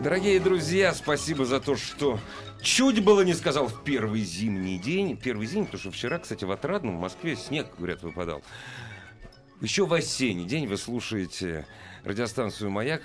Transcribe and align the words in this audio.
Дорогие 0.00 0.40
друзья, 0.40 0.94
спасибо 0.94 1.44
за 1.44 1.60
то, 1.60 1.76
что 1.76 2.18
чуть 2.62 3.04
было 3.04 3.20
не 3.20 3.34
сказал 3.34 3.68
в 3.68 3.84
первый 3.84 4.22
зимний 4.22 4.78
день. 4.78 5.14
Первый 5.14 5.46
зимний, 5.46 5.66
потому 5.66 5.78
что 5.78 5.90
вчера, 5.90 6.18
кстати, 6.18 6.46
в 6.46 6.50
Отрадном 6.50 6.96
в 6.96 7.00
Москве 7.00 7.36
снег, 7.36 7.66
говорят, 7.76 8.02
выпадал. 8.02 8.42
Еще 9.60 9.84
в 9.84 9.92
осенний 9.92 10.46
день 10.46 10.66
вы 10.66 10.78
слушаете 10.78 11.66
радиостанцию 12.04 12.70
«Маяк». 12.70 13.02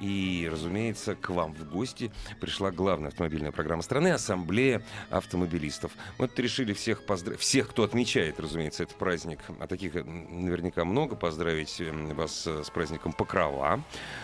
И, 0.00 0.48
разумеется, 0.50 1.16
к 1.16 1.30
вам 1.30 1.54
в 1.54 1.68
гости 1.68 2.12
пришла 2.40 2.70
главная 2.70 3.08
автомобильная 3.08 3.50
программа 3.50 3.82
страны 3.82 4.12
«Ассамблея 4.12 4.82
автомобилистов». 5.10 5.92
Мы 6.18 6.28
тут 6.28 6.38
решили 6.38 6.72
всех 6.72 7.04
поздравить, 7.04 7.40
всех, 7.40 7.68
кто 7.70 7.82
отмечает, 7.82 8.38
разумеется, 8.38 8.84
этот 8.84 8.96
праздник, 8.96 9.40
а 9.58 9.66
таких 9.66 9.96
э, 9.96 10.04
наверняка 10.04 10.84
много, 10.84 11.16
поздравить 11.16 11.80
э, 11.80 11.90
вас 12.14 12.46
э, 12.46 12.62
с 12.64 12.70
праздником 12.70 13.12
Покрова, 13.12 13.82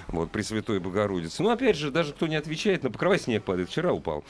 вот, 0.09 0.30
Пресвятой 0.30 0.78
Богородицы. 0.78 1.42
Ну, 1.42 1.50
опять 1.50 1.77
же, 1.77 1.91
даже 1.91 2.12
кто 2.12 2.27
не 2.27 2.36
отвечает, 2.36 2.84
на 2.84 2.91
Покрова 2.91 3.19
снег 3.19 3.44
падает, 3.44 3.69
вчера 3.69 3.92
упал. 3.92 4.25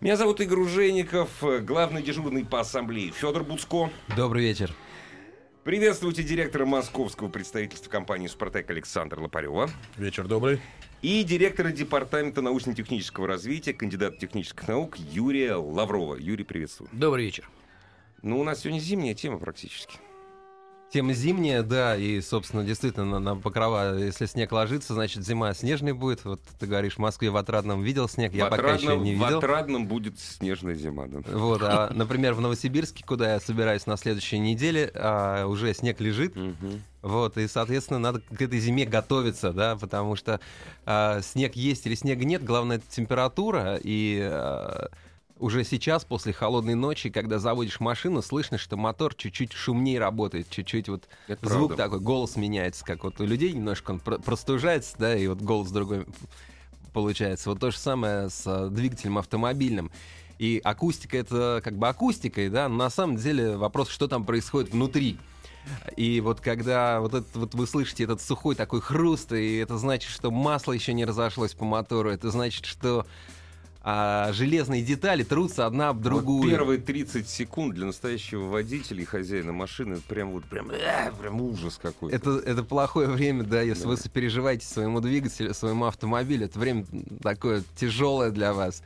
Меня 0.00 0.16
зовут 0.16 0.40
Игорь 0.40 0.60
Ужеников, 0.60 1.30
главный 1.62 2.02
дежурный 2.02 2.44
по 2.44 2.60
ассамблее 2.60 3.10
Федор 3.10 3.44
Буцко. 3.44 3.90
Добрый 4.14 4.42
вечер. 4.42 4.74
Приветствуйте 5.66 6.22
директора 6.22 6.64
московского 6.64 7.28
представительства 7.28 7.90
компании 7.90 8.28
«Спартек» 8.28 8.70
Александра 8.70 9.20
Лопарева. 9.20 9.68
Вечер 9.96 10.28
добрый. 10.28 10.60
И 11.02 11.24
директора 11.24 11.72
департамента 11.72 12.40
научно-технического 12.40 13.26
развития, 13.26 13.72
кандидата 13.72 14.16
технических 14.16 14.68
наук 14.68 14.96
Юрия 14.96 15.56
Лаврова. 15.56 16.14
Юрий, 16.14 16.44
приветствую. 16.44 16.88
Добрый 16.92 17.24
вечер. 17.24 17.50
Ну, 18.22 18.38
у 18.38 18.44
нас 18.44 18.60
сегодня 18.60 18.78
зимняя 18.78 19.14
тема 19.16 19.40
практически. 19.40 19.98
Тема 20.92 21.14
зимняя, 21.14 21.62
да, 21.64 21.96
и, 21.96 22.20
собственно, 22.20 22.62
действительно, 22.62 23.04
на, 23.04 23.18
на 23.18 23.36
покрова, 23.36 23.98
если 23.98 24.26
снег 24.26 24.52
ложится, 24.52 24.94
значит, 24.94 25.26
зима 25.26 25.52
снежной 25.52 25.92
будет. 25.92 26.24
Вот 26.24 26.40
ты 26.60 26.66
говоришь, 26.66 26.94
в 26.94 26.98
Москве 26.98 27.28
в 27.28 27.36
Отрадном 27.36 27.82
видел 27.82 28.08
снег, 28.08 28.32
я 28.32 28.46
в 28.46 28.50
пока 28.50 28.74
Отрадном, 28.74 29.02
еще 29.02 29.04
не 29.04 29.14
В 29.16 29.24
видел. 29.24 29.38
Отрадном 29.38 29.86
будет 29.88 30.18
снежная 30.20 30.74
зима, 30.74 31.06
да. 31.08 31.20
Вот, 31.32 31.60
а, 31.62 31.90
например, 31.94 32.34
в 32.34 32.40
Новосибирске, 32.40 33.04
куда 33.04 33.34
я 33.34 33.40
собираюсь 33.40 33.86
на 33.86 33.96
следующей 33.96 34.38
неделе, 34.38 34.90
а, 34.94 35.46
уже 35.46 35.74
снег 35.74 36.00
лежит. 36.00 36.34
Вот, 37.02 37.36
и, 37.36 37.46
соответственно, 37.46 37.98
надо 38.00 38.20
к 38.20 38.40
этой 38.40 38.58
зиме 38.58 38.84
готовиться, 38.84 39.52
да, 39.52 39.76
потому 39.76 40.16
что 40.16 40.40
а, 40.84 41.20
снег 41.20 41.54
есть 41.54 41.86
или 41.86 41.94
снега 41.94 42.24
нет, 42.24 42.44
главное 42.44 42.78
это 42.78 42.86
температура, 42.88 43.78
и 43.80 44.20
а, 44.22 44.88
уже 45.38 45.64
сейчас, 45.64 46.04
после 46.04 46.32
холодной 46.32 46.74
ночи, 46.74 47.10
когда 47.10 47.38
заводишь 47.38 47.80
машину, 47.80 48.22
слышно, 48.22 48.58
что 48.58 48.76
мотор 48.76 49.14
чуть-чуть 49.14 49.52
шумнее 49.52 49.98
работает, 49.98 50.48
чуть-чуть 50.50 50.88
вот 50.88 51.04
Это 51.28 51.48
звук 51.48 51.68
правда. 51.68 51.84
такой, 51.84 52.00
голос 52.00 52.36
меняется, 52.36 52.84
как 52.84 53.04
вот 53.04 53.20
у 53.20 53.26
людей 53.26 53.52
немножко 53.52 53.92
он 53.92 54.00
про- 54.00 54.18
простужается, 54.18 54.94
да, 54.98 55.16
и 55.16 55.26
вот 55.26 55.40
голос 55.40 55.70
другой 55.70 56.06
получается. 56.92 57.50
Вот 57.50 57.60
то 57.60 57.70
же 57.70 57.76
самое 57.76 58.30
с 58.30 58.42
а, 58.46 58.70
двигателем 58.70 59.18
автомобильным. 59.18 59.90
И 60.38 60.60
акустика 60.64 61.16
это 61.18 61.60
как 61.62 61.76
бы 61.76 61.88
акустикой, 61.88 62.48
да, 62.48 62.68
но 62.68 62.76
на 62.76 62.90
самом 62.90 63.16
деле 63.16 63.56
вопрос, 63.56 63.88
что 63.88 64.08
там 64.08 64.24
происходит 64.24 64.72
внутри. 64.72 65.18
И 65.96 66.20
вот 66.20 66.40
когда 66.40 67.00
вот, 67.00 67.14
этот, 67.14 67.34
вот 67.36 67.54
вы 67.54 67.66
слышите 67.66 68.04
этот 68.04 68.22
сухой 68.22 68.54
такой 68.54 68.80
хруст, 68.80 69.32
и 69.32 69.56
это 69.56 69.76
значит, 69.78 70.10
что 70.10 70.30
масло 70.30 70.72
еще 70.72 70.92
не 70.92 71.04
разошлось 71.04 71.54
по 71.54 71.64
мотору, 71.64 72.10
это 72.10 72.30
значит, 72.30 72.66
что 72.66 73.06
а, 73.88 74.32
железные 74.32 74.82
детали 74.82 75.22
трутся 75.22 75.64
одна 75.64 75.90
об 75.90 76.00
другую. 76.02 76.42
Вот 76.42 76.50
первые 76.50 76.80
30 76.80 77.28
секунд 77.28 77.74
для 77.76 77.86
настоящего 77.86 78.46
водителя 78.46 79.00
и 79.02 79.04
хозяина 79.04 79.52
машины 79.52 79.94
это 79.94 80.02
прям 80.08 80.32
вот 80.32 80.44
прям, 80.46 80.72
э, 80.72 81.12
прям 81.20 81.40
ужас 81.40 81.78
какой-то. 81.80 82.16
Это, 82.16 82.30
это 82.44 82.64
плохое 82.64 83.06
время, 83.06 83.44
да, 83.44 83.62
если 83.62 83.84
Да. 83.84 83.90
вы 83.90 83.96
сопереживаете 83.96 84.66
своему 84.66 85.00
двигателю, 85.00 85.54
своему 85.54 85.84
автомобилю. 85.84 86.46
Это 86.46 86.58
время 86.58 86.84
такое 87.22 87.62
тяжелое 87.76 88.32
для 88.32 88.52
вас. 88.54 88.82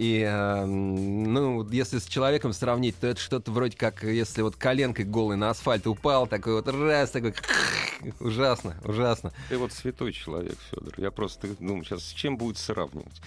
И, 0.00 0.22
э, 0.26 0.64
ну, 0.64 1.62
если 1.68 1.98
с 1.98 2.06
человеком 2.06 2.54
сравнить, 2.54 2.98
то 2.98 3.06
это 3.06 3.20
что-то 3.20 3.50
вроде 3.50 3.76
как, 3.76 4.02
если 4.02 4.40
вот 4.40 4.56
коленкой 4.56 5.04
голый 5.04 5.36
на 5.36 5.50
асфальт 5.50 5.86
упал, 5.86 6.26
такой 6.26 6.54
вот 6.54 6.68
раз, 6.68 7.10
такой 7.10 7.34
ужасно, 8.20 8.76
ужасно. 8.82 9.30
Ты 9.50 9.58
вот 9.58 9.74
святой 9.74 10.14
человек, 10.14 10.56
Федор. 10.70 10.94
Я 10.96 11.10
просто 11.10 11.48
думаю, 11.58 11.84
сейчас 11.84 12.02
с 12.02 12.12
чем 12.14 12.38
будет 12.38 12.56
сравнивать? 12.56 13.20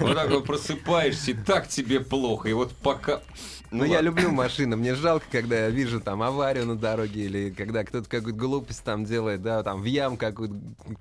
Вот 0.00 0.14
так 0.14 0.30
вот 0.30 0.46
просыпаешься, 0.46 1.32
и 1.32 1.34
так 1.34 1.68
тебе 1.68 2.00
плохо. 2.00 2.48
И 2.48 2.54
вот 2.54 2.72
пока... 2.72 3.20
Ну, 3.70 3.84
я 3.84 3.96
ладно. 3.96 4.06
люблю 4.06 4.30
машины. 4.30 4.76
Мне 4.76 4.94
жалко, 4.94 5.26
когда 5.30 5.64
я 5.64 5.68
вижу 5.68 6.00
там 6.00 6.22
аварию 6.22 6.64
на 6.64 6.76
дороге, 6.76 7.24
или 7.24 7.50
когда 7.50 7.84
кто-то 7.84 8.08
какую-то 8.08 8.38
глупость 8.38 8.82
там 8.82 9.04
делает, 9.04 9.42
да, 9.42 9.62
там 9.62 9.82
в 9.82 9.84
ям 9.84 10.16
какую-то 10.16 10.54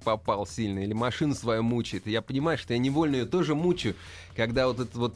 попал 0.04 0.46
сильно, 0.46 0.80
или 0.80 0.92
машину 0.92 1.34
свою 1.34 1.64
мучает. 1.64 2.08
И 2.08 2.12
я 2.12 2.22
понимаю, 2.22 2.58
что 2.58 2.74
я 2.74 2.80
невольно 2.80 3.18
ее 3.18 3.26
тоже 3.26 3.56
мучаю, 3.56 3.96
когда 4.36 4.68
вот 4.68 4.80
это 4.80 4.98
вот 4.98 5.13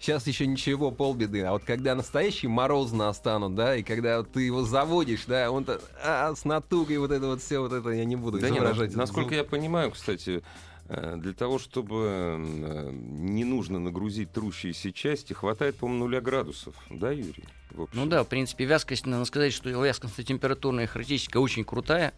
Сейчас 0.00 0.26
еще 0.28 0.46
ничего, 0.46 0.92
полбеды. 0.92 1.42
А 1.42 1.52
вот 1.52 1.64
когда 1.64 1.94
настоящие 1.96 2.48
морозы 2.48 2.94
настанут, 2.94 3.56
да, 3.56 3.74
и 3.76 3.82
когда 3.82 4.18
вот 4.18 4.30
ты 4.30 4.42
его 4.42 4.62
заводишь, 4.64 5.24
да, 5.26 5.50
он-то 5.50 5.80
а, 6.04 6.32
с 6.34 6.44
натугой 6.44 6.98
вот 6.98 7.10
это 7.10 7.26
вот 7.26 7.42
все, 7.42 7.58
вот 7.58 7.72
это 7.72 7.88
я 7.90 8.04
не 8.04 8.14
буду 8.14 8.38
Да 8.38 8.48
не, 8.48 8.58
изображать. 8.58 8.92
на- 8.92 8.98
насколько 8.98 9.34
я 9.34 9.42
понимаю, 9.42 9.90
кстати, 9.90 10.44
э, 10.88 11.16
для 11.16 11.32
того, 11.32 11.58
чтобы 11.58 11.96
э, 12.38 12.90
не 12.92 13.42
нужно 13.44 13.80
нагрузить 13.80 14.30
трущиеся 14.32 14.92
части, 14.92 15.32
хватает, 15.32 15.76
по-моему, 15.76 16.04
нуля 16.04 16.20
градусов. 16.20 16.74
Да, 16.90 17.10
Юрий? 17.10 17.44
Ну 17.92 18.06
да, 18.06 18.22
в 18.22 18.28
принципе, 18.28 18.66
вязкость, 18.66 19.04
надо 19.04 19.24
сказать, 19.24 19.52
что 19.52 19.68
вязкость 19.84 20.24
температурная 20.24 20.86
характеристика 20.86 21.38
очень 21.38 21.64
крутая. 21.64 22.14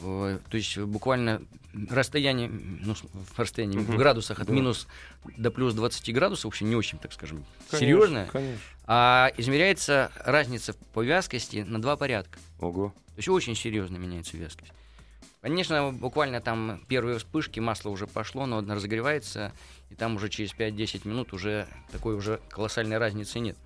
Э, 0.00 0.38
То 0.50 0.56
есть 0.56 0.78
буквально 0.78 1.42
расстояние, 1.90 2.48
ну, 2.50 2.94
расстоянии 3.36 3.78
Мгм. 3.78 3.92
в 3.94 3.96
градусах 3.96 4.40
от 4.40 4.46
Да. 4.46 4.52
минус 4.52 4.86
до 5.36 5.50
плюс 5.50 5.74
20 5.74 6.12
градусов, 6.12 6.44
вообще 6.46 6.64
не 6.64 6.74
очень, 6.76 6.98
так 6.98 7.12
скажем, 7.12 7.44
Конечно, 7.70 7.78
серьезная. 7.78 8.26
Конечно. 8.26 8.60
А 8.86 9.30
измеряется 9.36 10.10
разница 10.24 10.74
по 10.92 11.02
вязкости 11.02 11.64
на 11.66 11.80
два 11.80 11.96
порядка. 11.96 12.38
Ого. 12.60 12.88
То 13.08 13.18
есть 13.18 13.28
очень 13.28 13.54
серьезно 13.54 13.96
меняется 13.96 14.36
вязкость. 14.36 14.72
Конечно, 15.40 15.92
буквально 15.92 16.40
там 16.40 16.82
первые 16.88 17.18
вспышки, 17.18 17.58
масло 17.58 17.90
уже 17.90 18.06
пошло, 18.06 18.46
но 18.46 18.60
разогревается, 18.60 19.52
и 19.90 19.94
там 19.94 20.16
уже 20.16 20.28
через 20.28 20.52
5-10 20.52 21.06
минут 21.06 21.32
уже 21.32 21.66
такой 21.90 22.14
уже 22.14 22.40
колоссальной 22.48 22.98
разницы 22.98 23.38
нет. 23.40 23.56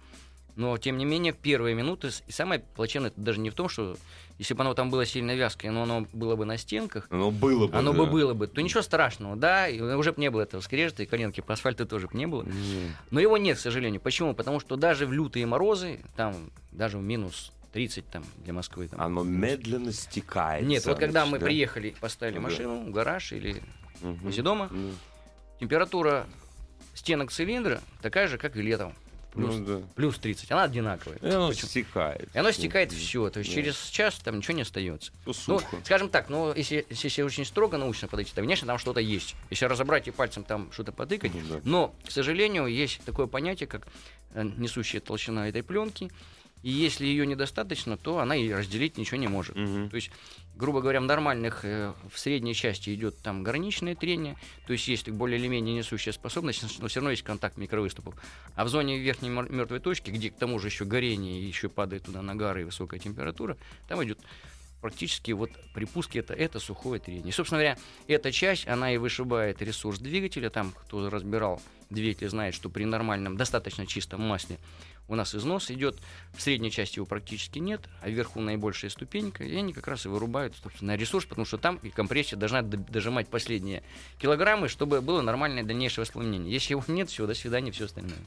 Но, 0.56 0.78
тем 0.78 0.97
не 0.97 1.05
менее, 1.05 1.34
первые 1.34 1.75
минуты, 1.75 2.09
и 2.27 2.33
самое 2.33 2.61
плачевное, 2.61 3.11
это 3.11 3.21
даже 3.21 3.41
не 3.41 3.50
в 3.50 3.55
том, 3.55 3.69
что 3.69 3.97
если 4.39 4.55
бы 4.55 4.62
оно 4.62 4.72
там 4.72 4.91
было 4.91 5.05
сильно 5.05 5.34
вязкое, 5.34 5.71
но 5.71 5.83
оно 5.83 6.06
было 6.15 6.34
бы 6.34 6.47
на 6.47 6.56
стенках, 6.56 7.06
Оно 7.11 7.31
было 7.31 7.67
бы. 7.69 7.77
оно 7.77 7.93
да. 7.93 7.99
бы 7.99 8.06
было 8.06 8.33
бы, 8.33 8.47
то 8.47 8.62
ничего 8.62 8.81
страшного, 8.81 9.37
да, 9.37 9.69
и 9.69 9.78
уже 9.81 10.12
бы 10.12 10.21
не 10.21 10.31
было 10.31 10.43
этого 10.43 10.62
скрежета, 10.62 11.03
и 11.03 11.06
коленки 11.06 11.43
по 11.43 11.53
асфальту 11.53 11.84
тоже 11.87 12.09
бы 12.09 12.16
не 12.16 12.27
было. 12.27 12.43
Не. 12.45 12.91
Но 13.11 13.21
его 13.21 13.37
нет, 13.37 13.59
к 13.59 13.61
сожалению. 13.61 14.00
Почему? 14.00 14.34
Потому 14.34 14.59
что 14.61 14.77
даже 14.77 15.06
в 15.06 15.12
лютые 15.12 15.45
морозы, 15.45 16.00
там, 16.16 16.50
даже 16.72 16.97
в 16.97 17.03
минус 17.03 17.53
30 17.75 18.09
там, 18.09 18.25
для 18.39 18.55
Москвы, 18.55 18.89
там, 18.89 18.99
Оно 19.00 19.22
медленно 19.25 19.93
стекает. 19.93 20.66
нет, 20.66 20.87
вот 20.87 20.99
когда 20.99 21.27
мы 21.27 21.39
да? 21.39 21.45
приехали, 21.45 21.95
поставили 22.00 22.37
Да. 22.37 22.41
машину 22.41 22.86
в 22.86 22.92
гараж 22.92 23.33
или 23.33 23.63
Мгм. 24.01 24.15
возле 24.22 24.42
дома, 24.42 24.69
Ну, 24.71 24.92
температура 25.60 26.27
стенок 26.95 27.30
цилиндра 27.30 27.80
такая 28.01 28.27
же, 28.27 28.39
как 28.39 28.57
и 28.57 28.63
летом. 28.63 28.95
Плюс, 29.36 29.54
ну 29.56 29.65
да. 29.80 29.86
плюс 29.94 30.18
30. 30.18 30.50
Она 30.50 30.65
одинаковая. 30.65 31.18
И 31.22 31.27
оно 31.28 31.48
Почему? 31.48 31.68
стекает. 31.68 32.28
И 32.34 32.38
оно 32.38 32.50
стекает 32.53 32.91
Мгм. 32.91 32.98
все. 32.98 33.30
То 33.30 33.38
есть 33.41 33.50
Да. 33.50 33.56
через 33.56 33.77
час 33.91 34.15
там 34.16 34.38
ничего 34.38 34.54
не 34.54 34.62
остается. 34.62 35.12
Ну, 35.15 35.21
Ну, 35.27 35.33
сухо. 35.60 35.77
скажем 35.84 36.09
так, 36.09 36.28
ну, 36.28 36.53
если, 36.54 36.86
если 36.91 37.22
очень 37.22 37.44
строго 37.44 37.77
научно 37.77 38.09
подойти, 38.09 38.30
то, 38.34 38.41
конечно, 38.41 38.66
там 38.66 38.78
что-то 38.78 39.00
есть. 39.00 39.36
Если 39.50 39.65
разобрать 39.66 40.09
и 40.09 40.10
пальцем 40.10 40.42
там 40.44 40.72
что-то 40.72 40.92
потыкать. 40.92 41.33
Ну, 41.34 41.41
да. 41.48 41.60
Но, 41.65 41.94
к 42.06 42.10
сожалению, 42.10 42.66
есть 42.66 43.00
такое 43.04 43.27
понятие, 43.27 43.66
как 43.66 43.86
э, 44.34 44.42
несущая 44.56 45.00
толщина 45.00 45.48
этой 45.48 45.62
пленки. 45.62 46.10
И 46.62 46.70
если 46.70 47.06
ее 47.06 47.26
недостаточно, 47.26 47.97
то 47.97 48.18
она 48.18 48.34
и 48.34 48.50
разделить 48.50 48.98
ничего 48.98 49.18
не 49.18 49.28
может. 49.28 49.54
Мгм. 49.54 49.88
То 49.88 49.97
есть, 49.97 50.10
грубо 50.56 50.80
говоря, 50.80 51.00
в 51.00 51.04
нормальных, 51.04 51.64
э, 51.64 51.92
в 52.12 52.18
средней 52.18 52.54
части 52.54 52.94
идет 52.94 53.18
там 53.18 53.42
граничное 53.42 53.94
трение, 53.94 54.36
то 54.66 54.72
есть 54.72 54.88
есть 54.88 55.08
более 55.08 55.38
или 55.38 55.48
менее 55.48 55.76
несущая 55.76 56.12
способность, 56.12 56.64
но 56.80 56.88
все 56.88 57.00
равно 57.00 57.10
есть 57.10 57.22
контакт 57.22 57.56
микровыступов. 57.56 58.14
А 58.54 58.64
в 58.64 58.68
зоне 58.68 58.98
верхней 58.98 59.28
мертвой 59.28 59.80
точки, 59.80 60.10
где 60.10 60.30
к 60.30 60.36
тому 60.36 60.58
же 60.58 60.68
еще 60.68 60.84
горение 60.84 61.41
и 61.41 61.44
еще 61.44 61.68
падает 61.68 62.04
туда 62.04 62.22
нагар 62.22 62.58
и 62.58 62.64
высокая 62.64 62.98
температура, 62.98 63.56
там 63.88 64.03
идет 64.03 64.18
практически 64.81 65.33
вот 65.33 65.51
при 65.75 65.84
пуске 65.84 66.21
это, 66.21 66.34
это 66.34 66.61
сухое 66.61 67.01
трение. 67.01 67.28
И, 67.28 67.33
собственно 67.33 67.61
говоря, 67.61 67.78
эта 68.07 68.33
часть, 68.33 68.69
она 68.69 68.93
и 68.93 68.99
вышибает 68.99 69.63
ресурс 69.63 69.99
двигателя. 69.99 70.51
Там, 70.51 70.73
кто 70.73 71.11
разбирал 71.11 71.61
двигатель, 71.91 72.28
знает, 72.28 72.55
что 72.55 72.69
при 72.69 72.84
нормальном, 72.84 73.37
достаточно 73.37 73.87
чистом 73.87 74.23
масле 74.23 74.59
у 75.09 75.15
нас 75.15 75.34
износ 75.34 75.71
идет, 75.71 75.97
в 76.37 76.43
средней 76.43 76.71
части 76.71 76.99
его 76.99 77.07
практически 77.07 77.59
нет, 77.59 77.81
а 78.01 78.09
вверху 78.09 78.41
наибольшая 78.41 78.91
ступенька, 78.91 79.45
и 79.45 79.55
они 79.55 79.73
как 79.73 79.87
раз 79.87 80.05
и 80.05 80.09
вырубают, 80.09 80.55
собственно, 80.61 80.97
ресурс, 80.97 81.25
потому 81.27 81.47
что 81.47 81.59
там 81.59 81.77
и 81.77 81.91
компрессия 81.91 82.37
должна 82.37 82.63
дожимать 82.63 83.28
последние 83.28 83.83
килограммы, 84.19 84.69
чтобы 84.69 85.01
было 85.01 85.23
нормальное 85.23 85.63
дальнейшее 85.63 86.03
воспламенение. 86.03 86.53
Если 86.53 86.73
его 86.73 86.83
нет, 86.89 87.09
все, 87.09 87.27
до 87.27 87.34
свидания, 87.34 87.71
все 87.71 87.84
остальное. 87.84 88.19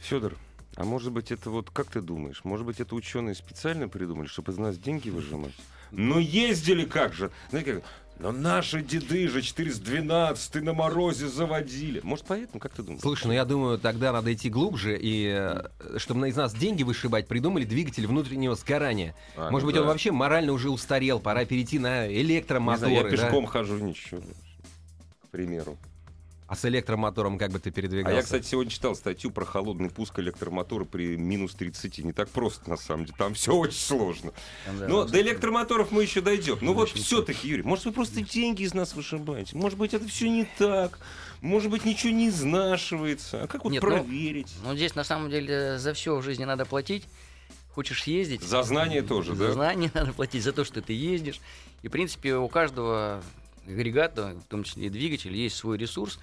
Федор, 0.00 0.36
а 0.76 0.84
может 0.84 1.12
быть 1.12 1.32
это 1.32 1.50
вот, 1.50 1.70
как 1.70 1.86
ты 1.88 2.00
думаешь, 2.00 2.42
может 2.44 2.66
быть 2.66 2.80
это 2.80 2.94
ученые 2.94 3.34
специально 3.34 3.88
придумали, 3.88 4.26
чтобы 4.26 4.52
из 4.52 4.58
нас 4.58 4.78
деньги 4.78 5.10
выжимать? 5.10 5.54
Ну 5.90 6.18
ездили 6.18 6.84
как 6.84 7.14
же, 7.14 7.30
знаете, 7.50 7.74
как, 7.74 7.84
но 8.18 8.32
наши 8.32 8.82
деды 8.82 9.28
же 9.28 9.42
412 9.42 10.54
на 10.56 10.72
морозе 10.72 11.28
заводили. 11.28 12.00
Может, 12.02 12.24
поэтому, 12.26 12.60
как 12.60 12.72
ты 12.72 12.82
думаешь? 12.82 13.02
Слушай, 13.02 13.26
ну 13.26 13.32
я 13.34 13.44
думаю, 13.44 13.78
тогда 13.78 14.10
надо 14.12 14.32
идти 14.32 14.48
глубже, 14.48 14.98
и 14.98 15.34
э, 15.36 15.98
чтобы 15.98 16.28
из 16.28 16.36
нас 16.36 16.54
деньги 16.54 16.82
вышибать, 16.82 17.28
придумали 17.28 17.64
двигатель 17.64 18.06
внутреннего 18.06 18.54
сгорания. 18.54 19.14
А, 19.36 19.50
Может 19.50 19.64
ну 19.64 19.66
быть, 19.66 19.74
да. 19.74 19.82
он 19.82 19.88
вообще 19.88 20.12
морально 20.12 20.52
уже 20.52 20.70
устарел, 20.70 21.20
пора 21.20 21.44
перейти 21.44 21.78
на 21.78 22.10
электромоторы. 22.10 22.90
Не 22.90 22.98
знаю, 22.98 23.10
я 23.10 23.16
пешком 23.16 23.44
да? 23.44 23.50
хожу, 23.50 23.78
ничего, 23.78 24.22
к 25.24 25.28
примеру. 25.28 25.76
А 26.48 26.54
с 26.54 26.64
электромотором 26.64 27.38
как 27.38 27.50
бы 27.50 27.58
ты 27.58 27.72
передвигался? 27.72 28.14
А 28.14 28.16
я, 28.16 28.22
кстати, 28.22 28.46
сегодня 28.46 28.70
читал 28.70 28.94
статью 28.94 29.32
про 29.32 29.44
холодный 29.44 29.90
пуск 29.90 30.18
электромотора 30.20 30.84
при 30.84 31.16
минус 31.16 31.54
30. 31.54 31.98
Не 32.04 32.12
так 32.12 32.28
просто, 32.28 32.70
на 32.70 32.76
самом 32.76 33.04
деле. 33.04 33.16
Там 33.18 33.34
все 33.34 33.52
очень 33.52 33.78
сложно. 33.78 34.32
Да, 34.78 34.86
Но 34.86 35.04
до 35.04 35.20
электромоторов 35.20 35.90
мы 35.90 36.02
еще 36.02 36.20
дойдем. 36.20 36.58
Ну 36.60 36.72
вот 36.72 36.90
все-таки, 36.90 37.48
Юрий, 37.48 37.64
может, 37.64 37.86
вы 37.86 37.92
просто 37.92 38.20
деньги 38.20 38.62
из 38.62 38.74
нас 38.74 38.94
вышибаете? 38.94 39.56
Может 39.56 39.76
быть, 39.76 39.92
это 39.92 40.06
все 40.06 40.30
не 40.30 40.48
так? 40.56 41.00
Может 41.40 41.70
быть, 41.70 41.84
ничего 41.84 42.12
не 42.12 42.28
изнашивается? 42.28 43.42
А 43.42 43.46
как 43.48 43.64
вот 43.64 43.72
Нет, 43.72 43.82
ну, 43.82 43.88
проверить? 43.88 44.54
Ну, 44.62 44.70
ну, 44.70 44.76
здесь, 44.76 44.94
на 44.94 45.04
самом 45.04 45.30
деле, 45.30 45.78
за 45.78 45.94
все 45.94 46.16
в 46.16 46.22
жизни 46.22 46.44
надо 46.44 46.64
платить. 46.64 47.04
Хочешь 47.72 48.04
ездить? 48.04 48.42
За 48.42 48.62
знание 48.62 49.02
тоже, 49.02 49.34
за 49.34 49.38
да? 49.38 49.46
За 49.48 49.52
знание 49.54 49.90
надо 49.94 50.12
платить, 50.12 50.44
за 50.44 50.52
то, 50.52 50.64
что 50.64 50.80
ты 50.80 50.92
ездишь. 50.92 51.40
И, 51.82 51.88
в 51.88 51.90
принципе, 51.90 52.36
у 52.36 52.48
каждого 52.48 53.22
агрегата, 53.66 54.36
в 54.44 54.48
том 54.48 54.64
числе 54.64 54.86
и 54.86 54.90
двигатель, 54.90 55.34
есть 55.34 55.56
свой 55.56 55.78
ресурс. 55.78 56.18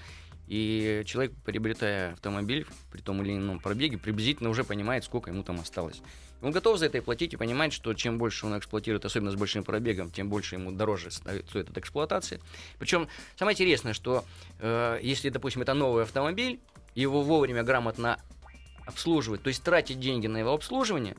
И 0.48 1.04
человек, 1.06 1.34
приобретая 1.46 2.14
автомобиль 2.14 2.68
при 2.92 3.02
том 3.02 3.24
или 3.24 3.34
ином 3.34 3.60
пробеге, 3.60 3.98
приблизительно 3.98 4.50
уже 4.50 4.64
понимает, 4.64 5.04
сколько 5.06 5.32
ему 5.32 5.44
там 5.44 5.60
осталось. 5.60 6.02
Он 6.42 6.52
готов 6.52 6.78
за 6.78 6.88
это 6.88 6.98
и 6.98 7.02
платить 7.02 7.34
и 7.34 7.38
понимает, 7.38 7.72
что 7.72 7.94
чем 7.94 8.18
больше 8.18 8.46
он 8.46 8.58
эксплуатирует, 8.58 9.06
особенно 9.06 9.32
с 9.32 9.36
большим 9.36 9.64
пробегом, 9.64 10.12
тем 10.12 10.28
больше 10.30 10.56
ему 10.56 10.74
дороже 10.74 11.10
стоит 11.10 11.70
эта 11.70 11.80
эксплуатация. 11.80 12.42
Причем 12.80 13.08
самое 13.38 13.56
интересное, 13.56 13.94
что 13.94 14.26
э, 14.60 15.00
если, 15.02 15.30
допустим, 15.30 15.62
это 15.62 15.74
новый 15.74 16.04
автомобиль, 16.04 16.60
его 16.96 17.22
вовремя 17.22 17.64
грамотно 17.64 18.20
обслуживать, 18.86 19.42
то 19.42 19.48
есть 19.48 19.64
тратить 19.64 20.02
деньги 20.02 20.28
на 20.28 20.38
его 20.38 20.52
обслуживание, 20.52 21.16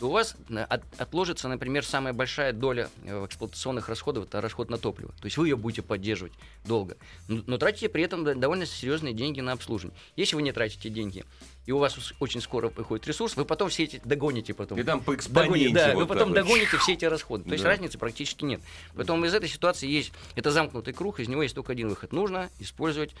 у 0.00 0.08
вас 0.08 0.36
э, 0.48 0.58
от, 0.58 0.82
отложится, 0.98 1.48
например, 1.48 1.84
самая 1.84 2.12
большая 2.12 2.52
доля 2.52 2.88
э, 3.04 3.24
эксплуатационных 3.26 3.88
расходов, 3.88 4.24
это 4.24 4.40
расход 4.40 4.70
на 4.70 4.78
топливо. 4.78 5.12
То 5.20 5.24
есть 5.24 5.36
вы 5.36 5.48
ее 5.48 5.56
будете 5.56 5.82
поддерживать 5.82 6.32
долго. 6.64 6.96
Но, 7.28 7.42
но 7.46 7.58
тратите 7.58 7.88
при 7.88 8.02
этом 8.02 8.38
довольно 8.38 8.66
серьезные 8.66 9.14
деньги 9.14 9.40
на 9.40 9.52
обслуживание. 9.52 9.98
Если 10.16 10.36
вы 10.36 10.42
не 10.42 10.52
тратите 10.52 10.88
деньги, 10.88 11.24
и 11.66 11.72
у 11.72 11.78
вас 11.78 11.96
очень 12.20 12.40
скоро 12.40 12.68
приходит 12.68 13.06
ресурс, 13.06 13.36
вы 13.36 13.44
потом 13.44 13.68
все 13.70 13.84
эти 13.84 14.00
догоните 14.04 14.54
потом. 14.54 14.78
И 14.78 14.82
там 14.82 15.00
по 15.00 15.14
экспоненте. 15.14 15.74
да, 15.74 15.94
вот 15.94 16.00
вы 16.00 16.06
потом 16.06 16.32
так. 16.32 16.44
догоните 16.44 16.76
все 16.78 16.92
эти 16.92 17.04
расходы. 17.04 17.42
То 17.44 17.50
да. 17.50 17.54
есть 17.56 17.64
разницы 17.64 17.98
практически 17.98 18.44
нет. 18.44 18.60
Поэтому 18.94 19.24
из 19.24 19.34
этой 19.34 19.48
ситуации 19.48 19.88
есть, 19.88 20.12
это 20.36 20.50
замкнутый 20.52 20.94
круг, 20.94 21.20
из 21.20 21.28
него 21.28 21.42
есть 21.42 21.54
только 21.54 21.72
один 21.72 21.88
выход. 21.88 22.12
Нужно 22.12 22.50
использовать 22.60 23.14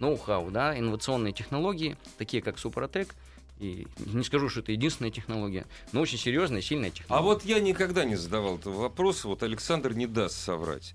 ноу-хау, 0.00 0.50
да, 0.50 0.76
инновационные 0.76 1.32
технологии, 1.32 1.96
такие 2.18 2.42
как 2.42 2.58
Супротек, 2.58 3.14
и 3.62 3.86
не 3.98 4.24
скажу, 4.24 4.48
что 4.48 4.60
это 4.60 4.72
единственная 4.72 5.12
технология, 5.12 5.66
но 5.92 6.00
очень 6.00 6.18
серьезная, 6.18 6.60
сильная 6.60 6.90
технология. 6.90 7.20
А 7.20 7.22
вот 7.22 7.44
я 7.44 7.60
никогда 7.60 8.04
не 8.04 8.16
задавал 8.16 8.56
этого 8.58 8.80
вопроса, 8.80 9.28
вот 9.28 9.42
Александр 9.42 9.94
не 9.94 10.06
даст 10.06 10.36
соврать. 10.36 10.94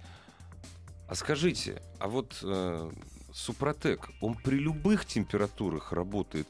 А 1.08 1.16
скажите, 1.16 1.82
а 2.00 2.10
вот 2.10 2.38
э, 2.44 2.92
Супротек, 3.34 4.10
он 4.20 4.36
при 4.36 4.58
любых 4.58 5.06
температурах 5.06 5.94
работает 5.94 6.48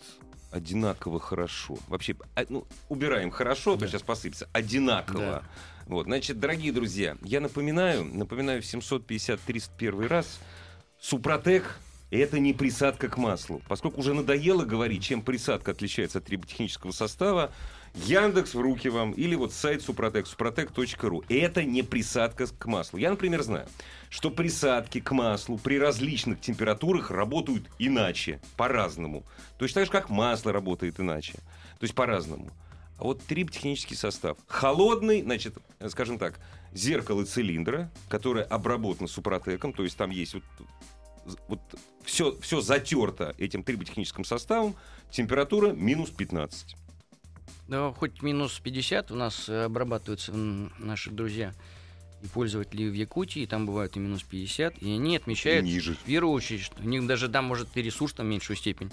одинаково 0.51 1.19
хорошо? 1.19 1.77
Вообще, 1.87 2.15
а, 2.35 2.45
ну, 2.49 2.65
убираем 2.89 3.29
хорошо, 3.29 3.73
а 3.73 3.75
да. 3.75 3.85
то 3.85 3.91
сейчас 3.91 4.01
посыпется. 4.01 4.49
Одинаково. 4.53 5.19
Да. 5.19 5.43
Вот, 5.85 6.05
значит, 6.05 6.39
дорогие 6.39 6.73
друзья, 6.73 7.15
я 7.21 7.39
напоминаю, 7.39 8.03
напоминаю 8.03 8.63
в 8.63 8.65
750-301 8.65 10.07
раз, 10.07 10.39
Супротек 10.99 11.79
это 12.11 12.39
не 12.39 12.53
присадка 12.53 13.09
к 13.09 13.17
маслу. 13.17 13.61
Поскольку 13.67 13.99
уже 13.99 14.13
надоело 14.13 14.63
говорить, 14.63 15.03
чем 15.03 15.21
присадка 15.21 15.71
отличается 15.71 16.19
от 16.19 16.25
триботехнического 16.25 16.91
состава, 16.91 17.51
Яндекс 17.95 18.53
в 18.53 18.61
руки 18.61 18.89
вам 18.89 19.11
или 19.11 19.35
вот 19.35 19.53
сайт 19.53 19.81
Супротек, 19.81 20.25
suprotec.ru. 20.25 21.25
Это 21.29 21.63
не 21.63 21.81
присадка 21.81 22.45
к 22.47 22.65
маслу. 22.65 22.99
Я, 22.99 23.09
например, 23.09 23.41
знаю, 23.41 23.67
что 24.09 24.29
присадки 24.29 24.99
к 24.99 25.11
маслу 25.11 25.57
при 25.57 25.79
различных 25.79 26.39
температурах 26.39 27.09
работают 27.11 27.67
иначе, 27.79 28.39
по-разному. 28.55 29.23
Точно 29.57 29.81
так 29.81 29.85
же, 29.87 29.91
как 29.91 30.09
масло 30.09 30.53
работает 30.53 30.99
иначе. 30.99 31.33
То 31.33 31.83
есть 31.83 31.95
по-разному. 31.95 32.51
А 32.99 33.03
вот 33.03 33.23
триботехнический 33.23 33.95
состав. 33.95 34.37
Холодный, 34.47 35.21
значит, 35.21 35.57
скажем 35.89 36.17
так, 36.17 36.39
зеркало 36.73 37.25
цилиндра, 37.25 37.91
которое 38.09 38.43
обработано 38.43 39.07
супротеком, 39.07 39.73
то 39.73 39.83
есть 39.83 39.97
там 39.97 40.09
есть 40.09 40.33
вот 40.35 40.43
вот 41.47 41.59
все, 42.03 42.37
все 42.39 42.61
затерто 42.61 43.35
этим 43.37 43.63
триботехническим 43.63 44.23
составом, 44.23 44.75
температура 45.11 45.71
минус 45.71 46.09
15. 46.09 46.75
Да, 47.67 47.91
хоть 47.91 48.21
минус 48.21 48.59
50 48.59 49.11
у 49.11 49.15
нас 49.15 49.49
э, 49.49 49.65
обрабатываются 49.65 50.31
наши 50.33 51.11
друзья 51.11 51.53
и 52.23 52.27
пользователи 52.27 52.89
в 52.89 52.93
Якутии, 52.93 53.45
там 53.45 53.65
бывают 53.65 53.95
и 53.97 53.99
минус 53.99 54.23
50, 54.23 54.81
и 54.81 54.93
они 54.93 55.17
отмечают 55.17 55.65
и 55.65 55.69
ниже. 55.69 55.95
в 55.95 55.99
первую 55.99 56.33
очередь, 56.33 56.61
что 56.61 56.81
у 56.81 56.85
них 56.85 57.05
даже 57.05 57.27
там 57.29 57.45
может 57.45 57.75
и 57.75 57.81
ресурс 57.81 58.13
там 58.13 58.27
меньшую 58.27 58.55
степень 58.55 58.91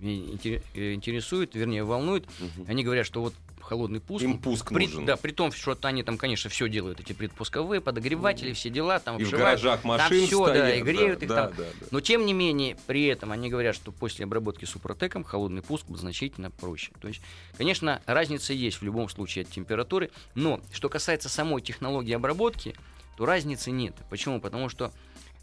э, 0.00 0.94
интересует, 0.94 1.54
вернее 1.54 1.82
волнует. 1.84 2.24
Угу. 2.24 2.66
Они 2.68 2.84
говорят, 2.84 3.06
что 3.06 3.22
вот 3.22 3.34
холодный 3.62 4.00
пуск. 4.00 4.24
Им 4.24 4.38
пуск 4.38 4.72
при, 4.72 4.86
нужен. 4.86 5.06
Да, 5.06 5.16
при 5.16 5.32
том, 5.32 5.52
что 5.52 5.76
они 5.82 6.02
там, 6.02 6.18
конечно, 6.18 6.50
все 6.50 6.68
делают, 6.68 7.00
эти 7.00 7.12
предпусковые, 7.12 7.80
подогреватели, 7.80 8.52
все 8.52 8.70
дела, 8.70 8.98
там 8.98 9.16
и 9.18 9.22
обшивают. 9.22 9.40
в 9.40 9.62
гаражах 9.62 9.84
машин 9.84 10.08
там 10.08 10.26
все, 10.26 10.44
стоят, 10.44 10.64
да, 10.64 10.74
и 10.74 10.82
греют 10.82 11.18
да, 11.20 11.24
их 11.24 11.28
да, 11.28 11.46
там. 11.46 11.56
Да, 11.56 11.64
да. 11.64 11.86
Но, 11.90 12.00
тем 12.00 12.26
не 12.26 12.32
менее, 12.32 12.76
при 12.86 13.06
этом 13.06 13.32
они 13.32 13.48
говорят, 13.48 13.74
что 13.74 13.92
после 13.92 14.24
обработки 14.24 14.64
супротеком 14.64 15.24
холодный 15.24 15.62
пуск 15.62 15.86
значительно 15.88 16.50
проще. 16.50 16.92
То 17.00 17.08
есть, 17.08 17.20
конечно, 17.56 18.02
разница 18.06 18.52
есть 18.52 18.80
в 18.80 18.82
любом 18.82 19.08
случае 19.08 19.42
от 19.42 19.50
температуры, 19.50 20.10
но 20.34 20.60
что 20.72 20.88
касается 20.88 21.28
самой 21.28 21.62
технологии 21.62 22.12
обработки, 22.12 22.74
то 23.16 23.26
разницы 23.26 23.70
нет. 23.70 23.94
Почему? 24.08 24.40
Потому 24.40 24.68
что 24.68 24.92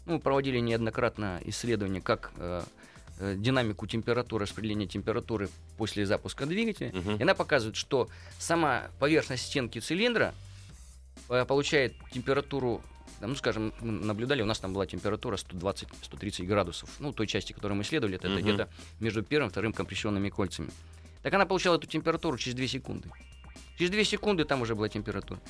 ну, 0.06 0.18
проводили 0.18 0.58
неоднократно 0.58 1.40
исследования, 1.44 2.00
как 2.00 2.32
э, 2.36 2.62
Э, 3.20 3.34
динамику 3.36 3.86
температуры, 3.88 4.44
распределения 4.44 4.86
температуры 4.86 5.48
после 5.76 6.06
запуска 6.06 6.46
двигателя. 6.46 6.90
Угу. 6.90 7.16
И 7.18 7.22
она 7.22 7.34
показывает, 7.34 7.74
что 7.74 8.08
сама 8.38 8.90
поверхность 9.00 9.46
стенки 9.46 9.80
цилиндра 9.80 10.34
э, 11.28 11.44
получает 11.44 11.94
температуру 12.12 12.80
ну, 13.20 13.34
скажем, 13.34 13.72
мы 13.80 13.90
наблюдали, 13.90 14.42
у 14.42 14.44
нас 14.44 14.60
там 14.60 14.72
была 14.72 14.86
температура 14.86 15.36
120-130 15.36 16.44
градусов. 16.44 16.88
Ну, 17.00 17.12
той 17.12 17.26
части, 17.26 17.52
которую 17.52 17.76
мы 17.76 17.82
исследовали, 17.82 18.14
это, 18.14 18.28
uh 18.28 18.34
это 18.34 18.42
где-то 18.42 18.68
между 19.00 19.24
первым 19.24 19.48
и 19.48 19.50
вторым 19.50 19.72
компрессионными 19.72 20.28
кольцами. 20.28 20.70
Так 21.22 21.34
она 21.34 21.44
получала 21.44 21.78
эту 21.78 21.88
температуру 21.88 22.38
через 22.38 22.54
2 22.54 22.66
секунды. 22.68 23.10
Через 23.76 23.90
2 23.90 24.04
секунды 24.04 24.44
там 24.44 24.62
уже 24.62 24.76
была 24.76 24.88
температура. 24.88 25.40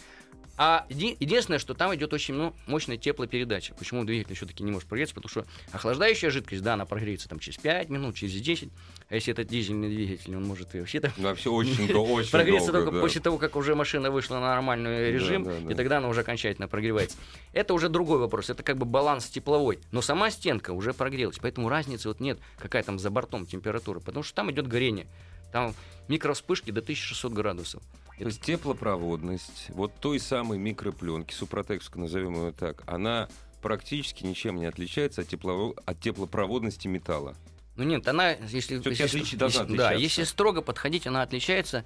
А 0.58 0.84
еди- 0.88 1.16
единственное, 1.20 1.60
что 1.60 1.72
там 1.72 1.94
идет 1.94 2.12
очень 2.12 2.34
ну, 2.34 2.52
мощная 2.66 2.96
теплопередача. 2.96 3.74
Почему 3.74 4.04
двигатель 4.04 4.34
все-таки 4.34 4.64
не 4.64 4.72
может 4.72 4.88
прогреться? 4.88 5.14
Потому 5.14 5.30
что 5.30 5.46
охлаждающая 5.70 6.30
жидкость, 6.30 6.62
да, 6.62 6.74
она 6.74 6.84
прогреется 6.84 7.28
там 7.28 7.38
через 7.38 7.58
5 7.58 7.88
минут, 7.90 8.16
через 8.16 8.32
10. 8.32 8.68
А 9.08 9.14
если 9.14 9.32
это 9.32 9.44
дизельный 9.44 9.88
двигатель, 9.88 10.34
он 10.34 10.44
может 10.44 10.74
и 10.74 10.80
вообще 10.80 10.98
там... 10.98 11.12
Вообще 11.16 11.48
очень, 11.48 11.92
очень 11.94 12.30
Прогреться 12.32 12.72
долго, 12.72 12.86
только 12.86 12.96
да. 12.96 13.00
после 13.00 13.20
того, 13.20 13.38
как 13.38 13.54
уже 13.54 13.76
машина 13.76 14.10
вышла 14.10 14.34
на 14.34 14.48
нормальный 14.48 15.12
режим, 15.12 15.44
да, 15.44 15.52
да, 15.52 15.60
да. 15.60 15.72
и 15.72 15.76
тогда 15.76 15.98
она 15.98 16.08
уже 16.08 16.22
окончательно 16.22 16.66
прогревается. 16.66 17.16
Это 17.52 17.72
уже 17.72 17.88
другой 17.88 18.18
вопрос. 18.18 18.50
Это 18.50 18.64
как 18.64 18.78
бы 18.78 18.84
баланс 18.84 19.26
тепловой. 19.26 19.78
Но 19.92 20.02
сама 20.02 20.28
стенка 20.32 20.72
уже 20.72 20.92
прогрелась. 20.92 21.38
Поэтому 21.40 21.68
разницы 21.68 22.08
вот 22.08 22.18
нет, 22.18 22.40
какая 22.58 22.82
там 22.82 22.98
за 22.98 23.10
бортом 23.10 23.46
температура. 23.46 24.00
Потому 24.00 24.24
что 24.24 24.34
там 24.34 24.50
идет 24.50 24.66
горение. 24.66 25.06
Там 25.52 25.72
микровспышки 26.08 26.72
до 26.72 26.80
1600 26.80 27.32
градусов. 27.32 27.82
То 28.18 28.26
есть 28.26 28.40
теплопроводность 28.40 29.66
вот 29.70 29.92
той 30.00 30.18
самой 30.18 30.58
микропленки, 30.58 31.32
супротекской, 31.32 32.02
назовем 32.02 32.34
ее 32.46 32.52
так, 32.52 32.82
она 32.86 33.28
практически 33.62 34.24
ничем 34.24 34.56
не 34.56 34.66
отличается 34.66 35.22
от, 35.22 35.28
тепло... 35.28 35.74
от 35.84 36.00
теплопроводности 36.00 36.88
металла. 36.88 37.34
Ну 37.76 37.84
нет, 37.84 38.08
она, 38.08 38.32
если, 38.32 38.74
если, 38.74 39.04
отличие 39.04 39.38
если- 39.40 39.76
да, 39.76 39.92
если 39.92 40.24
строго 40.24 40.62
подходить, 40.62 41.06
она 41.06 41.22
отличается. 41.22 41.84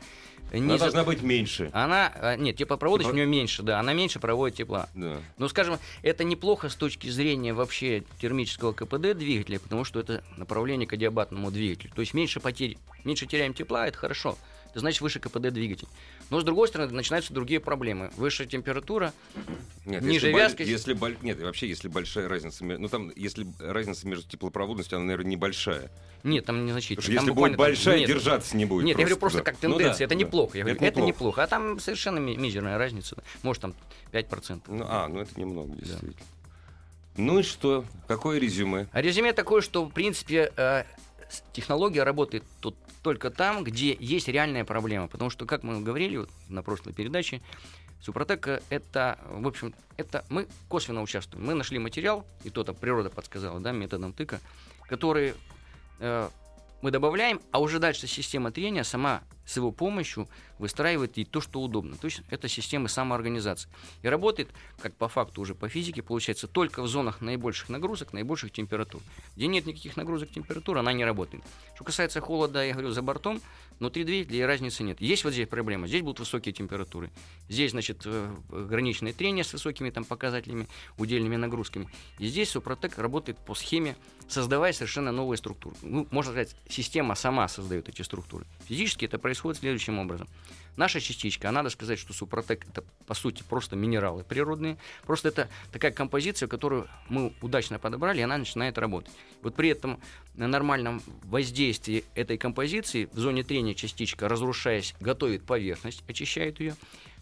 Она 0.50 0.60
не 0.60 0.78
за- 0.78 0.84
должна 0.84 1.04
быть 1.04 1.20
меньше. 1.20 1.68
Она, 1.74 2.10
а, 2.14 2.36
нет, 2.36 2.56
теплопроводность 2.56 3.08
Типа- 3.08 3.12
у 3.12 3.16
нее 3.16 3.26
меньше, 3.26 3.62
да, 3.62 3.78
она 3.78 3.92
меньше 3.92 4.18
проводит 4.18 4.56
тепла. 4.56 4.88
Да. 4.94 5.18
Ну, 5.36 5.48
скажем, 5.48 5.78
это 6.00 6.24
неплохо 6.24 6.70
с 6.70 6.76
точки 6.76 7.08
зрения 7.08 7.52
вообще 7.52 8.04
термического 8.22 8.72
КПД 8.72 9.12
двигателя, 9.14 9.60
потому 9.60 9.84
что 9.84 10.00
это 10.00 10.24
направление 10.38 10.86
к 10.88 10.94
адиабатному 10.94 11.50
двигателю. 11.50 11.92
То 11.94 12.00
есть 12.00 12.14
меньше 12.14 12.40
потерь, 12.40 12.78
меньше 13.04 13.26
теряем 13.26 13.52
тепла, 13.52 13.86
это 13.86 13.98
хорошо. 13.98 14.38
Это 14.73 14.81
значит 14.81 15.02
выше 15.02 15.21
КПД 15.21 15.50
двигатель. 15.50 15.87
Но 16.31 16.41
с 16.41 16.45
другой 16.45 16.67
стороны, 16.67 16.91
начинаются 16.95 17.35
другие 17.35 17.61
проблемы. 17.61 18.11
Выше 18.17 18.47
температура, 18.47 19.12
Нет, 19.85 20.00
Ниже 20.02 20.29
если, 20.29 20.38
вязкость. 20.38 20.71
если 20.71 20.99
нет, 21.23 21.38
вообще, 21.43 21.69
если 21.69 21.88
большая 21.88 22.26
разница, 22.26 22.64
ну 22.64 22.88
там, 22.88 23.12
если 23.14 23.47
разница 23.61 24.07
между 24.09 24.26
теплопроводностью, 24.26 24.97
она, 24.97 25.05
наверное, 25.09 25.31
небольшая. 25.31 25.91
нет, 26.25 26.47
там 26.47 26.55
Потому 26.57 26.69
незначительно. 26.69 27.02
что 27.02 27.12
Там 27.12 27.21
если 27.25 27.31
будет 27.33 27.50
там- 27.50 27.59
большая, 27.59 27.99
нет, 27.99 28.09
держаться 28.09 28.57
не 28.57 28.64
будет. 28.64 28.85
Нет, 28.87 28.97
я 28.97 29.05
говорю 29.05 29.19
просто 29.19 29.38
да. 29.38 29.45
как 29.45 29.55
Ну 29.57 29.61
тенденция. 29.75 29.99
да, 29.99 30.05
это 30.07 30.14
да. 30.14 30.21
неплохо. 30.21 30.57
Я 30.57 30.64
говорю, 30.64 30.76
Это 30.76 30.85
это, 30.87 31.00
неплохо. 31.00 31.09
неплохо. 31.12 31.43
А 31.43 31.47
там 31.47 31.79
совершенно 31.79 32.19
ми- 32.19 32.37
мизерная 32.38 32.79
разница. 32.79 33.17
Может, 33.43 33.61
там 33.61 33.75
5%. 34.11 34.62
Ну, 34.69 34.87
а, 34.88 35.07
ну 35.09 35.21
это 35.21 35.38
немного, 35.38 35.75
действительно. 35.75 36.14
Ну 37.19 37.41
и 37.41 37.43
что? 37.43 37.85
Какое 38.09 38.38
резюме? 38.38 38.88
А 38.93 39.02
резюме 39.02 39.35
такое, 39.35 39.61
что, 39.61 39.85
в 39.85 39.91
принципе, 39.93 40.50
э, 40.57 40.85
технология 41.52 42.05
работает 42.05 42.43
тут 42.61 42.75
только 43.02 43.30
там, 43.30 43.64
где 43.64 43.97
есть 43.99 44.28
реальная 44.28 44.64
проблема. 44.64 45.09
Потому 45.09 45.30
что, 45.30 45.44
как 45.44 45.62
мы 45.62 45.80
говорили 45.80 46.18
вот 46.18 46.30
на 46.49 46.62
прошлой 46.62 46.92
передаче, 46.92 47.42
Супротек 48.00 48.49
э, 48.49 48.62
это, 48.71 49.18
в 49.28 49.47
общем, 49.47 49.75
это 49.97 50.25
мы 50.28 50.49
косвенно 50.68 51.02
участвуем. 51.02 51.47
Мы 51.47 51.54
нашли 51.54 51.78
материал, 51.78 52.26
и 52.44 52.50
то 52.50 52.64
там 52.64 52.75
природа 52.75 53.11
подсказала, 53.11 53.61
да, 53.61 53.73
методом 53.73 54.12
тыка, 54.12 54.40
который 54.88 55.35
э, 56.00 56.28
мы 56.82 56.90
добавляем, 56.90 57.40
а 57.52 57.60
уже 57.60 57.78
дальше 57.78 58.06
система 58.06 58.50
трения 58.50 58.82
сама 58.82 59.22
с 59.46 59.56
его 59.56 59.72
помощью 59.72 60.28
выстраивает 60.58 61.16
и 61.18 61.24
то, 61.24 61.40
что 61.40 61.60
удобно. 61.60 61.96
То 61.96 62.06
есть 62.06 62.22
это 62.28 62.48
система 62.48 62.88
самоорганизации. 62.88 63.68
И 64.02 64.08
работает, 64.08 64.48
как 64.80 64.94
по 64.94 65.08
факту 65.08 65.40
уже 65.40 65.54
по 65.54 65.68
физике, 65.68 66.02
получается, 66.02 66.46
только 66.46 66.82
в 66.82 66.88
зонах 66.88 67.20
наибольших 67.20 67.68
нагрузок, 67.68 68.12
наибольших 68.12 68.52
температур. 68.52 69.00
Где 69.36 69.46
нет 69.46 69.66
никаких 69.66 69.96
нагрузок 69.96 70.30
температур, 70.30 70.78
она 70.78 70.92
не 70.92 71.04
работает. 71.04 71.42
Что 71.74 71.84
касается 71.84 72.20
холода, 72.20 72.64
я 72.64 72.72
говорю, 72.72 72.90
за 72.90 73.02
бортом, 73.02 73.40
внутри 73.82 74.04
двигателя 74.04 74.46
разницы 74.46 74.84
нет. 74.84 75.00
Есть 75.00 75.24
вот 75.24 75.32
здесь 75.32 75.48
проблема, 75.48 75.88
здесь 75.88 76.02
будут 76.02 76.20
высокие 76.20 76.52
температуры. 76.52 77.10
Здесь, 77.48 77.72
значит, 77.72 78.02
э, 78.04 78.32
граничное 78.48 79.12
трение 79.12 79.42
с 79.42 79.52
высокими 79.52 79.90
там 79.90 80.04
показателями, 80.04 80.68
удельными 80.98 81.34
нагрузками. 81.34 81.88
И 82.20 82.28
здесь 82.28 82.50
Супротек 82.50 82.96
работает 82.98 83.38
по 83.38 83.56
схеме, 83.56 83.96
создавая 84.28 84.72
совершенно 84.72 85.10
новые 85.10 85.36
структуры. 85.36 85.74
Ну, 85.82 86.06
можно 86.12 86.30
сказать, 86.30 86.54
система 86.68 87.16
сама 87.16 87.48
создает 87.48 87.88
эти 87.88 88.02
структуры. 88.02 88.46
Физически 88.68 89.06
это 89.06 89.18
происходит 89.18 89.58
следующим 89.58 89.98
образом. 89.98 90.28
Наша 90.76 91.00
частичка, 91.00 91.49
а 91.49 91.52
надо 91.52 91.69
сказать, 91.69 91.99
что 91.99 92.12
Супротек 92.12 92.67
это 92.69 92.83
по 93.07 93.14
сути 93.14 93.43
просто 93.49 93.76
минералы 93.76 94.25
природные. 94.25 94.79
Просто 95.05 95.29
это 95.29 95.49
такая 95.71 95.93
композиция, 95.93 96.47
которую 96.47 96.88
мы 97.09 97.35
удачно 97.43 97.79
подобрали, 97.79 98.21
и 98.21 98.23
она 98.23 98.38
начинает 98.38 98.79
работать. 98.79 99.12
Вот 99.43 99.55
при 99.55 99.69
этом 99.69 100.00
на 100.35 100.49
нормальном 100.49 101.02
воздействии 101.25 102.05
этой 102.14 102.38
композиции 102.38 103.09
в 103.12 103.19
зоне 103.19 103.43
трения 103.43 103.75
частичка, 103.75 104.29
разрушаясь, 104.29 104.95
готовит 104.99 105.45
поверхность, 105.45 106.02
очищает 106.09 106.59
ее, 106.59 106.75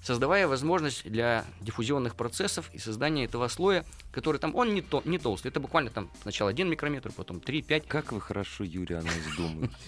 создавая 0.02 0.46
возможность 0.46 1.08
для 1.08 1.44
диффузионных 1.60 2.16
процессов 2.16 2.70
и 2.72 2.78
создания 2.78 3.24
этого 3.24 3.48
слоя, 3.48 3.84
который 4.12 4.38
там, 4.38 4.54
он 4.54 4.74
не, 4.74 4.82
то, 4.82 5.02
не 5.04 5.18
толстый, 5.18 5.48
это 5.48 5.60
буквально 5.60 5.90
там 5.90 6.10
сначала 6.22 6.50
1 6.50 6.68
микрометр, 6.68 7.12
потом 7.12 7.40
3, 7.40 7.62
5, 7.62 7.86
Как 7.86 8.12
вы 8.12 8.20
хорошо, 8.20 8.64
Юрий, 8.64 8.96
о 8.96 9.02
нас 9.02 9.14
думаете. 9.36 9.74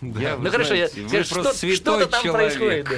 Да. 0.00 0.36
ну 0.38 0.50
хорошо, 0.50 0.74
что-то 1.74 2.06
там 2.06 2.22
происходит. 2.32 2.88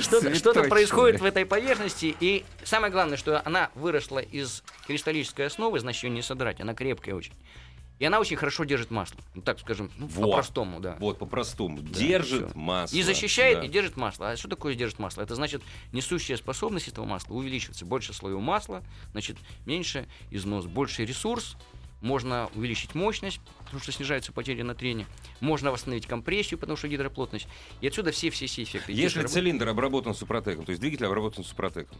Что-то, 0.38 0.64
происходит 0.64 1.20
в 1.20 1.24
этой 1.24 1.46
поверхности, 1.46 2.14
и 2.20 2.44
самое 2.64 2.92
главное, 2.92 3.16
что 3.16 3.42
она 3.44 3.70
выросла 3.74 4.18
из 4.18 4.62
кристаллической 4.86 5.46
основы, 5.46 5.80
значит 5.80 6.04
ее 6.04 6.10
не 6.10 6.22
содрать, 6.22 6.60
она 6.60 6.74
крепкая 6.74 7.14
очень. 7.14 7.32
И 7.98 8.04
она 8.04 8.20
очень 8.20 8.36
хорошо 8.36 8.64
держит 8.64 8.90
масло. 8.90 9.18
Ну, 9.34 9.42
так 9.42 9.58
скажем, 9.58 9.90
ну, 9.98 10.06
Вот. 10.06 10.30
по-простому, 10.30 10.80
да. 10.80 10.96
Вот, 11.00 11.18
по-простому. 11.18 11.80
Держит 11.80 12.50
всё. 12.50 12.58
масло. 12.58 12.96
И 12.96 13.02
защищает, 13.02 13.58
Да. 13.60 13.66
и 13.66 13.68
держит 13.68 13.96
масло. 13.96 14.30
А 14.30 14.36
что 14.36 14.48
такое 14.48 14.74
держит 14.74 14.98
масло? 14.98 15.22
Это 15.22 15.34
значит, 15.34 15.62
несущая 15.92 16.36
способность 16.36 16.88
этого 16.88 17.04
масла 17.04 17.34
увеличивается. 17.34 17.84
Больше 17.84 18.12
слоев 18.12 18.40
масла, 18.40 18.84
значит, 19.12 19.36
меньше 19.66 20.06
износ, 20.30 20.66
больше 20.66 21.04
ресурс, 21.04 21.56
можно 22.00 22.48
увеличить 22.54 22.94
мощность, 22.94 23.40
потому 23.64 23.80
что 23.80 23.90
снижаются 23.90 24.30
потери 24.32 24.62
на 24.62 24.76
трение, 24.76 25.06
можно 25.40 25.72
восстановить 25.72 26.06
компрессию, 26.06 26.58
потому 26.58 26.76
что 26.76 26.86
гидроплотность. 26.86 27.48
И 27.80 27.88
отсюда 27.88 28.12
все-все-все 28.12 28.62
эффекты. 28.62 28.92
Если 28.92 29.26
цилиндр 29.26 29.68
обработан 29.68 30.14
супротеком, 30.14 30.64
то 30.64 30.70
есть 30.70 30.80
двигатель 30.80 31.06
обработан 31.06 31.42
супротеком, 31.42 31.98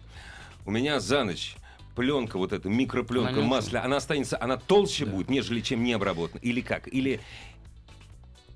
у 0.64 0.71
меня 0.71 1.00
за 1.00 1.25
ночь 1.25 1.57
пленка, 1.95 2.38
вот 2.38 2.52
эта 2.52 2.68
микропленка 2.68 3.30
Она 3.30 3.40
она 3.83 3.97
останется, 3.97 4.37
она 4.40 4.57
толще 4.57 5.04
Да. 5.04 5.12
будет, 5.12 5.30
нежели 5.30 5.61
чем 5.61 5.83
не 5.83 5.92
обработана. 5.92 6.40
Или 6.40 6.61
как? 6.61 6.88
Или, 6.88 7.21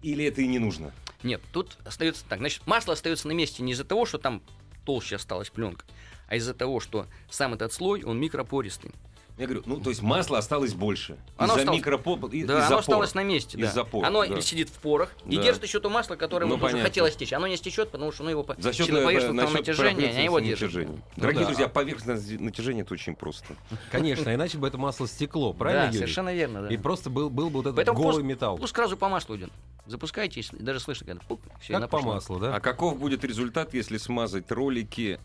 или 0.02 0.24
это 0.24 0.42
и 0.42 0.46
не 0.46 0.58
нужно? 0.58 0.92
Нет, 1.22 1.40
тут 1.52 1.78
остается 1.84 2.24
так. 2.28 2.38
Значит, 2.40 2.66
масло 2.66 2.94
остается 2.94 3.28
на 3.28 3.32
месте 3.32 3.62
не 3.62 3.72
из-за 3.72 3.84
того, 3.84 4.06
что 4.06 4.18
там 4.18 4.42
толще 4.84 5.16
осталась 5.16 5.50
пленка, 5.50 5.84
а 6.28 6.36
из-за 6.36 6.54
того, 6.54 6.80
что 6.80 7.06
сам 7.30 7.54
этот 7.54 7.72
слой, 7.72 8.02
он 8.02 8.18
микропористый. 8.18 8.92
Я 9.38 9.46
говорю, 9.46 9.62
ну, 9.64 9.80
то 9.80 9.88
есть 9.88 10.02
масла 10.02 10.38
осталось 10.38 10.74
больше. 10.74 11.16
Оно 11.38 11.52
из-за 11.54 11.60
осталось- 11.62 11.78
микропо... 11.80 12.28
и- 12.30 12.44
Да, 12.44 12.66
оно 12.66 12.78
осталось 12.78 13.14
на 13.14 13.24
месте, 13.24 13.56
да. 13.56 13.66
Из-за 13.66 13.84
пор, 13.84 14.04
оно 14.04 14.26
да. 14.26 14.40
сидит 14.42 14.68
в 14.68 14.74
порах 14.74 15.10
и 15.26 15.36
Да. 15.36 15.42
держит 15.42 15.62
еще 15.62 15.80
то 15.80 15.88
масло, 15.88 16.16
которое 16.16 16.46
Ну, 16.46 16.58
понятно. 16.58 16.82
хотелось 16.82 17.16
течь. 17.16 17.32
Оно 17.32 17.46
не 17.46 17.56
стечет, 17.56 17.90
потому 17.90 18.12
что 18.12 18.24
ну, 18.24 18.30
его 18.30 18.42
по 18.42 18.54
За 18.58 18.72
счет 18.74 18.90
э, 18.90 19.02
поверхностного 19.04 19.50
натяжения, 19.50 20.10
они 20.10 20.24
его 20.24 20.38
натяжения. 20.38 20.88
Ну 20.96 21.02
Дорогие 21.16 21.40
да. 21.42 21.46
друзья, 21.46 21.68
поверхностное 21.68 22.38
натяжение 22.40 22.82
это 22.84 22.92
очень 22.92 23.14
просто. 23.16 23.54
Конечно, 23.90 24.34
иначе 24.34 24.58
бы 24.58 24.68
это 24.68 24.76
масло 24.76 25.08
стекло, 25.08 25.54
правильно, 25.54 25.82
Да, 25.84 25.86
Юрий? 25.88 25.98
совершенно 25.98 26.34
верно, 26.34 26.62
да. 26.62 26.68
И 26.68 26.76
просто 26.76 27.08
был, 27.08 27.30
был 27.30 27.46
бы 27.48 27.56
вот 27.58 27.66
этот 27.66 27.76
Поэтому 27.76 27.98
голый 28.02 28.22
металл. 28.22 28.58
Пуск 28.58 28.76
сразу 28.76 28.96
по 28.98 29.08
маслу 29.08 29.36
идет. 29.36 29.50
Запускайте, 29.86 30.40
если 30.40 30.58
даже 30.58 30.78
слышно, 30.78 31.06
когда 31.06 31.22
пук, 31.26 31.40
все, 31.60 31.78
Как 31.80 31.90
по 31.90 32.00
маслу, 32.02 32.38
да? 32.38 32.54
А 32.54 32.60
каков 32.60 32.98
будет 32.98 33.24
результат, 33.24 33.74
если 33.74 33.96
смазать 33.96 34.50
ролики 34.52 35.18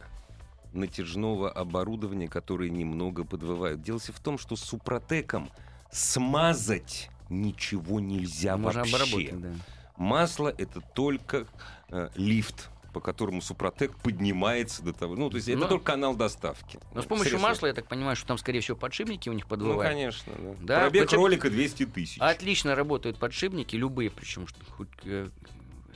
натяжного 0.74 1.52
оборудования, 1.52 2.28
которые 2.28 2.70
немного 2.70 3.24
подвывают? 3.24 3.82
Дело 3.82 4.00
в 4.00 4.20
том, 4.20 4.38
что 4.38 4.56
с 4.56 4.62
супротеком 4.62 5.50
смазать 5.92 7.10
ничего 7.30 8.00
нельзя 8.00 8.58
Можно 8.58 8.84
вообще. 8.84 9.30
да. 9.34 9.50
Масло 9.98 10.54
это 10.58 10.82
только 10.94 11.48
э, 11.90 12.10
лифт 12.16 12.70
по 12.94 13.02
которому 13.02 13.42
Супротек 13.44 13.96
поднимается 13.98 14.82
до 14.82 14.92
того. 14.92 15.16
Ну, 15.16 15.30
то 15.30 15.36
есть 15.36 15.48
это 15.48 15.60
Ну, 15.60 15.68
только 15.68 15.86
канал 15.86 16.16
доставки. 16.16 16.80
Но 16.96 17.04
с 17.04 17.06
помощью 17.06 17.32
Средства. 17.32 17.50
масла, 17.50 17.68
я 17.68 17.74
так 17.74 17.86
понимаю, 17.88 18.16
что 18.16 18.26
там, 18.26 18.40
скорее 18.40 18.62
всего, 18.62 18.76
подшипники 18.76 19.30
у 19.30 19.34
них 19.34 19.44
Ну, 19.44 19.50
подвывают. 19.50 19.84
конечно, 19.94 20.34
да. 20.36 20.56
Да, 20.62 20.80
Пробег 20.82 21.04
причем- 21.06 21.18
ролика 21.20 21.50
200 21.52 21.86
тысяч. 21.86 22.18
Отлично 22.20 22.74
работают 22.74 23.20
подшипники, 23.20 23.76
любые, 23.76 24.10
причем 24.10 24.48
что 24.48 24.58
хоть 24.72 24.88
э, 25.04 25.28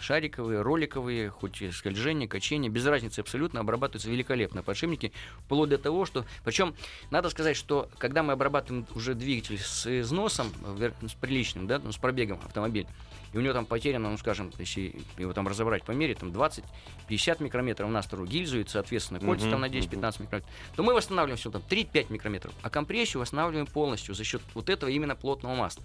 шариковые, 0.02 0.62
роликовые, 0.62 1.30
хоть 1.30 1.62
и 1.62 1.72
скольжение, 1.72 2.28
качение, 2.28 2.70
без 2.70 2.86
разницы 2.86 3.20
абсолютно, 3.20 3.60
обрабатываются 3.60 4.10
великолепно 4.10 4.64
подшипники, 4.64 5.12
вплоть 5.46 5.70
до 5.70 5.78
того, 5.78 6.06
что... 6.06 6.26
Причем, 6.44 6.76
надо 7.10 7.30
сказать, 7.30 7.56
что 7.56 7.90
когда 7.98 8.24
мы 8.24 8.34
обрабатываем 8.34 8.86
уже 8.96 9.14
двигатель 9.14 9.60
с 9.60 10.02
износом, 10.02 10.52
э, 10.80 10.92
с 11.08 11.14
приличным, 11.14 11.68
да, 11.68 11.80
ну, 11.80 11.92
с 11.92 11.98
пробегом 11.98 12.40
автомобиль, 12.44 12.88
и 13.34 13.38
у 13.38 13.42
него 13.42 13.54
там 13.54 13.66
потеряно, 13.66 14.10
ну, 14.10 14.18
скажем, 14.18 14.52
если 14.60 14.94
его 15.18 15.32
там 15.34 15.48
разобрать 15.48 15.84
по 15.84 15.92
мере, 15.92 16.16
там 16.16 16.32
20-50 16.32 17.42
микрометров 17.42 17.90
на 17.90 18.02
сторону 18.02 18.28
гильзу, 18.28 18.60
и, 18.60 18.66
соответственно, 18.68 19.20
кольца 19.20 19.50
там 19.50 19.62
на 19.62 19.70
10-15 19.70 20.24
микрометров, 20.24 20.52
то 20.76 20.84
мы 20.84 20.94
восстанавливаем 20.94 21.38
все 21.38 21.50
там 21.50 21.62
3-5 21.70 22.12
микрометров, 22.12 22.54
а 22.62 22.70
компрессию 22.70 23.22
восстанавливаем 23.22 23.68
полностью 23.68 24.16
за 24.16 24.24
счет 24.24 24.42
вот 24.54 24.70
этого 24.70 24.90
именно 24.90 25.16
плотного 25.16 25.56
масла 25.56 25.84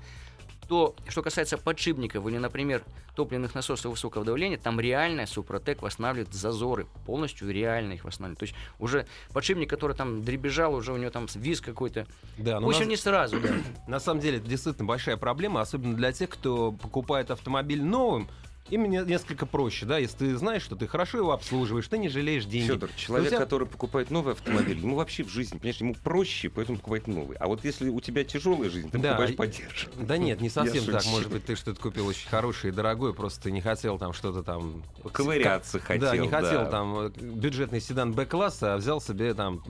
то, 0.69 0.95
что 1.09 1.23
касается 1.23 1.59
подшипников 1.59 2.27
или, 2.27 2.39
например, 2.39 2.83
топливных 3.15 3.55
насосов 3.55 3.93
высокого 3.93 4.25
давления, 4.25 4.59
там 4.59 4.79
реально 4.81 5.27
Супротек 5.27 5.83
восстанавливает 5.83 6.33
зазоры, 6.35 6.87
полностью 7.07 7.51
реально 7.51 7.95
их 7.95 8.05
восстанавливает. 8.05 8.39
То 8.39 8.45
есть 8.45 8.55
уже 8.79 9.07
подшипник, 9.33 9.71
который 9.71 9.97
там 9.97 10.23
дребезжал, 10.23 10.75
уже 10.75 10.93
у 10.93 10.97
него 10.97 11.11
там 11.11 11.27
виз 11.35 11.61
какой-то, 11.61 12.07
Да, 12.37 12.61
но 12.61 12.67
пусть 12.67 12.81
на, 12.81 12.85
он 12.85 12.89
не 12.91 12.97
сразу, 12.97 13.41
да. 13.41 13.51
на 13.89 14.01
самом 14.01 14.21
деле 14.21 14.39
это 14.39 14.49
действительно 14.49 14.87
большая 14.87 15.17
проблема, 15.17 15.61
особенно 15.61 15.95
для 15.95 16.13
тех, 16.13 16.31
кто 16.31 16.73
покупает 16.73 17.31
автомобиль 17.31 17.83
новым. 17.83 18.29
Им 18.71 18.91
не- 18.91 19.05
несколько 19.05 19.47
проще, 19.47 19.87
да, 19.87 19.99
если 19.99 20.17
ты 20.19 20.37
знаешь, 20.37 20.63
что 20.63 20.75
ты 20.75 20.87
хорошо 20.89 21.19
его 21.19 21.33
обслуживаешь, 21.33 21.87
ты 21.87 21.99
не 21.99 22.09
жалеешь 22.09 22.45
денег. 22.47 22.67
Федор, 22.73 22.91
человек, 22.97 23.29
тебя- 23.29 23.39
который 23.39 23.67
покупает 23.67 24.11
новый 24.11 24.33
автомобиль, 24.33 24.79
ему 24.79 24.97
вообще 24.97 25.23
в 25.23 25.29
жизни, 25.29 25.59
понимаешь, 25.59 25.81
ему 25.81 25.95
проще, 25.95 26.49
поэтому 26.49 26.79
покупает 26.79 27.07
новый. 27.07 27.37
А 27.37 27.47
вот 27.47 27.65
если 27.65 27.89
у 27.89 28.01
тебя 28.01 28.25
тяжелая 28.25 28.69
жизнь, 28.69 28.91
ты 28.91 28.99
Да, 28.99 29.11
покупаешь 29.15 29.37
поддержку. 29.37 29.91
Да 30.01 30.17
нет, 30.17 30.41
не 30.41 30.49
совсем 30.49 30.83
Я 30.85 30.93
так. 30.93 31.03
шучу. 31.03 31.15
Может 31.15 31.31
быть, 31.31 31.45
ты 31.45 31.55
что-то 31.55 31.81
купил 31.81 32.07
очень 32.07 32.29
хорошее 32.29 32.73
и 32.73 32.77
дорогое, 32.77 33.13
просто 33.13 33.45
ты 33.45 33.53
не 33.53 33.61
хотел 33.61 33.99
там 33.99 34.13
что-то 34.13 34.43
там... 34.43 34.83
Ковыряться 35.13 35.79
хотел. 35.79 36.11
да, 36.11 36.17
не 36.17 36.29
хотел 36.29 36.65
да. 36.65 36.71
там 36.71 36.99
э, 36.99 37.09
бюджетный 37.21 37.81
седан 37.81 38.13
Б-класса, 38.13 38.75
а 38.75 38.77
взял 38.79 39.01
себе 39.01 39.35
там 39.35 39.63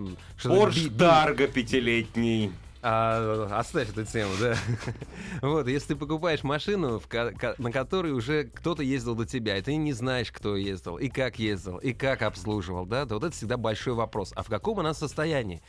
Порш 0.42 0.88
Тарго 0.98 1.46
пятилетний. 1.48 2.50
А, 2.88 3.48
оставь 3.58 3.88
эту 3.90 4.04
тему, 4.04 4.30
да. 4.38 4.56
Вот, 5.42 5.66
если 5.66 5.88
ты 5.88 5.96
покупаешь 5.96 6.44
машину, 6.44 7.00
в 7.00 7.08
на 7.58 7.72
которой 7.72 8.12
уже 8.12 8.44
кто-то 8.44 8.84
ездил 8.84 9.16
до 9.16 9.26
тебя, 9.26 9.56
и 9.58 9.62
ты 9.62 9.74
не 9.74 9.92
знаешь, 9.92 10.30
кто 10.30 10.54
ездил, 10.54 10.96
и 10.96 11.08
как 11.08 11.40
ездил, 11.40 11.78
и 11.78 11.92
как 11.92 12.22
обслуживал, 12.22 12.86
да, 12.86 13.04
то 13.04 13.14
вот 13.14 13.24
это 13.24 13.34
всегда 13.34 13.56
большой 13.56 13.94
вопрос. 13.94 14.32
А 14.36 14.44
в 14.44 14.46
каком 14.48 14.78
она 14.78 14.94
состоянии? 14.94 15.60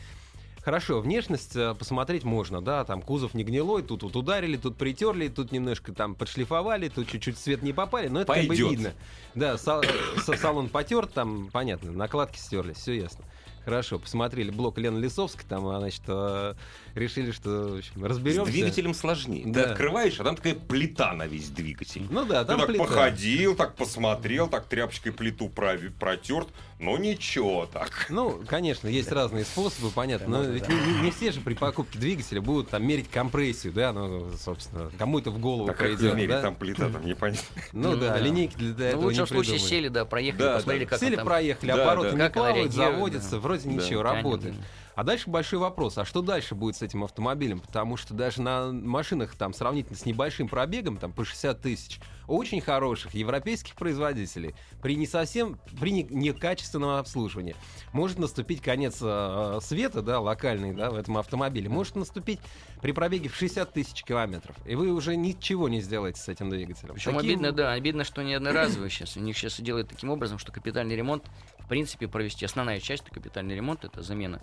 Хорошо, 0.62 1.02
внешность 1.02 1.56
э, 1.56 1.74
посмотреть 1.74 2.24
можно, 2.24 2.62
да, 2.62 2.86
там 2.86 3.02
кузов 3.02 3.34
не 3.34 3.44
гнилой, 3.44 3.82
тут 3.82 4.04
вот 4.04 4.16
ударили, 4.16 4.56
тут 4.58 4.78
притерли, 4.78 5.28
тут 5.28 5.52
немножко 5.52 5.94
там 5.94 6.14
подшлифовали, 6.14 6.88
тут 6.90 7.08
чуть-чуть 7.08 7.40
свет 7.40 7.64
не 7.64 7.74
попали, 7.74 8.10
но 8.10 8.22
это 8.22 8.34
как 8.34 8.48
Пойдет. 8.48 8.68
бы 8.68 8.72
видно. 8.76 8.94
Да, 9.34 9.58
сал- 9.58 9.82
са- 10.18 10.38
салон 10.38 10.70
потерт, 10.70 11.14
там, 11.14 11.50
понятно, 11.52 11.94
накладки 11.94 12.38
стерлись, 12.38 12.78
все 12.78 12.94
ясно. 12.94 13.26
Хорошо, 13.68 14.00
посмотрели 14.00 14.50
блок 14.50 14.78
Лены 14.78 14.98
Лисовской, 14.98 15.44
там, 15.46 15.68
а, 15.68 15.80
значит, 15.80 16.04
э, 16.08 16.54
решили, 16.98 17.32
что, 17.32 17.50
в 17.50 17.78
общем, 17.78 17.92
С 18.00 18.04
разберемся. 18.04 18.52
двигателем 18.52 18.94
сложнее. 18.94 19.44
Ты 19.46 19.52
Да. 19.52 19.72
открываешь, 19.72 20.20
а 20.20 20.24
там 20.24 20.36
такая 20.36 20.56
плита 20.56 21.14
на 21.14 21.28
весь 21.28 21.50
двигатель. 21.50 22.06
Ну 22.10 22.26
да, 22.26 22.42
Ты 22.44 22.48
там 22.50 22.60
так 22.60 22.68
плита. 22.68 22.84
походил, 22.84 23.56
так 23.56 23.76
посмотрел, 23.76 24.48
так 24.48 24.66
тряпочкой 24.68 25.12
плиту 25.14 25.50
протерт. 25.50 26.48
Ну 26.80 26.96
ничего 26.98 27.66
так. 27.66 28.06
Ну, 28.10 28.44
конечно, 28.48 28.88
есть 28.88 29.12
разные 29.12 29.46
способы, 29.46 29.90
понятно, 29.90 30.28
но 30.28 30.44
ведь 30.44 30.68
не, 30.70 30.76
не- 30.76 31.02
не 31.06 31.12
все 31.12 31.32
же 31.32 31.42
при 31.42 31.56
покупке 31.56 31.98
двигателя 31.98 32.40
будут 32.40 32.70
там 32.70 32.86
мерить 32.86 33.10
компрессию, 33.10 33.74
да, 33.74 33.92
ну, 33.94 34.32
собственно, 34.38 34.92
кому 34.98 35.18
это 35.20 35.32
в 35.32 35.40
голову 35.40 35.68
Так 35.68 35.78
как 35.78 35.88
придет, 35.88 36.14
в 36.14 36.16
мире 36.16 36.28
да? 36.34 36.42
там 36.42 36.56
плита, 36.56 36.90
там 36.90 37.04
непонятно. 37.04 37.44
Ну, 37.74 37.92
Ну 37.94 37.98
да, 37.98 38.10
да. 38.14 38.20
линейки 38.20 38.56
для 38.58 38.68
Ну, 38.74 38.84
этого 38.84 39.02
в 39.02 39.06
лучшем 39.06 39.24
не 39.24 39.28
случае 39.28 39.60
сели, 39.60 39.88
да, 39.88 40.06
проехали, 40.06 40.42
Да, 40.44 40.56
посмотрели, 40.56 40.84
да. 40.84 40.90
как 40.92 41.00
Сели, 41.00 41.16
проехали, 41.16 41.72
Да, 41.72 41.84
обороты 41.84 42.10
да. 42.10 42.14
не 42.16 42.20
Как 42.22 42.34
плавают, 42.34 42.74
заводятся, 42.74 43.32
да. 43.32 43.38
вроде 43.40 43.70
ничего, 43.70 44.04
работает. 44.04 44.54
А 44.98 45.04
дальше 45.04 45.30
большой 45.30 45.60
вопрос, 45.60 46.00
а 46.00 46.06
что 46.06 46.24
дальше 46.24 46.56
будет 46.56 46.76
с 46.76 46.82
этим 46.82 47.04
автомобилем? 47.04 47.60
Потому 47.60 47.98
что 47.98 48.16
даже 48.16 48.42
на 48.42 48.72
машинах 48.72 49.36
там 49.36 49.54
сравнительно 49.54 49.96
с 49.96 50.08
небольшим 50.08 50.48
пробегом, 50.48 50.98
там 50.98 51.14
по 51.14 51.24
60 51.24 51.62
тысяч, 51.62 52.00
очень 52.28 52.62
хороших 52.62 53.14
европейских 53.14 53.76
производителей, 53.76 54.56
при 54.82 54.96
не 54.96 55.06
совсем, 55.06 55.60
при 55.80 55.92
не- 55.92 56.08
некачественном 56.10 56.98
обслуживании, 56.98 57.56
может 57.94 58.18
наступить 58.18 58.60
конец 58.60 58.98
э, 59.00 59.60
света, 59.62 60.02
да, 60.02 60.20
локальный, 60.20 60.74
да, 60.74 60.90
в 60.90 60.96
этом 60.96 61.20
автомобиле, 61.20 61.70
может 61.70 61.96
наступить 61.96 62.40
при 62.82 62.92
пробеге 62.92 63.30
в 63.30 63.36
60 63.36 63.72
тысяч 63.72 64.04
километров, 64.04 64.56
и 64.66 64.74
вы 64.74 64.92
уже 64.92 65.16
ничего 65.16 65.70
не 65.70 65.80
сделаете 65.80 66.20
с 66.20 66.28
этим 66.28 66.50
двигателем. 66.50 66.96
Причем 66.96 67.14
Таким- 67.14 67.30
обидно, 67.30 67.52
да, 67.52 67.72
обидно, 67.74 68.04
что 68.04 68.24
не 68.24 68.34
одноразовый 68.34 68.90
сейчас. 68.90 69.16
У 69.16 69.20
них 69.20 69.38
сейчас 69.38 69.62
делают 69.62 69.90
таким 69.90 70.10
образом, 70.10 70.40
что 70.40 70.52
капитальный 70.52 70.96
ремонт, 70.96 71.24
в 71.68 71.70
принципе, 71.70 72.08
провести. 72.08 72.46
Основная 72.46 72.80
часть 72.80 73.04
это 73.04 73.14
капитальный 73.14 73.54
ремонт, 73.54 73.84
это 73.84 74.02
замена 74.02 74.40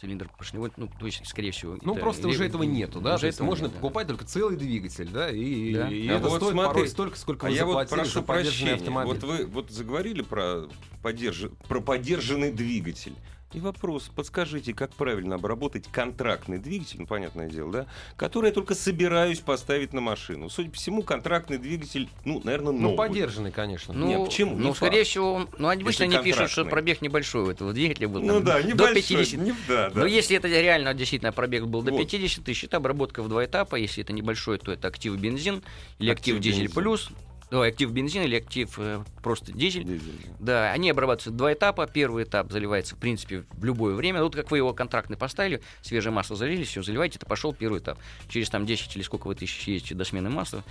цилиндра 0.00 0.26
поршневой, 0.38 0.72
ну, 0.78 0.88
то 0.98 1.04
есть, 1.04 1.20
скорее 1.26 1.50
всего. 1.52 1.76
Ну, 1.82 1.92
это 1.92 2.00
просто 2.00 2.26
уже 2.28 2.46
этого 2.46 2.62
нету, 2.62 3.00
да? 3.02 3.16
Уже 3.16 3.28
этого 3.28 3.46
можно 3.46 3.64
нет, 3.64 3.74
да. 3.74 3.78
покупать 3.78 4.08
только 4.08 4.24
целый 4.24 4.56
двигатель, 4.56 5.08
да? 5.10 5.30
И, 5.30 5.74
Да. 5.74 5.88
и 5.90 6.08
А 6.08 6.14
это 6.14 6.28
вот 6.30 6.36
стоит 6.38 6.52
смотри, 6.52 6.72
порой 6.72 6.88
столько, 6.88 7.18
сколько 7.18 7.46
А 7.46 7.50
вы 7.50 7.56
я 7.56 7.66
вот 7.66 7.88
прошу 7.90 8.22
прощения. 8.22 8.72
автомобиль. 8.72 9.12
Вот 9.12 9.22
вы 9.22 9.44
вот 9.44 9.70
заговорили 9.70 10.22
про, 10.22 10.66
подержи- 11.02 11.54
про 11.68 11.80
подержанный 11.80 12.52
двигатель. 12.52 13.14
И 13.54 13.60
вопрос, 13.60 14.10
подскажите, 14.14 14.72
как 14.72 14.92
правильно 14.94 15.34
обработать 15.34 15.84
контрактный 15.92 16.58
двигатель, 16.58 16.96
ну, 17.00 17.06
понятное 17.06 17.48
дело, 17.50 17.70
да, 17.70 17.86
который 18.16 18.46
я 18.46 18.52
только 18.52 18.74
собираюсь 18.74 19.40
поставить 19.40 19.92
на 19.92 20.00
машину. 20.00 20.48
Судя 20.48 20.70
по 20.70 20.76
всему, 20.76 21.02
контрактный 21.02 21.58
двигатель, 21.58 22.08
ну, 22.24 22.40
наверное, 22.44 22.72
новый. 22.72 22.90
Ну, 22.92 22.96
поддержанный, 22.96 23.52
конечно. 23.52 23.92
Ну, 23.92 24.06
Не, 24.06 24.24
почему? 24.24 24.54
Не 24.54 24.60
Ну, 24.60 24.68
факт. 24.72 24.76
скорее 24.78 25.04
всего, 25.04 25.34
он- 25.34 25.48
ну, 25.58 25.68
обычно 25.68 26.04
они 26.06 26.18
пишут, 26.18 26.50
что 26.50 26.64
пробег 26.64 27.02
небольшой 27.02 27.42
у 27.42 27.50
этого 27.50 27.72
двигателя 27.74 28.08
был. 28.08 28.20
Ну 28.22 28.34
там, 28.34 28.44
да, 28.44 28.62
до 28.62 28.68
небольшой. 28.68 28.94
50. 29.02 29.40
не- 29.40 29.54
да, 29.68 29.90
да. 29.90 30.00
Но 30.00 30.06
если 30.06 30.36
это 30.36 30.48
реально 30.48 30.94
действительно 30.94 31.32
пробег 31.32 31.64
был 31.66 31.82
до 31.82 31.90
Вот. 31.92 31.98
50 31.98 32.44
тысяч, 32.44 32.64
это 32.64 32.78
обработка 32.78 33.22
в 33.22 33.28
два 33.28 33.44
этапа. 33.44 33.76
Если 33.76 34.02
это 34.02 34.12
небольшой, 34.14 34.58
то 34.58 34.72
это 34.72 34.88
актив 34.88 35.14
бензин 35.16 35.62
или 35.98 36.10
актив, 36.10 36.36
Актив 36.36 36.40
дизель 36.40 36.62
бензин. 36.68 36.74
плюс. 36.82 37.10
Ой, 37.52 37.68
актив 37.68 37.92
бензин 37.92 38.22
или 38.22 38.36
актив 38.36 38.72
э, 38.78 39.04
просто 39.22 39.52
дизель. 39.52 39.84
Дизель. 39.84 40.18
Да, 40.40 40.72
они 40.72 40.88
обрабатываются 40.88 41.30
два 41.30 41.52
этапа. 41.52 41.86
Первый 41.86 42.24
этап 42.24 42.50
заливается, 42.50 42.96
в 42.96 42.98
принципе, 42.98 43.44
в 43.52 43.64
любое 43.64 43.94
время. 43.94 44.22
Вот 44.22 44.34
как 44.34 44.50
вы 44.50 44.56
его 44.56 44.72
контрактный 44.72 45.18
поставили, 45.18 45.60
свежее 45.82 46.14
масло 46.14 46.34
залили, 46.34 46.64
все, 46.64 46.82
заливаете, 46.82 47.18
это 47.18 47.26
пошел 47.26 47.52
первый 47.52 47.80
этап. 47.80 47.98
Через 48.28 48.48
там 48.48 48.64
10 48.64 48.96
или 48.96 49.02
сколько 49.02 49.26
вы 49.26 49.34
тысяч 49.34 49.68
ездите 49.68 49.94
до 49.94 50.04
смены 50.04 50.30
масла, 50.30 50.64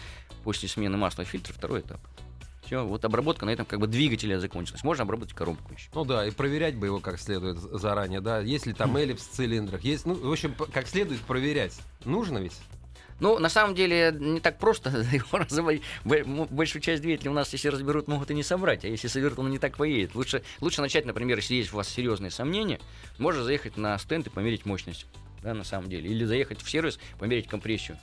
после 0.44 0.68
смены 0.68 0.98
масла 0.98 1.24
фильтр, 1.24 1.54
второй 1.54 1.82
этап. 1.82 2.00
Все, 2.66 2.84
вот 2.84 3.06
обработка 3.06 3.46
на 3.46 3.52
этом 3.52 3.68
как 3.68 3.80
бы 3.80 3.86
двигателя 3.86 4.40
закончилась. 4.40 4.84
Можно 4.84 5.04
обработать 5.04 5.36
коробку 5.36 5.74
еще. 5.74 5.90
Ну 5.94 6.04
да, 6.04 6.26
и 6.26 6.32
проверять 6.32 6.76
бы 6.76 6.88
его 6.88 7.00
как 7.00 7.20
следует 7.20 7.58
заранее, 7.60 8.22
да. 8.22 8.40
Есть 8.40 8.66
ли 8.66 8.74
там 8.74 8.98
эллипс 8.98 9.28
в 9.28 9.32
цилиндрах, 9.32 9.82
есть, 9.82 10.08
ну, 10.08 10.16
в 10.16 10.32
общем, 10.32 10.56
как 10.74 10.88
следует 10.88 11.22
проверять. 11.22 11.78
Нужно 12.06 12.40
ведь? 12.40 12.58
Ну, 13.22 13.38
на 13.38 13.50
самом 13.50 13.76
деле, 13.76 14.14
не 14.20 14.40
так 14.40 14.58
просто 14.58 14.90
его 15.12 15.38
разобрать. 15.38 15.82
Большую 16.04 16.82
часть 16.82 17.04
двигателя 17.04 17.30
у 17.30 17.36
нас, 17.36 17.54
если 17.54 17.68
разберут, 17.68 18.08
могут 18.08 18.32
и 18.32 18.34
не 18.34 18.42
собрать. 18.42 18.84
А 18.84 18.88
если 18.88 19.08
соберут, 19.08 19.38
он 19.38 19.52
не 19.52 19.60
так 19.60 19.78
поедет. 19.78 20.16
Лучше, 20.16 20.42
лучше 20.60 20.82
начать, 20.82 21.06
например, 21.06 21.38
если 21.38 21.54
есть 21.54 21.72
у 21.72 21.78
вас 21.78 21.88
серьезные 21.88 22.32
сомнения, 22.32 22.80
можно 23.20 23.44
заехать 23.44 23.78
на 23.78 23.96
стенд 24.00 24.26
и 24.26 24.30
померить 24.32 24.66
мощность. 24.66 25.06
Да, 25.44 25.54
на 25.54 25.64
самом 25.64 25.88
деле. 25.88 26.10
Или 26.10 26.26
заехать 26.26 26.62
в 26.62 26.70
сервис, 26.70 27.00
померить 27.20 27.48
компрессию. 27.48 28.00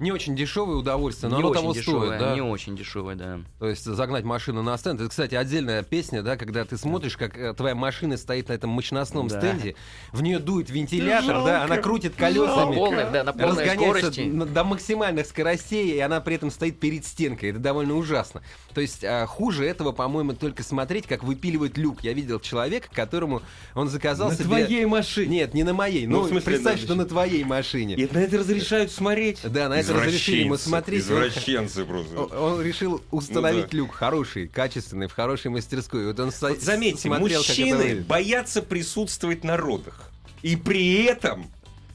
Не 0.00 0.12
очень 0.12 0.34
дешевое 0.34 0.76
удовольствие, 0.76 1.30
но 1.30 1.36
не 1.36 1.42
оно 1.42 1.50
очень 1.50 1.60
того 1.60 1.74
дешевая, 1.74 2.06
стоит, 2.08 2.20
да. 2.20 2.34
не 2.34 2.40
очень 2.40 2.76
дешевая, 2.76 3.16
да. 3.16 3.40
То 3.58 3.68
есть 3.68 3.84
загнать 3.84 4.24
машину 4.24 4.62
на 4.62 4.76
стенд. 4.78 4.98
Это, 5.00 5.10
кстати, 5.10 5.34
отдельная 5.34 5.82
песня, 5.82 6.22
да, 6.22 6.36
когда 6.36 6.64
ты 6.64 6.76
смотришь, 6.78 7.16
как 7.16 7.36
э, 7.36 7.52
твоя 7.54 7.74
машина 7.74 8.16
стоит 8.16 8.48
на 8.48 8.54
этом 8.54 8.70
мощностном 8.70 9.28
Да. 9.28 9.38
стенде, 9.38 9.76
в 10.12 10.22
нее 10.22 10.38
дует 10.38 10.70
вентилятор, 10.70 11.44
да, 11.44 11.64
она 11.64 11.76
крутит 11.76 12.14
колесами. 12.16 12.70
На 12.70 12.76
полной, 12.76 13.10
да, 13.12 13.24
на 13.24 13.32
полной 13.32 13.48
разгоняется 13.64 14.10
скорости. 14.12 14.30
до 14.54 14.64
максимальных 14.64 15.26
скоростей, 15.26 15.90
и 15.94 15.98
она 16.00 16.20
при 16.20 16.36
этом 16.36 16.50
стоит 16.50 16.80
перед 16.80 17.04
стенкой. 17.04 17.50
Это 17.50 17.58
довольно 17.58 17.94
ужасно. 17.94 18.42
То 18.74 18.80
есть 18.80 19.04
а, 19.04 19.26
хуже 19.26 19.66
этого, 19.66 19.92
по-моему, 19.92 20.32
только 20.32 20.62
смотреть, 20.62 21.06
как 21.06 21.22
выпиливает 21.24 21.76
люк. 21.76 22.00
Я 22.02 22.14
видел 22.14 22.40
человека, 22.40 22.88
которому 22.92 23.42
он 23.74 23.88
заказал 23.88 24.28
На 24.30 24.34
себе... 24.34 24.44
твоей 24.44 24.86
машине. 24.86 25.28
Нет, 25.40 25.52
не 25.54 25.62
на 25.64 25.74
моей. 25.74 26.06
Ну, 26.06 26.20
Ну, 26.20 26.22
в 26.24 26.28
смысле, 26.28 26.46
представь, 26.46 26.80
на- 26.80 26.86
что 26.86 26.94
на 26.94 27.04
твоей 27.04 27.44
машине. 27.44 27.96
И 27.96 28.08
на 28.10 28.18
это 28.20 28.38
разрешают 28.38 28.90
смотреть. 28.90 29.40
Да, 29.44 29.68
на 29.68 29.74
это 29.80 29.89
разрешили 29.90 30.42
ему 30.44 30.56
смотреть. 30.56 31.02
Извращенцы 31.02 31.84
просто. 31.84 32.16
Он 32.36 32.62
решил 32.62 33.02
установить 33.10 33.64
Ну 33.66 33.70
да. 33.70 33.76
люк 33.78 33.94
хороший, 33.94 34.48
качественный, 34.48 35.06
в 35.08 35.12
хорошей 35.12 35.50
мастерской. 35.50 36.06
Вот 36.06 36.18
он 36.20 36.30
Вот 36.40 36.60
заметьте, 36.62 37.02
смотрел, 37.08 37.40
как 37.42 37.50
это 37.50 37.60
мужчины 37.60 37.76
выглядит. 37.76 38.06
боятся 38.06 38.62
присутствовать 38.62 39.44
на 39.44 39.56
родах. 39.56 40.10
И 40.42 40.56
при 40.56 41.02
этом, 41.04 41.50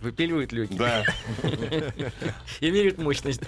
Выпиливают 0.10 0.52
люки. 0.52 0.74
да, 0.76 1.04
И 2.62 2.70
меряют 2.70 3.00
мощность. 3.00 3.42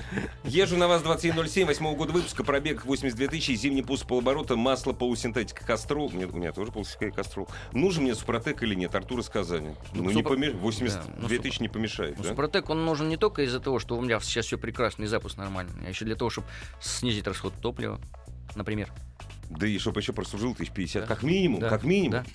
езжу 0.43 0.75
на 0.75 0.87
вас 0.87 1.03
2107, 1.03 1.67
8 1.67 1.95
года 1.95 2.11
выпуска, 2.13 2.43
пробег 2.43 2.83
82 2.83 3.27
тысячи, 3.27 3.51
зимний 3.51 3.83
пуск 3.83 4.07
полоборота, 4.07 4.55
масло 4.55 4.91
полусинтетика 4.91 5.63
Кастрол. 5.63 6.11
Нет, 6.11 6.31
у 6.33 6.37
меня 6.37 6.51
тоже 6.51 6.71
полусинтетика 6.71 7.17
Кастрол. 7.17 7.47
Нужен 7.73 8.05
мне 8.05 8.15
Супротек 8.15 8.63
или 8.63 8.73
нет? 8.73 8.95
Артур 8.95 9.19
из 9.19 9.29
Казани. 9.29 9.75
Ну, 9.93 10.03
Ну, 10.05 10.09
не 10.09 10.21
Супро- 10.21 10.29
помеш... 10.29 10.53
82 10.55 11.03
Да, 11.27 11.27
ну, 11.35 11.41
тысячи 11.43 11.61
не 11.61 11.69
помешает, 11.69 12.17
Ну, 12.17 12.23
да? 12.23 12.29
Супротек, 12.29 12.71
он 12.71 12.83
нужен 12.85 13.07
не 13.07 13.17
только 13.17 13.43
из-за 13.43 13.59
того, 13.59 13.77
что 13.77 13.95
у 13.95 14.01
меня 14.01 14.19
сейчас 14.19 14.47
все 14.47 14.57
прекрасно 14.57 15.03
и 15.03 15.05
запуск 15.05 15.37
нормальный, 15.37 15.85
а 15.85 15.89
еще 15.89 16.05
для 16.05 16.15
того, 16.15 16.31
чтобы 16.31 16.47
снизить 16.81 17.27
расход 17.27 17.53
топлива, 17.61 18.01
например. 18.55 18.91
Да 19.51 19.67
и 19.67 19.77
чтобы 19.77 19.99
еще 20.01 20.11
прослужил 20.11 20.53
1050, 20.53 21.03
Да. 21.03 21.07
как 21.07 21.21
минимум, 21.21 21.59
Да, 21.59 21.69
как 21.69 21.83
минимум. 21.83 22.23
да. 22.23 22.25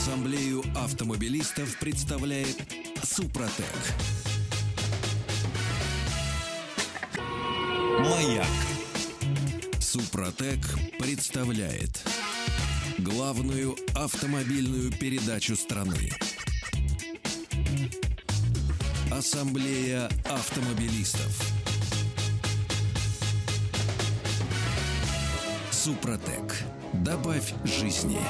Ассамблею 0.00 0.62
автомобилистов 0.76 1.76
представляет 1.80 2.56
Супротек. 3.02 3.66
Маяк. 7.98 8.46
Супротек 9.80 10.60
представляет 11.00 12.00
главную 12.98 13.76
автомобильную 13.96 14.92
передачу 14.92 15.56
страны. 15.56 16.12
Ассамблея 19.10 20.08
автомобилистов. 20.26 21.42
Супротек. 25.72 26.54
Добавь 26.92 27.52
жизни. 27.64 28.20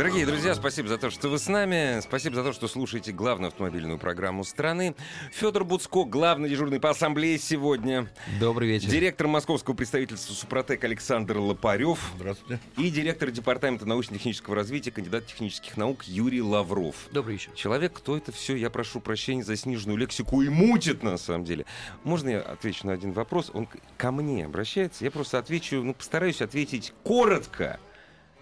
Дорогие 0.00 0.24
друзья, 0.24 0.54
спасибо 0.54 0.88
за 0.88 0.96
то, 0.96 1.10
что 1.10 1.28
вы 1.28 1.38
с 1.38 1.46
нами. 1.46 2.00
Спасибо 2.00 2.34
за 2.34 2.42
то, 2.42 2.54
что 2.54 2.68
слушаете 2.68 3.12
главную 3.12 3.48
автомобильную 3.48 3.98
программу 3.98 4.44
страны. 4.44 4.94
Федор 5.30 5.66
Буцко, 5.66 6.06
главный 6.06 6.48
дежурный 6.48 6.80
по 6.80 6.88
ассамблее 6.88 7.36
сегодня. 7.38 8.10
Добрый 8.40 8.66
вечер. 8.66 8.88
Директор 8.88 9.26
московского 9.26 9.74
представительства 9.74 10.32
Супротек 10.32 10.82
Александр 10.84 11.36
Лопарев. 11.36 12.12
Здравствуйте. 12.16 12.62
И 12.78 12.88
директор 12.88 13.30
департамента 13.30 13.84
научно-технического 13.84 14.56
развития, 14.56 14.90
кандидат 14.90 15.26
технических 15.26 15.76
наук 15.76 16.04
Юрий 16.04 16.40
Лавров. 16.40 16.96
Добрый 17.12 17.34
вечер. 17.34 17.52
Человек, 17.52 17.92
кто 17.92 18.16
это 18.16 18.32
все, 18.32 18.56
я 18.56 18.70
прошу 18.70 19.00
прощения 19.00 19.44
за 19.44 19.54
сниженную 19.54 19.98
лексику, 19.98 20.40
и 20.40 20.48
мутит 20.48 21.02
на 21.02 21.18
самом 21.18 21.44
деле. 21.44 21.66
Можно 22.04 22.30
я 22.30 22.40
отвечу 22.40 22.86
на 22.86 22.94
один 22.94 23.12
вопрос? 23.12 23.50
Он 23.52 23.68
ко 23.98 24.12
мне 24.12 24.46
обращается, 24.46 25.04
я 25.04 25.10
просто 25.10 25.38
отвечу, 25.38 25.82
ну, 25.82 25.92
постараюсь 25.92 26.40
ответить 26.40 26.94
коротко 27.04 27.78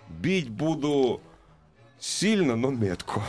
Бить 0.08 0.48
буду 0.48 1.20
сильно, 2.00 2.56
но 2.56 2.70
метко. 2.70 3.22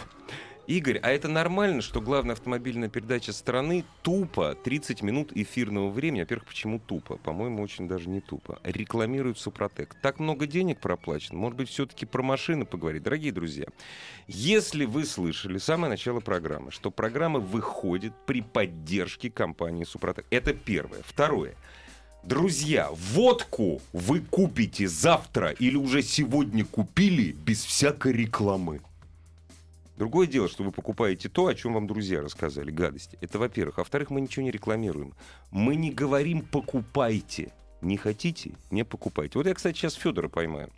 Игорь, 0.69 0.99
а 1.01 1.09
это 1.09 1.27
нормально, 1.27 1.81
что 1.81 1.99
главная 1.99 2.33
автомобильная 2.33 2.89
передача 2.89 3.33
страны 3.33 3.83
тупо 4.03 4.53
30 4.53 5.01
минут 5.01 5.31
эфирного 5.33 5.89
времени, 5.89 6.19
во-первых, 6.19 6.45
почему 6.45 6.77
тупо? 6.77 7.17
По-моему, 7.17 7.63
очень 7.63 7.87
даже 7.87 8.07
не 8.07 8.21
тупо. 8.21 8.59
Рекламирует 8.63 9.39
Супротек. 9.39 9.95
Так 10.03 10.19
много 10.19 10.45
денег 10.45 10.79
проплачено. 10.79 11.39
Может 11.39 11.57
быть, 11.57 11.69
все-таки 11.69 12.05
про 12.05 12.21
машины 12.21 12.65
поговорить. 12.65 13.01
Дорогие 13.01 13.31
друзья, 13.31 13.65
если 14.27 14.85
вы 14.85 15.05
слышали 15.05 15.57
с 15.57 15.63
самого 15.63 15.89
начала 15.89 16.19
программы, 16.19 16.69
что 16.69 16.91
программа 16.91 17.39
выходит 17.39 18.13
при 18.27 18.43
поддержке 18.43 19.31
компании 19.31 19.85
Супротек. 19.85 20.27
Это 20.29 20.53
первое. 20.53 21.01
Второе. 21.03 21.55
Друзья, 22.23 22.89
водку 22.91 23.81
вы 23.93 24.19
купите 24.19 24.87
завтра 24.87 25.51
или 25.51 25.77
уже 25.77 26.01
сегодня 26.01 26.65
купили 26.65 27.31
без 27.31 27.63
всякой 27.63 28.11
рекламы. 28.11 28.81
Другое 29.97 30.27
дело, 30.27 30.49
что 30.49 30.63
вы 30.63 30.71
покупаете 30.71 31.29
то, 31.29 31.47
о 31.47 31.55
чем 31.55 31.73
вам 31.73 31.87
друзья 31.87 32.21
рассказали, 32.21 32.71
гадости. 32.71 33.17
Это 33.21 33.39
во-первых. 33.39 33.79
А 33.79 33.81
во-вторых, 33.81 34.09
мы 34.09 34.21
ничего 34.21 34.43
не 34.43 34.51
рекламируем. 34.51 35.13
Мы 35.51 35.75
не 35.75 35.91
говорим 35.91 36.41
«покупайте». 36.41 37.51
Не 37.81 37.95
хотите— 37.95 38.51
не 38.71 38.83
покупайте. 38.83 39.39
Вот 39.39 39.47
я, 39.47 39.53
кстати, 39.53 39.77
сейчас 39.77 39.93
Федора 39.93 40.27
поймаю. 40.27 40.69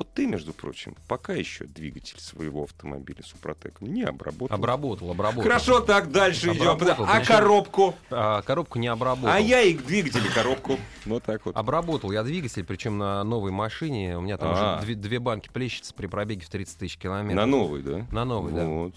Вот 0.00 0.14
ты, 0.14 0.26
между 0.26 0.54
прочим, 0.54 0.96
пока 1.08 1.34
еще 1.34 1.66
двигатель 1.66 2.18
своего 2.18 2.62
автомобиля 2.62 3.22
Супротек 3.22 3.82
не 3.82 4.02
обработал. 4.02 4.56
Обработал, 4.56 5.10
обработал. 5.10 5.42
Хорошо, 5.42 5.80
так 5.80 6.10
дальше 6.10 6.54
идем. 6.54 6.78
А 6.80 6.94
значит, 7.04 7.28
коробку? 7.28 7.94
А, 8.08 8.40
коробку 8.40 8.78
не 8.78 8.88
обработал. 8.88 9.30
А 9.30 9.38
я 9.38 9.60
и 9.60 9.74
к 9.74 9.84
двигателю 9.84 10.32
коробку. 10.34 10.78
Вот 11.04 11.24
так 11.24 11.44
вот. 11.44 11.54
Обработал 11.54 12.12
я 12.12 12.22
двигатель, 12.22 12.64
причем 12.64 12.96
на 12.96 13.22
новой 13.24 13.50
машине. 13.50 14.16
У 14.16 14.22
меня 14.22 14.38
там 14.38 14.54
А. 14.56 14.78
уже 14.78 14.86
две, 14.86 14.94
две 14.94 15.18
банки 15.18 15.50
плещется 15.52 15.92
при 15.92 16.06
пробеге 16.06 16.46
в 16.46 16.48
30 16.48 16.78
тысяч 16.78 16.96
километров. 16.96 17.36
На 17.36 17.44
новый, 17.44 17.82
да? 17.82 18.06
На 18.10 18.24
новый, 18.24 18.54
да. 18.54 18.90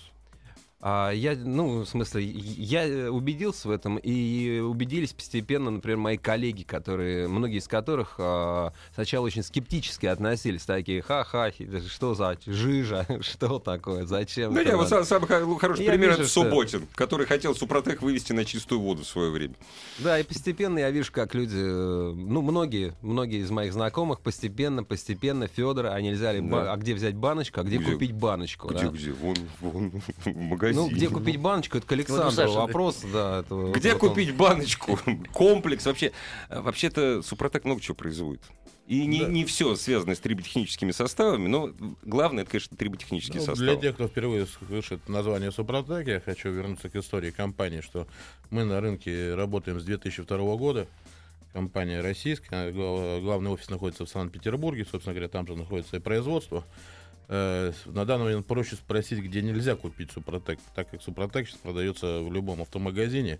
А 0.85 1.11
я, 1.11 1.33
ну, 1.37 1.79
в 1.83 1.85
смысле, 1.87 2.25
я 2.25 3.09
убедился 3.09 3.69
в 3.69 3.71
этом, 3.71 3.95
и 3.97 4.59
убедились 4.59 5.13
постепенно, 5.13 5.71
например, 5.71 5.95
мои 5.97 6.17
коллеги, 6.17 6.63
которые, 6.63 7.29
многие 7.29 7.59
из 7.59 7.69
которых 7.69 8.15
а, 8.17 8.73
сначала 8.93 9.25
очень 9.25 9.43
скептически 9.43 10.07
относились, 10.07 10.63
такие, 10.65 11.01
ха-ха, 11.01 11.51
что 11.87 12.15
за 12.15 12.37
жижа, 12.45 13.07
что 13.21 13.59
такое, 13.59 14.05
зачем? 14.05 14.57
Это 14.57 14.71
не, 14.71 14.75
вот 14.75 14.91
надо?» 14.91 15.05
сам- 15.05 15.21
самый 15.21 15.27
хо- 15.45 15.55
хороший 15.57 15.85
Я 15.85 15.91
пример 15.91 16.09
вижу, 16.09 16.21
это 16.23 16.29
что- 16.29 16.43
Субботин, 16.43 16.85
который 16.95 17.27
хотел 17.27 17.55
Супротек 17.55 18.01
вывести 18.01 18.33
на 18.33 18.43
чистую 18.43 18.81
воду 18.81 19.03
в 19.03 19.07
свое 19.07 19.31
время. 19.31 19.55
Да, 19.99 20.19
и 20.19 20.23
постепенно 20.23 20.79
я 20.79 20.91
вижу, 20.91 21.13
как 21.13 21.33
люди, 21.33 21.55
э, 21.55 22.11
ну, 22.13 22.41
многие, 22.41 22.93
многие 23.01 23.39
из 23.39 23.49
моих 23.51 23.71
знакомых 23.71 24.19
постепенно, 24.19 24.83
постепенно, 24.83 25.47
Федор, 25.47 25.85
а 25.85 26.01
нельзя 26.01 26.33
ли, 26.33 26.41
Да. 26.41 26.73
а 26.73 26.75
где 26.75 26.93
взять 26.93 27.15
баночку, 27.15 27.61
а 27.61 27.63
где, 27.63 27.77
Где- 27.77 27.93
купить 27.93 28.11
баночку? 28.11 28.67
Где, 28.67 28.79
да? 28.81 28.87
где? 28.89 29.11
Вон, 29.13 29.35
вон, 29.61 29.91
в 30.25 30.35
магазине. 30.35 30.72
Ну, 30.75 30.89
где 30.89 31.09
купить 31.09 31.37
баночку, 31.37 31.77
это 31.77 31.87
к 31.87 31.91
Александру 31.91 32.31
Саша, 32.31 32.51
вопрос, 32.53 33.01
да. 33.11 33.39
это 33.39 33.55
вот- 33.55 33.75
Где 33.75 33.93
вот 33.93 34.03
он. 34.03 34.09
купить 34.09 34.35
баночку? 34.35 34.99
Комплекс 35.33 35.85
вообще. 35.85 36.11
э, 36.49 36.59
Вообще-то 36.61 37.21
Супротек 37.21 37.65
много 37.65 37.81
чего 37.81 37.95
производит. 37.95 38.41
И 38.85 39.05
не, 39.05 39.21
Да. 39.21 39.27
не 39.29 39.45
все 39.45 39.75
связано 39.77 40.13
с 40.13 40.19
триботехническими 40.19 40.91
составами, 40.91 41.47
но 41.47 41.71
главное, 42.03 42.43
это, 42.43 42.51
конечно, 42.51 42.75
триботехнические 42.75 43.39
Ну, 43.39 43.45
составы. 43.45 43.71
для 43.71 43.75
тех, 43.79 43.95
кто 43.95 44.07
впервые 44.09 44.45
слышит 44.45 45.07
название 45.07 45.51
Супротек, 45.53 46.05
я 46.07 46.19
хочу 46.19 46.49
вернуться 46.49 46.89
к 46.89 46.95
истории 46.97 47.31
компании, 47.31 47.79
что 47.79 48.07
мы 48.49 48.65
на 48.65 48.81
рынке 48.81 49.35
работаем 49.35 49.79
с 49.79 49.83
2002 49.85 50.57
года. 50.57 50.87
Компания 51.53 52.01
российская, 52.01 52.71
гла- 52.73 53.19
главный 53.21 53.51
офис 53.51 53.69
находится 53.69 54.05
в 54.05 54.09
Санкт-Петербурге, 54.09 54.85
собственно 54.91 55.13
говоря, 55.13 55.29
там 55.29 55.47
же 55.47 55.55
находится 55.55 55.95
и 55.95 55.99
производство. 55.99 56.65
Э, 57.27 57.71
На 57.85 58.05
данный 58.05 58.25
момент 58.25 58.45
проще 58.45 58.75
спросить, 58.75 59.19
где 59.19 59.41
нельзя 59.41 59.75
купить 59.75 60.11
Супротек, 60.11 60.59
так 60.75 60.89
как 60.89 61.01
Супротек 61.01 61.47
сейчас 61.47 61.59
продается 61.59 62.21
в 62.21 62.31
любом 62.31 62.61
автомагазине. 62.61 63.39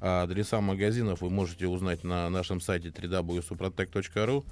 А 0.00 0.22
адреса 0.22 0.60
магазинов 0.60 1.22
вы 1.22 1.30
можете 1.30 1.66
узнать 1.66 2.04
на 2.04 2.30
нашем 2.30 2.60
сайте 2.60 2.88
www.suprotec.ru 2.88 4.44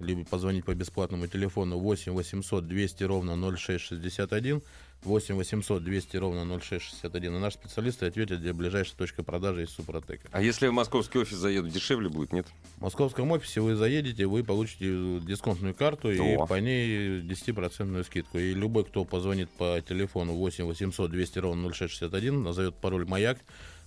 либо 0.00 0.24
позвонить 0.24 0.64
по 0.64 0.74
бесплатному 0.74 1.26
телефону 1.26 1.78
8 1.78 2.12
800 2.12 2.66
200 2.66 3.04
ровно 3.04 3.36
0661, 3.56 4.62
8 5.04 5.34
800 5.36 5.84
200 5.84 6.16
ровно 6.16 6.58
0661, 6.58 7.36
и 7.36 7.38
наши 7.38 7.56
специалисты 7.56 8.06
ответят, 8.06 8.40
где 8.40 8.52
ближайшая 8.52 8.96
точка 8.96 9.22
продажи 9.22 9.64
из 9.64 9.70
Супротека. 9.70 10.28
А 10.32 10.40
если 10.40 10.68
в 10.68 10.72
московский 10.72 11.18
офис 11.18 11.36
заеду, 11.36 11.68
дешевле 11.68 12.08
будет, 12.08 12.32
нет? 12.32 12.46
В 12.78 12.82
московском 12.82 13.30
офисе 13.30 13.60
вы 13.60 13.76
заедете, 13.76 14.26
вы 14.26 14.42
получите 14.44 15.20
дисконтную 15.20 15.74
карту 15.74 16.10
и 16.10 16.18
О. 16.18 16.46
по 16.46 16.58
ней 16.58 17.20
10% 17.20 18.04
скидку. 18.04 18.38
И 18.38 18.54
любой, 18.54 18.84
кто 18.84 19.04
позвонит 19.04 19.50
по 19.50 19.80
телефону 19.86 20.34
8 20.34 20.64
800 20.64 21.10
200 21.10 21.38
ровно 21.38 21.68
0661, 21.72 22.42
назовет 22.42 22.74
пароль 22.76 23.06
«Маяк», 23.06 23.38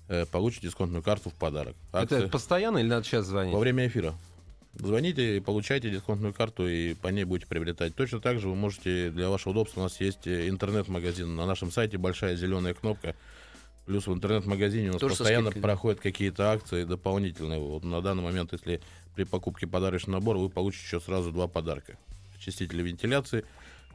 э, 0.08 0.26
получит 0.26 0.62
дисконтную 0.62 1.04
карту 1.04 1.30
в 1.30 1.34
подарок. 1.34 1.76
Это 1.90 2.02
Акция 2.02 2.28
постоянно 2.28 2.78
или 2.78 2.88
надо 2.88 3.06
сейчас 3.06 3.26
звонить? 3.26 3.54
во 3.54 3.60
время 3.60 3.88
эфира. 3.88 4.14
Звоните, 4.80 5.42
получайте 5.42 5.90
дисконтную 5.90 6.34
карту 6.34 6.68
и 6.68 6.94
по 6.94 7.08
ней 7.08 7.24
будете 7.24 7.48
приобретать. 7.48 7.96
Точно 7.96 8.20
так 8.20 8.40
же 8.40 8.48
вы 8.50 8.56
можете, 8.56 9.10
для 9.10 9.30
вашего 9.30 9.52
удобства, 9.52 9.80
у 9.82 9.84
нас 9.84 10.00
есть 10.00 10.28
э, 10.28 10.50
интернет-магазин. 10.50 11.36
На 11.36 11.46
нашем 11.46 11.72
сайте 11.72 11.98
большая 11.98 12.36
зеленая 12.36 12.74
кнопка. 12.74 13.16
Плюс 13.86 14.06
в 14.06 14.14
интернет-магазине 14.14 14.90
у 14.90 14.94
нас 14.94 15.02
Тоже 15.02 15.16
постоянно 15.16 15.52
да. 15.52 15.62
проходят 15.62 16.00
какие-то 16.00 16.52
акции 16.52 16.84
дополнительные. 16.84 17.60
Вот 17.60 17.84
на 17.86 18.02
данный 18.02 18.22
момент, 18.22 18.52
если 18.52 18.82
при 19.16 19.24
покупке 19.24 19.66
подарочного 19.66 20.20
набора, 20.20 20.38
вы 20.38 20.50
получите 20.50 20.84
еще 20.86 21.00
сразу 21.00 21.32
два 21.32 21.48
подарка. 21.48 21.98
Очиститель 22.38 22.82
вентиляции, 22.82 23.46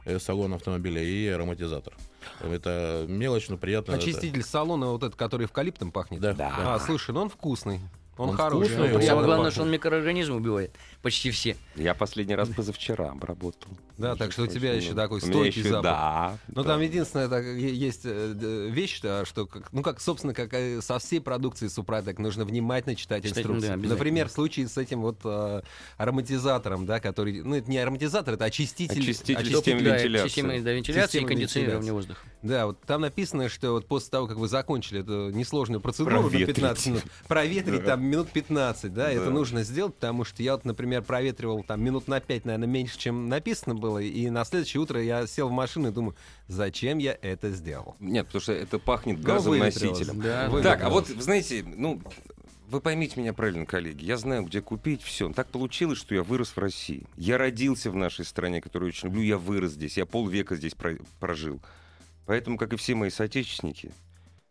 э, 0.05 0.19
салон 0.19 0.53
автомобиля 0.53 1.01
и 1.01 1.27
ароматизатор. 1.27 1.93
Это 2.41 3.05
мелочь, 3.07 3.47
но 3.47 3.57
приятно. 3.57 3.93
Это- 3.93 4.01
Очиститель 4.01 4.43
салона, 4.43 4.87
вот 4.87 5.03
этот, 5.03 5.15
который 5.15 5.45
эвкалиптом 5.45 5.91
пахнет? 5.91 6.19
Да, 6.19 6.35
А, 6.39 6.79
слушай, 6.79 7.11
ну 7.11 7.21
он 7.21 7.29
вкусный. 7.29 7.79
Он, 8.17 8.29
Он 8.29 8.37
хороший. 8.37 8.67
вкусный, 8.69 8.89
он 8.89 8.95
он- 8.95 9.01
Самое 9.01 9.15
главное, 9.25 9.35
пахнет. 9.37 9.53
что 9.53 9.61
он 9.63 9.71
микроорганизмы 9.71 10.35
убивает. 10.35 10.75
Почти 11.01 11.31
все. 11.31 11.57
Я 11.75 11.93
последний 11.95 12.35
раз 12.35 12.47
позавчера 12.49 13.09
обработал. 13.09 13.71
Да, 13.97 14.15
так 14.15 14.31
что 14.31 14.43
у 14.43 14.47
тебя 14.47 14.73
еще 14.73 14.93
такой 14.93 15.21
стойкий 15.21 15.59
еще- 15.61 15.69
запах. 15.69 15.83
Да. 15.83 16.37
Ну, 16.47 16.63
там 16.63 16.81
единственное, 16.81 17.27
так, 17.27 17.43
есть 17.45 18.01
э, 18.05 18.69
вещь, 18.71 19.01
да, 19.01 19.23
что, 19.25 19.45
как, 19.45 19.71
ну, 19.71 19.81
как, 19.83 20.01
собственно, 20.01 20.33
как 20.33 20.53
и 20.53 20.79
со 20.81 20.97
всей 20.99 21.21
продукцией 21.21 21.69
Супротек, 21.69 22.17
нужно 22.19 22.43
внимательно 22.45 22.95
читать 22.95 23.23
Читать, 23.23 23.39
инструкции. 23.39 23.67
да. 23.67 23.75
Например, 23.77 24.27
в 24.29 24.31
случае 24.31 24.67
с 24.67 24.77
этим 24.77 25.01
вот 25.01 25.19
э, 25.23 25.61
ароматизатором, 25.97 26.85
да, 26.85 26.99
который, 26.99 27.41
ну, 27.41 27.55
это 27.55 27.69
не 27.69 27.77
ароматизатор, 27.77 28.35
это 28.35 28.45
очиститель. 28.45 28.99
Очиститель 29.01 29.35
очиститель. 29.37 29.55
системы 29.57 29.81
Да, 29.81 29.95
вентиляции. 29.97 30.27
Система 30.27 30.59
да, 30.61 30.71
вентиляции 30.73 31.21
и 31.21 31.25
кондиционирования 31.25 31.91
вентиляции. 31.91 31.91
воздуха. 31.91 32.19
Да, 32.43 32.65
вот 32.67 32.81
там 32.81 33.01
написано, 33.01 33.49
что 33.49 33.71
вот 33.71 33.87
после 33.87 34.09
того, 34.09 34.27
как 34.27 34.37
вы 34.37 34.47
закончили 34.47 34.99
эту 35.01 35.29
несложную 35.31 35.81
процедуру 35.81 36.15
на 36.17 36.21
Проветрить. 36.29 36.55
15 36.55 36.85
минут, 36.87 37.03
проветрить 37.27 37.85
там 37.85 38.02
минут 38.03 38.29
15, 38.31 38.93
да, 38.93 39.11
это 39.11 39.25
Да. 39.25 39.31
нужно 39.31 39.63
сделать, 39.63 39.95
потому 39.95 40.23
что 40.23 40.43
я 40.43 40.53
вот, 40.53 40.65
например, 40.65 41.01
проветривал 41.03 41.63
там 41.63 41.83
минут 41.83 42.07
на 42.07 42.19
5, 42.19 42.45
наверное, 42.45 42.67
меньше, 42.67 42.97
чем 42.97 43.29
написано 43.29 43.75
было, 43.75 43.99
и 43.99 44.29
на 44.29 44.43
следующее 44.45 44.81
утро 44.81 45.01
я 45.01 45.25
сел 45.27 45.49
в 45.49 45.51
машину 45.51 45.89
и 45.89 45.91
думаю, 45.91 46.15
зачем 46.47 46.97
я 46.97 47.17
это 47.21 47.51
сделал? 47.51 47.95
Нет, 47.99 48.25
потому 48.27 48.41
что 48.41 48.53
это 48.53 48.79
пахнет 48.79 49.17
Ну, 49.19 49.23
газом 49.23 49.51
выветрилось, 49.51 49.99
носителем. 49.99 50.21
да. 50.21 50.49
Так, 50.61 50.83
а 50.83 50.89
вот, 50.89 51.07
знаете, 51.07 51.63
ну, 51.65 52.01
вы 52.69 52.81
поймите 52.81 53.19
меня 53.19 53.33
правильно, 53.33 53.65
коллеги. 53.65 54.03
Я 54.03 54.17
знаю, 54.17 54.43
где 54.45 54.59
купить 54.61 55.03
все. 55.03 55.31
Так 55.31 55.47
получилось, 55.49 55.99
что 55.99 56.15
я 56.15 56.23
вырос 56.23 56.49
в 56.49 56.57
России. 56.57 57.03
Я 57.17 57.37
родился 57.37 57.91
в 57.91 57.95
нашей 57.95 58.25
стране, 58.25 58.61
которую 58.61 58.89
очень 58.89 59.09
люблю. 59.09 59.21
Я 59.21 59.37
вырос 59.37 59.73
здесь. 59.73 59.95
Я 59.97 60.05
полвека 60.07 60.55
здесь 60.55 60.73
про- 60.73 60.97
прожил. 61.19 61.61
Поэтому, 62.25 62.57
как 62.57 62.73
и 62.73 62.77
все 62.77 62.95
мои 62.95 63.09
соотечественники, 63.11 63.91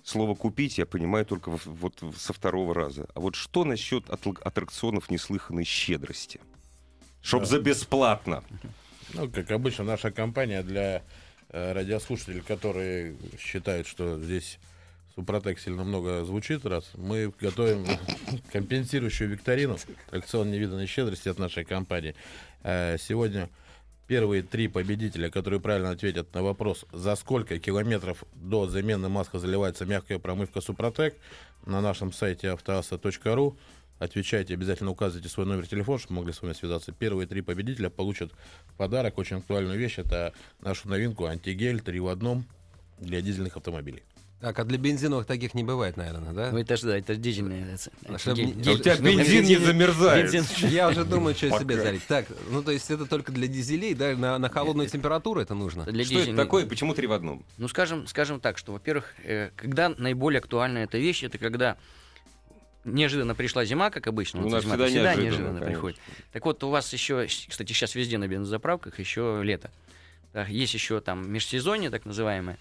слово 0.04 0.34
«купить» 0.34 0.78
я 0.78 0.86
понимаю 0.86 1.24
только 1.26 1.50
вот 1.64 2.02
со 2.16 2.32
второго 2.32 2.74
раза. 2.74 3.08
А 3.14 3.20
вот 3.20 3.34
что 3.34 3.64
насчет 3.64 4.08
аттракционов 4.10 5.10
неслыханной 5.10 5.64
щедрости? 5.64 6.40
Чтоб 7.20 7.42
Да. 7.42 7.46
за 7.46 7.60
бесплатно. 7.60 8.42
Ну, 9.14 9.30
как 9.30 9.50
обычно, 9.50 9.84
наша 9.84 10.10
компания 10.10 10.62
для 10.62 11.02
э, 11.50 11.72
радиослушателей, 11.72 12.40
которые 12.40 13.16
считают, 13.38 13.86
что 13.86 14.18
здесь 14.20 14.58
Супротек 15.14 15.60
сильно 15.60 15.84
много 15.84 16.24
звучит, 16.24 16.64
раз 16.64 16.90
мы 16.94 17.32
готовим 17.38 17.86
компенсирующую 18.52 19.28
викторину, 19.30 19.76
аттракцион 20.06 20.50
невиданной 20.50 20.86
щедрости 20.86 21.28
от 21.28 21.38
нашей 21.38 21.64
компании. 21.64 22.14
Э, 22.62 22.96
сегодня 22.98 23.50
первые 24.06 24.42
три 24.42 24.68
победителя, 24.68 25.30
которые 25.30 25.60
правильно 25.60 25.90
ответят 25.90 26.32
на 26.34 26.42
вопрос, 26.42 26.84
за 26.92 27.16
сколько 27.16 27.58
километров 27.58 28.24
до 28.34 28.66
замены 28.66 29.08
маска 29.08 29.38
заливается 29.38 29.86
мягкая 29.86 30.18
промывка 30.18 30.60
Супротек, 30.60 31.16
на 31.66 31.80
нашем 31.80 32.12
сайте 32.12 32.50
автоаса.ру 32.50 33.56
Отвечайте, 34.02 34.54
обязательно 34.54 34.90
указывайте 34.90 35.28
свой 35.28 35.46
номер 35.46 35.64
телефона, 35.68 35.96
чтобы 35.96 36.16
могли 36.16 36.32
с 36.32 36.42
вами 36.42 36.54
связаться. 36.54 36.90
Первые 36.90 37.28
три 37.28 37.40
победителя 37.40 37.88
получат 37.88 38.32
подарок 38.76 39.16
очень 39.16 39.36
актуальную 39.36 39.78
вещь. 39.78 40.00
Это 40.00 40.32
нашу 40.60 40.88
новинку 40.88 41.26
антигель 41.26 41.80
3 41.80 42.00
в 42.00 42.08
одном 42.08 42.44
для 42.98 43.20
дизельных 43.20 43.56
автомобилей. 43.56 44.02
Так, 44.42 44.58
а 44.58 44.64
для 44.64 44.76
бензиновых 44.76 45.24
таких 45.24 45.54
не 45.54 45.62
бывает, 45.62 45.96
наверное, 45.96 46.32
да? 46.32 46.50
Ну 46.50 46.58
это 46.58 46.76
же, 46.76 46.86
да, 46.88 46.98
это 46.98 47.14
дизельные. 47.14 47.64
это- 47.74 47.90
А 48.26 48.32
не- 48.34 48.52
ди- 48.52 48.70
А 48.70 48.72
у 48.72 48.76
тебя 48.78 48.96
ну, 48.98 49.04
бензин 49.04 49.44
не 49.44 49.54
замерзает. 49.56 50.34
бензин- 50.34 50.68
Я 50.68 50.88
уже 50.88 51.04
думаю, 51.04 51.36
что 51.36 51.56
себе 51.60 51.80
залить. 51.80 52.04
Так, 52.08 52.26
ну 52.50 52.60
то 52.60 52.72
есть 52.72 52.90
это 52.90 53.06
только 53.06 53.30
для 53.30 53.46
дизелей, 53.46 53.94
да? 53.94 54.16
На, 54.16 54.38
на 54.40 54.48
холодную 54.48 54.88
температуру 54.88 55.40
это 55.40 55.54
нужно? 55.54 55.84
Для 55.84 56.02
Что 56.04 56.14
это 56.14 56.22
дизельных. 56.22 56.44
такое? 56.44 56.66
Почему 56.66 56.92
три 56.92 57.06
в 57.06 57.12
одном? 57.12 57.44
Ну, 57.56 57.68
скажем, 57.68 58.08
скажем 58.08 58.40
так, 58.40 58.58
что, 58.58 58.72
во-первых, 58.72 59.14
э, 59.22 59.50
когда 59.54 59.90
наиболее 59.90 60.40
актуальна 60.40 60.78
эта 60.78 60.98
вещь, 60.98 61.22
это 61.22 61.38
когда 61.38 61.76
неожиданно 62.84 63.36
пришла 63.36 63.64
зима, 63.64 63.90
как 63.90 64.08
обычно. 64.08 64.40
У 64.40 64.42
вот 64.42 64.52
нас 64.54 64.64
зима 64.64 64.74
всегда 64.74 64.90
неожиданно, 64.90 65.22
неожиданно 65.24 65.48
конечно. 65.60 65.70
приходит. 65.72 66.00
Так 66.32 66.44
вот, 66.44 66.64
у 66.64 66.68
вас 66.70 66.92
еще, 66.92 67.26
кстати, 67.26 67.72
сейчас 67.72 67.94
везде 67.94 68.18
на 68.18 68.26
бензозаправках 68.26 68.98
еще 68.98 69.40
лето. 69.44 69.70
Так, 70.32 70.48
есть 70.48 70.74
еще 70.74 71.00
там 71.00 71.30
межсезонье, 71.30 71.90
так 71.90 72.06
называемое, 72.06 72.58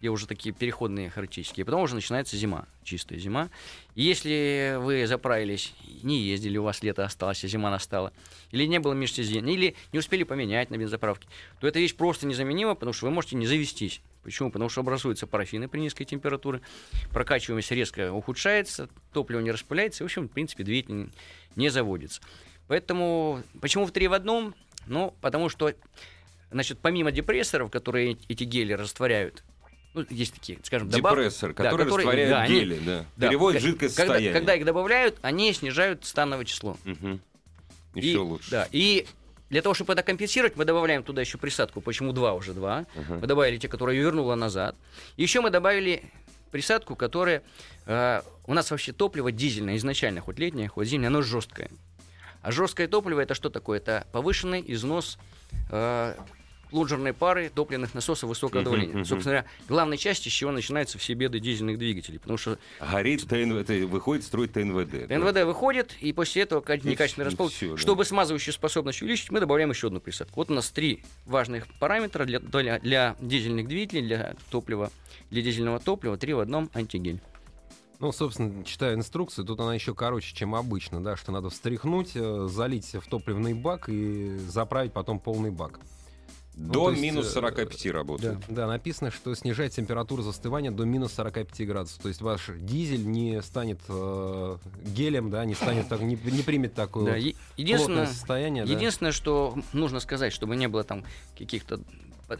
где 0.00 0.08
уже 0.08 0.26
такие 0.26 0.54
переходные 0.54 1.10
характеристики. 1.10 1.60
И 1.60 1.64
потом 1.64 1.82
уже 1.82 1.94
начинается 1.94 2.36
зима, 2.36 2.66
чистая 2.84 3.18
зима. 3.18 3.50
И 3.94 4.02
если 4.02 4.76
вы 4.78 5.06
заправились, 5.06 5.74
не 6.02 6.20
ездили, 6.20 6.58
у 6.58 6.62
вас 6.62 6.82
лето 6.82 7.04
осталось, 7.04 7.44
а 7.44 7.48
зима 7.48 7.70
настала, 7.70 8.12
или 8.50 8.64
не 8.64 8.78
было 8.78 8.92
межсезонья, 8.94 9.52
или 9.52 9.74
не 9.92 9.98
успели 9.98 10.22
поменять 10.22 10.70
на 10.70 10.78
бензоправке, 10.78 11.28
то 11.60 11.66
эта 11.66 11.78
вещь 11.78 11.94
просто 11.94 12.26
незаменима, 12.26 12.74
потому 12.74 12.92
что 12.92 13.06
вы 13.06 13.12
можете 13.12 13.36
не 13.36 13.46
завестись. 13.46 14.00
Почему? 14.22 14.50
Потому 14.50 14.68
что 14.68 14.82
образуются 14.82 15.26
парафины 15.26 15.68
при 15.68 15.80
низкой 15.80 16.04
температуре, 16.04 16.60
прокачиваемость 17.12 17.70
резко 17.70 18.12
ухудшается, 18.12 18.88
топливо 19.12 19.40
не 19.40 19.50
распыляется, 19.50 20.02
и, 20.02 20.04
в 20.04 20.06
общем, 20.06 20.28
в 20.28 20.32
принципе, 20.32 20.64
двигатель 20.64 21.10
не 21.56 21.70
заводится. 21.70 22.20
Поэтому, 22.66 23.42
почему 23.60 23.86
в 23.86 23.90
три 23.90 24.06
в 24.06 24.12
одном? 24.12 24.54
Ну, 24.86 25.14
потому 25.22 25.48
что, 25.48 25.72
значит, 26.50 26.78
помимо 26.80 27.10
депрессоров, 27.10 27.70
которые 27.70 28.18
эти 28.28 28.44
гели 28.44 28.74
растворяют, 28.74 29.44
ну, 29.98 30.06
есть 30.10 30.34
такие, 30.34 30.58
скажем, 30.62 30.88
добавки. 30.88 31.16
Депрессор, 31.16 31.50
да, 31.50 31.54
который 31.64 31.84
которые- 31.84 31.96
растворяет 32.06 32.30
да, 32.30 32.40
они- 32.42 32.54
гели, 32.60 32.78
да. 32.84 33.04
да, 33.16 33.28
Переводит 33.28 33.60
к- 33.60 33.64
жидкое 33.64 33.88
когда, 33.90 34.02
состояние. 34.04 34.32
когда 34.32 34.54
их 34.54 34.64
добавляют, 34.64 35.18
они 35.22 35.52
снижают 35.52 36.04
становое 36.04 36.44
число. 36.44 36.76
И- 37.94 38.00
Еще 38.08 38.18
лучше. 38.18 38.50
Да, 38.50 38.68
и 38.72 39.06
для 39.50 39.62
того, 39.62 39.74
чтобы 39.74 39.92
это 39.94 40.02
компенсировать, 40.02 40.56
мы 40.56 40.64
добавляем 40.64 41.02
туда 41.02 41.20
еще 41.22 41.38
присадку. 41.38 41.80
Почему 41.80 42.12
два 42.12 42.34
уже 42.34 42.52
два? 42.52 42.86
Ага. 42.94 43.18
Мы 43.20 43.26
добавили 43.26 43.56
те, 43.58 43.68
которые 43.68 43.98
вернула 43.98 44.34
назад. 44.34 44.76
Еще 45.16 45.40
мы 45.40 45.50
добавили 45.50 46.02
присадку, 46.50 46.96
которая... 46.96 47.42
э, 47.86 48.22
у 48.46 48.54
нас 48.54 48.70
вообще 48.70 48.92
топливо 48.92 49.32
дизельное 49.32 49.76
изначально, 49.76 50.20
хоть 50.20 50.38
летнее, 50.38 50.68
хоть 50.68 50.88
зимнее, 50.88 51.08
оно 51.08 51.22
жесткое. 51.22 51.70
А 52.40 52.52
жесткое 52.52 52.88
топливо 52.88 53.20
это 53.20 53.34
что 53.34 53.50
такое? 53.50 53.78
Это 53.78 54.06
повышенный 54.12 54.62
износ 54.66 55.18
э, 55.70 56.14
луджерной 56.72 57.12
пары 57.12 57.50
топливных 57.54 57.94
насосов 57.94 58.28
высокого 58.28 58.60
Мгм, 58.60 58.64
давления. 58.70 58.94
мгм. 58.94 59.04
Собственно 59.04 59.34
говоря, 59.36 59.46
главной 59.68 59.96
частью, 59.98 60.30
с 60.30 60.34
чего 60.34 60.50
начинаются 60.52 60.98
все 60.98 61.14
беды 61.14 61.40
дизельных 61.40 61.78
двигателей. 61.78 62.18
Потому 62.18 62.38
что 62.38 62.58
Горит 62.80 63.26
ТНВ, 63.28 63.68
выходит 63.90 64.24
строить 64.24 64.52
ТНВД. 64.52 65.08
да. 65.08 65.18
НВД 65.18 65.44
выходит, 65.44 65.94
и 66.00 66.12
после 66.12 66.42
этого 66.42 66.62
некачественный 66.82 67.26
распол. 67.26 67.50
да. 67.60 67.76
Чтобы 67.76 68.04
смазывающую 68.04 68.52
способность 68.54 69.02
увеличить, 69.02 69.30
мы 69.30 69.40
добавляем 69.40 69.70
еще 69.70 69.88
одну 69.88 70.00
присадку. 70.00 70.36
Вот 70.36 70.50
у 70.50 70.54
нас 70.54 70.70
три 70.70 71.02
важных 71.26 71.66
параметра 71.78 72.24
для, 72.24 72.40
для, 72.40 72.78
для 72.80 73.16
дизельных 73.20 73.68
двигателей, 73.68 74.02
для 74.02 74.34
топлива, 74.50 74.90
для 75.30 75.42
дизельного 75.42 75.78
топлива, 75.78 76.16
три 76.16 76.34
в 76.34 76.40
одном 76.40 76.70
антигель. 76.74 77.20
Ну, 78.00 78.12
собственно, 78.12 78.62
читаю 78.64 78.94
инструкцию, 78.94 79.44
тут 79.44 79.58
она 79.58 79.74
еще 79.74 79.92
короче, 79.92 80.32
чем 80.32 80.54
обычно, 80.54 81.02
да, 81.02 81.16
что 81.16 81.32
надо 81.32 81.50
встряхнуть, 81.50 82.12
э, 82.14 82.46
залить 82.48 82.94
в 82.94 83.08
топливный 83.08 83.54
бак 83.54 83.88
и 83.88 84.36
заправить 84.36 84.92
потом 84.92 85.18
полный 85.18 85.50
бак. 85.50 85.80
Ну, 86.60 86.72
До 86.72 86.90
есть, 86.90 87.00
минус 87.00 87.26
э, 87.28 87.30
45 87.30 87.86
работает. 87.86 88.38
Да, 88.48 88.66
написано, 88.66 89.12
что 89.12 89.32
снижает 89.36 89.72
температуру 89.72 90.22
застывания 90.22 90.72
до 90.72 90.84
минус 90.84 91.12
45 91.12 91.66
градусов. 91.68 92.02
То 92.02 92.08
есть 92.08 92.20
ваш 92.20 92.50
дизель 92.58 93.06
не 93.06 93.40
станет 93.42 93.78
э, 93.88 94.56
гелем, 94.84 95.30
да, 95.30 95.44
не 95.44 95.54
станет 95.54 95.88
так, 95.88 96.00
не, 96.00 96.16
не 96.16 96.42
примет 96.42 96.74
такое 96.74 97.04
Да, 97.04 97.12
вот 97.12 97.34
единственное, 97.56 97.96
плотное 97.98 98.06
состояние. 98.06 98.66
да. 98.66 98.72
единственное, 98.72 99.12
что 99.12 99.56
нужно 99.72 100.00
сказать, 100.00 100.32
чтобы 100.32 100.56
не 100.56 100.66
было 100.66 100.82
там 100.82 101.04
каких-то 101.38 101.80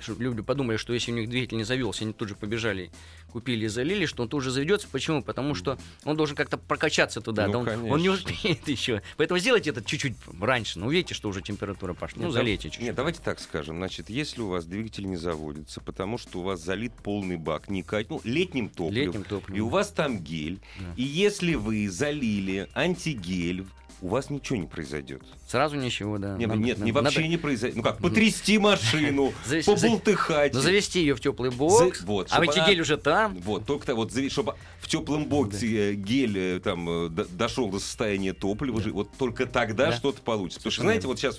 чтобы 0.00 0.22
люди 0.24 0.42
подумали, 0.42 0.76
что 0.76 0.92
если 0.92 1.12
у 1.12 1.14
них 1.14 1.28
двигатель 1.28 1.56
не 1.56 1.64
завелся, 1.64 2.04
они 2.04 2.12
тут 2.12 2.28
же 2.28 2.34
побежали, 2.34 2.90
купили 3.32 3.64
и 3.64 3.68
залили, 3.68 4.06
что 4.06 4.22
он 4.22 4.28
тут 4.28 4.42
же 4.42 4.50
заведется. 4.50 4.86
Почему? 4.90 5.22
Потому 5.22 5.54
что 5.54 5.78
он 6.04 6.16
должен 6.16 6.36
как-то 6.36 6.58
прокачаться 6.58 7.20
туда. 7.20 7.46
Ну, 7.46 7.52
да 7.52 7.58
он, 7.58 7.64
конечно. 7.66 7.92
он 7.94 8.00
не 8.00 8.08
успеет 8.08 8.68
еще. 8.68 9.02
Поэтому 9.16 9.38
сделайте 9.40 9.70
это 9.70 9.82
чуть-чуть 9.82 10.14
раньше. 10.40 10.78
Ну, 10.78 10.86
увидите, 10.86 11.14
что 11.14 11.28
уже 11.28 11.40
температура 11.42 11.94
пошла. 11.94 12.22
Ну, 12.24 12.30
залейте 12.30 12.64
чуть-чуть. 12.64 12.82
Нет, 12.82 12.94
давайте 12.94 13.20
так 13.22 13.40
скажем. 13.40 13.76
Значит, 13.76 14.10
если 14.10 14.40
у 14.40 14.48
вас 14.48 14.64
двигатель 14.64 15.06
не 15.08 15.16
заводится, 15.16 15.80
потому 15.80 16.18
что 16.18 16.40
у 16.40 16.42
вас 16.42 16.62
залит 16.62 16.92
полный 16.92 17.36
бак, 17.36 17.68
не 17.70 17.82
кать, 17.82 18.10
ну, 18.10 18.20
летним 18.24 18.68
топливом, 18.68 19.06
Летним 19.06 19.24
топливом. 19.24 19.56
и 19.58 19.60
у 19.60 19.68
вас 19.68 19.90
там 19.90 20.18
гель, 20.18 20.60
Да. 20.78 20.94
и 20.96 21.02
если 21.02 21.54
вы 21.54 21.88
залили 21.88 22.68
антигель, 22.74 23.64
у 24.00 24.08
вас 24.08 24.30
ничего 24.30 24.58
не 24.58 24.66
произойдет. 24.66 25.22
Сразу 25.48 25.76
ничего, 25.76 26.18
да. 26.18 26.36
Нет, 26.36 26.48
Надо- 26.48 26.60
нет, 26.60 26.78
не 26.78 26.92
надо- 26.92 27.04
вообще 27.04 27.26
не 27.28 27.36
произойдет. 27.36 27.76
Ну 27.76 27.82
как, 27.82 27.98
потрясти 27.98 28.58
машину, 28.58 29.32
побултыхать. 29.66 30.54
Ну, 30.54 30.60
завести 30.60 31.00
ее 31.00 31.14
в 31.14 31.20
теплый 31.20 31.50
бокс, 31.50 32.00
вот, 32.02 32.28
а 32.30 32.42
чтоб 32.42 32.56
антигель 32.56 32.80
уже 32.80 32.96
там. 32.96 33.36
Вот, 33.38 33.64
только 33.66 33.86
то, 33.86 33.94
вот, 33.94 34.12
чтобы 34.30 34.54
в 34.80 34.88
теплом 34.88 35.24
боксе 35.26 35.92
э, 35.92 35.94
гель 35.94 36.38
э, 36.38 36.60
там 36.60 37.06
э, 37.06 37.08
дошел 37.08 37.68
до 37.70 37.78
состояния 37.78 38.32
топлива, 38.32 38.78
вот 38.90 39.10
только 39.18 39.46
тогда 39.46 39.86
Да. 39.86 39.92
что-то 39.96 40.20
получится. 40.22 40.60
Потому 40.60 40.72
что, 40.72 40.82
знаете, 40.82 41.06
вот 41.06 41.18
сейчас 41.18 41.38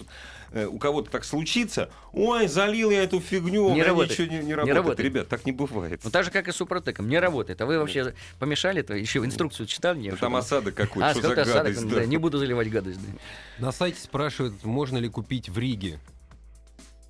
э, 0.52 0.66
у 0.66 0.78
кого-то 0.78 1.10
так 1.12 1.24
случится, 1.24 1.90
ой, 2.14 2.48
залил 2.48 2.92
я 2.92 3.04
эту 3.04 3.20
фигню, 3.20 3.66
у 3.66 3.70
Не 3.70 3.76
меня 3.76 3.86
работает. 3.88 4.20
ничего 4.20 4.34
не, 4.36 4.40
не 4.42 4.46
Не 4.48 4.54
работает. 4.56 4.76
работает. 4.78 5.06
Ребят, 5.06 5.28
так 5.28 5.46
не 5.46 5.52
бывает. 5.52 6.02
Ну, 6.04 6.10
так 6.12 6.24
же, 6.26 6.32
как 6.32 6.48
и 6.48 6.52
с 6.52 6.56
Супротеком. 6.56 7.08
Не 7.10 7.20
работает. 7.20 7.62
А 7.62 7.66
вы 7.66 7.80
вообще 7.80 8.14
помешали 8.40 8.82
это? 8.82 8.94
Еще 8.96 9.20
инструкцию 9.20 9.68
читали? 9.68 10.10
Что 10.10 10.20
там 10.20 10.36
осадок 10.36 10.76
какой-то, 10.76 11.08
А, 11.10 11.12
что 11.14 11.22
за 11.22 11.42
осадок? 11.42 11.54
гадость. 11.74 11.88
Да, 11.90 11.96
да. 11.98 12.06
не 12.06 12.18
буду 12.18 12.38
заливать 12.38 12.70
гадость. 12.70 13.00
да. 13.06 13.66
На 13.66 13.72
сайте 13.72 14.00
спрашивают, 14.02 14.64
можно 14.64 14.98
ли 14.98 15.10
купить 15.10 15.50
в 15.50 15.58
Риге. 15.58 16.00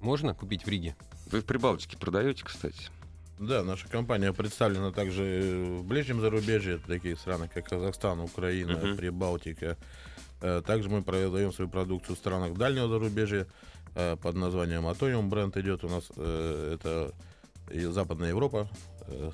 Можно 0.01 0.33
купить 0.33 0.65
в 0.65 0.69
Риге? 0.69 0.95
Вы 1.31 1.41
в 1.41 1.45
Прибалтике 1.45 1.97
продаете, 1.97 2.43
кстати? 2.45 2.89
Да, 3.37 3.63
наша 3.63 3.87
компания 3.87 4.33
представлена 4.33 4.91
также 4.91 5.63
в 5.79 5.83
ближнем 5.85 6.19
зарубежье, 6.19 6.77
такие 6.85 7.15
страны, 7.15 7.49
как 7.53 7.69
Казахстан, 7.69 8.19
Украина, 8.19 8.77
Мгм. 8.77 8.97
Прибалтика. 8.97 9.77
Э, 10.41 10.61
Также 10.65 10.89
мы 10.89 11.01
продаем 11.01 11.51
свою 11.53 11.69
продукцию 11.69 12.15
в 12.15 12.19
странах 12.19 12.53
дальнего 12.55 12.87
зарубежья 12.87 13.47
э, 13.95 14.15
под 14.21 14.35
названием 14.35 14.87
Atomium 14.87 15.27
бренд 15.29 15.55
идет 15.57 15.83
у 15.83 15.89
нас. 15.89 16.05
э, 16.15 16.73
Это 16.75 17.13
и 17.71 17.81
Западная 17.85 18.29
Европа. 18.29 18.69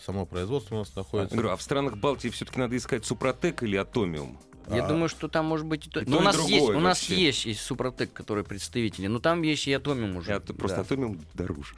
Само 0.06 0.26
производство 0.26 0.76
у 0.76 0.80
нас 0.80 0.96
находится. 0.96 1.36
говорю, 1.36 1.52
а 1.52 1.58
в 1.58 1.62
странах 1.62 1.98
Балтии 1.98 2.30
все-таки 2.30 2.60
надо 2.60 2.78
искать 2.78 3.06
Супротек 3.06 3.62
или 3.64 3.76
Атомиум? 3.76 4.40
Я 4.70 4.86
А, 4.86 4.88
думаю, 4.88 5.10
что 5.10 5.28
там 5.28 5.46
может 5.46 5.66
быть 5.68 5.86
и 5.88 5.90
то. 5.90 6.00
и 6.00 6.06
Но 6.06 6.14
то, 6.16 6.22
у 6.22 6.24
нас 6.24 6.40
есть, 6.48 6.66
у 6.70 6.80
нас 6.80 6.84
вообще. 7.02 7.22
есть 7.26 7.46
и 7.46 7.54
Супротек, 7.54 8.14
которые 8.14 8.44
представители. 8.46 9.08
Но 9.08 9.20
там 9.20 9.42
есть 9.44 9.68
и 9.68 9.74
Атомиум 9.74 10.16
уже. 10.18 10.32
Я 10.32 10.40
т- 10.40 10.54
просто 10.54 10.78
Да. 10.78 10.82
Атомиум 10.84 11.20
дороже. 11.34 11.76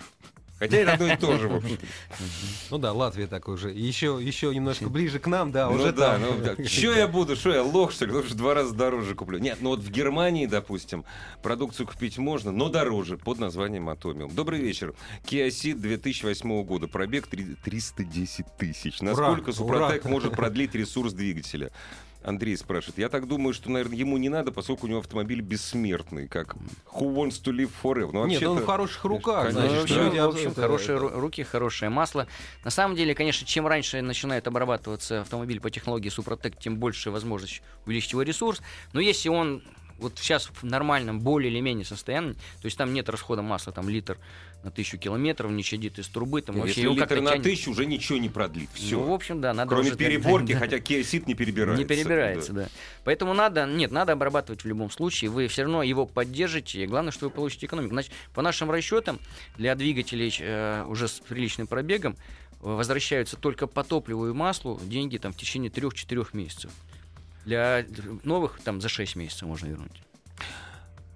Хотя 0.59 0.77
это 0.77 0.93
одно 0.93 1.13
и 1.13 1.17
то 1.17 1.37
же, 1.37 1.47
в 1.47 1.55
общем. 1.57 1.77
Ну 2.71 2.77
да, 2.79 2.91
Латвия 2.91 3.27
такой 3.27 3.57
же. 3.57 3.69
Еще, 3.71 4.17
еще 4.21 4.53
немножко 4.53 4.89
ближе 4.89 5.19
к 5.19 5.27
нам, 5.27 5.51
да, 5.51 5.69
Ну 5.69 5.75
уже 5.75 5.91
да, 5.91 6.13
там. 6.13 6.21
ну 6.21 6.33
да. 6.43 6.55
Я 6.97 7.07
буду, 7.07 7.35
что 7.35 7.51
я 7.53 7.61
лох, 7.63 7.91
что 7.91 8.05
ли? 8.05 8.11
Потому 8.11 8.27
что 8.27 8.37
два 8.37 8.53
раза 8.55 8.73
дороже 8.73 9.13
куплю. 9.15 9.37
Нет, 9.37 9.59
ну 9.61 9.69
вот 9.69 9.79
в 9.81 9.89
Германии, 9.91 10.47
допустим, 10.47 11.05
продукцию 11.43 11.85
купить 11.87 12.17
можно, 12.17 12.51
но 12.51 12.69
дороже, 12.69 13.17
под 13.17 13.37
названием 13.39 13.87
Атомиум. 13.89 14.33
Добрый 14.33 14.59
вечер. 14.59 14.93
Kia 15.23 15.47
Ceed 15.49 15.75
2008 15.75 16.63
года, 16.63 16.87
пробег 16.87 17.27
три- 17.27 17.55
310 17.63 18.45
тысяч. 18.57 19.01
Насколько 19.01 19.49
Ура, 19.49 19.53
Супротек 19.53 20.05
ура. 20.05 20.11
может 20.11 20.33
продлить 20.35 20.73
ресурс 20.73 21.13
двигателя? 21.13 21.71
Андрей 22.23 22.57
спрашивает. 22.57 22.97
Я 22.97 23.09
так 23.09 23.27
думаю, 23.27 23.53
что, 23.53 23.69
наверное, 23.71 23.97
ему 23.97 24.17
не 24.17 24.29
надо, 24.29 24.51
поскольку 24.51 24.85
у 24.85 24.89
него 24.89 24.99
автомобиль 24.99 25.41
бессмертный, 25.41 26.27
как 26.27 26.55
Who 26.93 27.13
Wants 27.15 27.41
to 27.43 27.53
Live 27.55 27.71
Forever. 27.81 28.09
Ну, 28.13 28.25
Нет, 28.25 28.43
он 28.43 28.59
в 28.59 28.65
хороших 28.65 29.03
руках, 29.05 29.47
Конечно, 29.53 29.61
Ну, 29.61 29.69
значит. 29.69 29.77
да. 29.77 29.83
общем, 29.95 30.05
люди 30.05 30.19
в 30.19 30.25
общем, 30.27 30.53
хорошие 30.55 30.97
это- 30.97 31.05
ру- 31.05 31.19
руки, 31.19 31.43
хорошее 31.43 31.89
масло. 31.89 32.27
На 32.65 32.71
самом 32.71 32.95
деле, 32.95 33.15
конечно, 33.15 33.47
чем 33.47 33.67
раньше 33.67 34.01
начинает 34.01 34.47
обрабатываться 34.47 35.21
автомобиль 35.21 35.59
по 35.61 35.69
технологии 35.69 36.09
Супротек, 36.09 36.57
тем 36.59 36.77
больше 36.77 37.11
возможность 37.11 37.61
увеличить 37.85 38.11
его 38.11 38.23
ресурс. 38.23 38.61
Но 38.93 38.99
если 38.99 39.29
он 39.29 39.63
вот 39.99 40.13
сейчас 40.19 40.45
в 40.47 40.63
нормальном, 40.63 41.19
более 41.21 41.51
или 41.51 41.59
менее 41.59 41.83
состоянии, 41.85 42.33
то 42.33 42.65
есть 42.65 42.77
там 42.77 42.93
нет 42.93 43.09
расхода 43.09 43.41
масла, 43.41 43.73
там 43.73 43.89
литр 43.89 44.17
на 44.63 44.71
тысячу 44.71 44.97
километров, 44.97 45.51
не 45.51 45.63
чадит 45.63 45.97
из 45.99 46.07
трубы, 46.09 46.41
там 46.41 46.57
вообще 46.57 46.81
Если 46.81 46.93
литр 46.99 47.21
на 47.21 47.39
тысячу, 47.39 47.71
уже 47.71 47.85
ничего 47.85 48.17
не 48.17 48.27
продлит. 48.27 48.69
Все. 48.73 48.97
Ну, 48.97 49.11
в 49.11 49.13
общем, 49.13 49.39
да, 49.39 49.53
надо 49.53 49.69
Кроме 49.69 49.89
уже- 49.89 49.97
переборки, 49.97 50.51
да, 50.53 50.59
хотя 50.59 50.77
Ceed 50.77 51.23
не 51.27 51.35
перебирается. 51.35 51.81
Не 51.81 51.87
перебирается, 51.87 52.53
Да. 52.53 52.63
да. 52.63 52.69
Поэтому 53.03 53.33
надо, 53.33 53.65
нет, 53.65 53.91
надо 53.91 54.13
обрабатывать 54.13 54.63
в 54.63 54.67
любом 54.67 54.89
случае. 54.91 55.29
Вы 55.31 55.47
все 55.47 55.61
равно 55.63 55.83
его 55.83 56.05
поддержите, 56.05 56.83
и 56.83 56.87
главное, 56.87 57.11
что 57.11 57.25
вы 57.25 57.31
получите 57.31 57.65
экономику. 57.67 57.93
Значит, 57.93 58.11
по 58.33 58.41
нашим 58.41 58.69
расчетам, 58.71 59.19
для 59.57 59.75
двигателей 59.75 60.35
э, 60.39 60.83
уже 60.87 61.07
с 61.07 61.19
приличным 61.21 61.67
пробегом 61.67 62.15
возвращаются 62.59 63.37
только 63.37 63.67
по 63.67 63.83
топливу 63.83 64.27
и 64.27 64.33
маслу 64.33 64.79
деньги 64.83 65.17
там 65.17 65.31
в 65.31 65.37
течение 65.37 65.69
3-4 65.71 66.27
месяцев. 66.33 66.71
Для 67.45 67.85
новых 68.23 68.59
там 68.63 68.81
за 68.81 68.89
6 68.89 69.15
месяцев 69.15 69.43
можно 69.47 69.67
вернуть. 69.67 70.01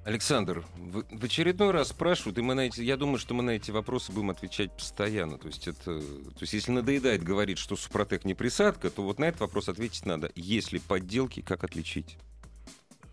Александр, 0.04 0.66
в, 0.76 1.24
очередной 1.24 1.70
раз 1.72 1.90
спрашивают, 1.90 2.40
и 2.40 2.42
мы 2.42 2.56
на 2.56 2.62
эти, 2.62 2.82
я 2.82 2.98
думаю, 2.98 3.20
что 3.20 3.36
мы 3.36 3.44
на 3.44 3.52
эти 3.52 3.70
вопросы 3.70 4.12
будем 4.12 4.32
отвечать 4.32 4.72
постоянно. 4.72 5.38
То 5.38 5.48
есть, 5.48 5.68
это, 5.68 6.00
то 6.02 6.42
есть 6.42 6.54
если 6.54 6.72
надоедает 6.72 7.22
говорить, 7.24 7.60
что 7.60 7.76
Супротек 7.76 8.26
не 8.26 8.34
присадка, 8.34 8.90
то 8.90 9.04
вот 9.04 9.20
на 9.20 9.26
этот 9.26 9.42
вопрос 9.42 9.70
ответить 9.70 10.08
надо. 10.08 10.32
Есть 10.36 10.72
ли 10.72 10.80
подделки, 10.80 11.42
как 11.42 11.64
отличить? 11.64 12.18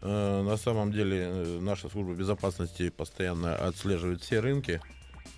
Э, 0.01 0.43
На 0.43 0.57
самом 0.57 0.91
деле 0.91 1.29
э, 1.29 1.59
наша 1.61 1.91
служба 1.91 2.15
безопасности 2.15 2.89
постоянно 2.89 3.55
отслеживает 3.55 4.23
все 4.23 4.41
рынки 4.41 4.81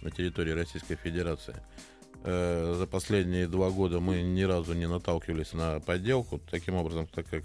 на 0.02 0.12
территории 0.12 0.52
Российской 0.52 0.94
Федерации. 0.94 1.56
Э, 2.22 2.76
За 2.78 2.86
последние 2.86 3.48
два 3.48 3.70
года 3.70 3.98
мы 3.98 4.22
ни 4.22 4.42
разу 4.42 4.74
не 4.74 4.86
наталкивались 4.86 5.52
на 5.52 5.80
подделку. 5.80 6.38
Таким 6.50 6.76
образом, 6.76 7.08
так 7.08 7.26
как 7.28 7.44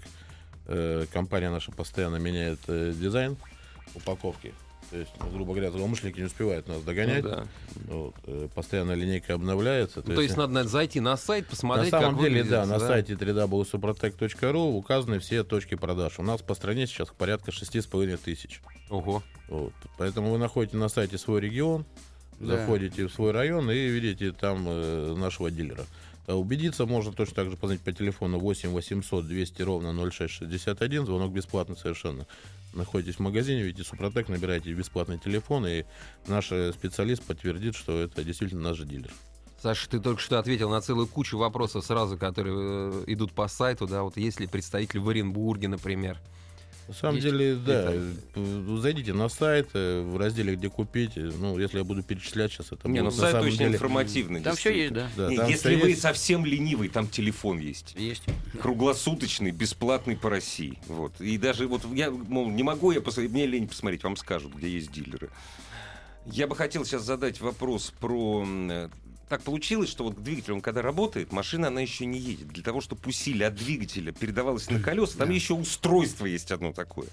компания 1.12 1.48
наша 1.48 1.70
постоянно 1.70 2.16
меняет 2.16 2.58
дизайн 2.66 3.36
упаковки, 3.94 4.52
то 4.90 4.98
есть, 4.98 5.10
ну, 5.18 5.28
грубо 5.30 5.52
говоря, 5.52 5.70
злоумышленники 5.70 6.18
не 6.18 6.26
успевают 6.26 6.68
нас 6.68 6.80
догонять. 6.82 7.24
Ну 7.24 7.30
да. 7.30 7.46
Вот, 7.88 8.14
э, 8.24 8.48
постоянно 8.54 8.92
линейка 8.92 9.34
обновляется. 9.34 10.00
То 10.02 10.20
есть 10.20 10.36
надо 10.36 10.52
наверное, 10.52 10.70
зайти 10.70 11.00
на 11.00 11.16
сайт, 11.16 11.44
на 11.46 11.50
посмотреть, 11.50 11.90
самом 11.90 12.10
как 12.14 12.18
деле, 12.18 12.42
выглядит, 12.42 12.50
да, 12.50 12.66
на 12.66 12.78
сайте 12.78 13.14
www.suprotec.ru 13.14 14.76
указаны 14.76 15.18
все 15.18 15.42
точки 15.42 15.74
продаж. 15.74 16.18
У 16.18 16.22
нас 16.22 16.42
по 16.42 16.54
стране 16.54 16.86
сейчас 16.86 17.08
порядка 17.08 17.50
6,5 17.50 18.16
тысяч. 18.18 18.60
Ого. 18.88 19.22
Вот. 19.48 19.72
Поэтому 19.98 20.30
вы 20.30 20.38
находите 20.38 20.76
на 20.76 20.88
сайте 20.88 21.18
свой 21.18 21.40
регион, 21.40 21.84
Да. 22.38 22.56
заходите 22.58 23.06
в 23.06 23.12
свой 23.12 23.32
район 23.32 23.70
и 23.70 23.88
видите 23.88 24.32
там 24.32 24.66
э, 24.68 25.14
нашего 25.16 25.50
дилера. 25.50 25.84
А 26.28 26.34
Убедиться 26.34 26.86
можно 26.86 27.12
точно 27.12 27.34
так 27.34 27.50
же 27.50 27.56
позвонить 27.56 27.82
по 27.82 27.92
телефону 27.92 28.38
8 28.38 28.70
800 28.70 29.26
200 29.26 29.62
ровно 29.62 30.10
0661, 30.10 31.06
звонок 31.06 31.32
бесплатный 31.32 31.76
совершенно. 31.76 32.26
Находитесь 32.76 33.16
в 33.16 33.20
магазине, 33.20 33.62
видите 33.62 33.88
Супротек, 33.88 34.28
набираете 34.28 34.72
бесплатный 34.72 35.18
телефон, 35.18 35.66
и 35.66 35.84
наш 36.26 36.52
э, 36.52 36.72
специалист 36.72 37.22
подтвердит, 37.22 37.74
что 37.74 38.00
это 38.00 38.22
действительно 38.22 38.62
наш 38.62 38.78
дилер. 38.80 39.10
Саша, 39.62 39.88
ты 39.88 39.98
только 39.98 40.20
что 40.20 40.38
ответил 40.38 40.68
на 40.68 40.82
целую 40.82 41.06
кучу 41.06 41.38
вопросов 41.38 41.86
сразу, 41.86 42.18
которые 42.18 42.54
э, 42.54 43.04
идут 43.06 43.32
по 43.32 43.48
сайту, 43.48 43.86
да, 43.86 44.02
вот 44.02 44.18
есть 44.18 44.40
ли 44.40 44.46
представитель 44.46 45.00
в 45.00 45.08
Оренбурге, 45.08 45.68
например. 45.68 46.20
На 46.88 46.94
самом 46.94 47.16
Есть. 47.16 47.26
деле, 47.26 47.54
да, 47.56 47.92
Это- 47.92 48.02
э, 48.36 48.76
зайдите 48.80 49.12
на 49.12 49.28
сайт, 49.28 49.70
э, 49.74 50.02
в 50.02 50.16
разделе 50.16 50.54
«Где 50.54 50.68
купить», 50.68 51.12
ну, 51.16 51.58
если 51.58 51.78
я 51.78 51.84
буду 51.84 52.02
перечислять 52.04 52.52
сейчас, 52.52 52.70
это 52.70 52.88
Не, 52.88 53.00
ну 53.00 53.06
будет 53.06 53.16
на 53.16 53.20
сайт 53.22 53.32
самом 53.32 53.46
очень 53.48 53.58
деле- 53.58 53.74
информативный. 53.74 54.40
Там 54.40 54.54
все 54.54 54.70
есть, 54.70 54.92
да. 54.92 55.08
Да, 55.16 55.28
Не, 55.28 55.36
там 55.36 55.48
если 55.48 55.74
вы 55.74 55.88
есть. 55.90 56.02
совсем 56.02 56.44
ленивый, 56.44 56.88
там 56.88 57.08
телефон 57.08 57.58
есть. 57.58 57.94
Есть. 57.98 58.22
Круглосуточный, 58.62 59.50
бесплатный 59.50 60.16
по 60.16 60.30
России. 60.30 60.78
Вот. 60.86 61.20
И 61.20 61.36
даже 61.38 61.66
вот 61.66 61.82
я, 61.92 62.10
мол, 62.10 62.48
не 62.50 62.62
могу 62.62 62.92
я 62.92 63.00
посмотреть, 63.00 63.32
мне 63.32 63.46
лень 63.46 63.66
посмотреть, 63.66 64.04
вам 64.04 64.16
скажут, 64.16 64.54
где 64.54 64.68
есть 64.68 64.92
дилеры. 64.92 65.30
Я 66.26 66.46
бы 66.46 66.54
хотел 66.54 66.84
сейчас 66.84 67.02
задать 67.02 67.40
вопрос 67.40 67.92
про... 68.00 68.46
Так 69.28 69.42
получилось, 69.42 69.90
что 69.90 70.04
вот 70.04 70.22
двигатель, 70.22 70.52
он 70.52 70.60
когда 70.60 70.82
работает, 70.82 71.32
машина, 71.32 71.68
она 71.68 71.80
еще 71.80 72.06
не 72.06 72.18
едет. 72.18 72.48
Для 72.48 72.62
того, 72.62 72.80
чтобы 72.80 73.00
усилие 73.06 73.48
от 73.48 73.56
двигателя 73.56 74.12
передавалось 74.12 74.70
на 74.70 74.80
колеса, 74.82 75.18
там 75.18 75.30
еще 75.30 75.54
устройство 75.54 76.26
есть 76.26 76.52
одно 76.52 76.72
такое. 76.72 77.08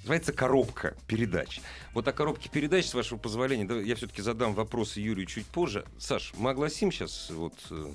Называется 0.00 0.32
коробка 0.32 0.96
передач. 1.08 1.60
Вот 1.92 2.06
о 2.06 2.12
коробке 2.12 2.48
передач, 2.48 2.86
с 2.86 2.94
вашего 2.94 3.18
позволения, 3.18 3.64
да, 3.64 3.74
я 3.74 3.96
все-таки 3.96 4.22
задам 4.22 4.54
вопросы 4.54 5.00
Юрию 5.00 5.26
чуть 5.26 5.46
позже. 5.46 5.84
Саш, 5.98 6.32
мы 6.38 6.50
огласим 6.50 6.92
сейчас 6.92 7.28
вот 7.30 7.54
э, 7.70 7.92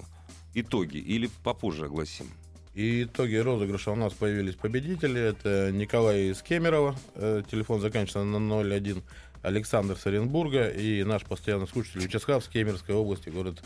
итоги 0.53 0.97
или 0.97 1.29
попозже 1.43 1.85
огласим? 1.85 2.29
И 2.75 3.03
итоги 3.03 3.35
розыгрыша 3.35 3.91
у 3.91 3.95
нас 3.95 4.13
появились 4.13 4.55
победители. 4.55 5.21
Это 5.21 5.71
Николай 5.71 6.31
из 6.31 6.41
Кемерово, 6.41 6.95
э, 7.15 7.43
телефон 7.49 7.79
заканчивается 7.81 8.23
на 8.23 8.59
01, 8.61 9.03
Александр 9.41 9.97
с 9.97 10.05
Оренбурга 10.05 10.69
и 10.69 11.03
наш 11.03 11.23
постоянный 11.23 11.67
слушатель 11.67 12.01
Вячеслав 12.01 12.43
с 12.43 12.47
Кемеровской 12.47 12.95
области, 12.95 13.29
город 13.29 13.61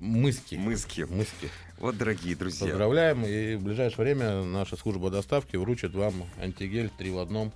Мыски. 0.00 0.54
Мыски. 0.54 1.02
Мыски. 1.02 1.50
Вот, 1.78 1.98
дорогие 1.98 2.34
друзья. 2.34 2.68
Поздравляем, 2.68 3.22
и 3.26 3.56
в 3.56 3.62
ближайшее 3.62 4.04
время 4.04 4.42
наша 4.42 4.78
служба 4.78 5.10
доставки 5.10 5.56
вручит 5.56 5.94
вам 5.94 6.24
антигель 6.40 6.90
3 6.96 7.10
в 7.10 7.18
одном. 7.18 7.52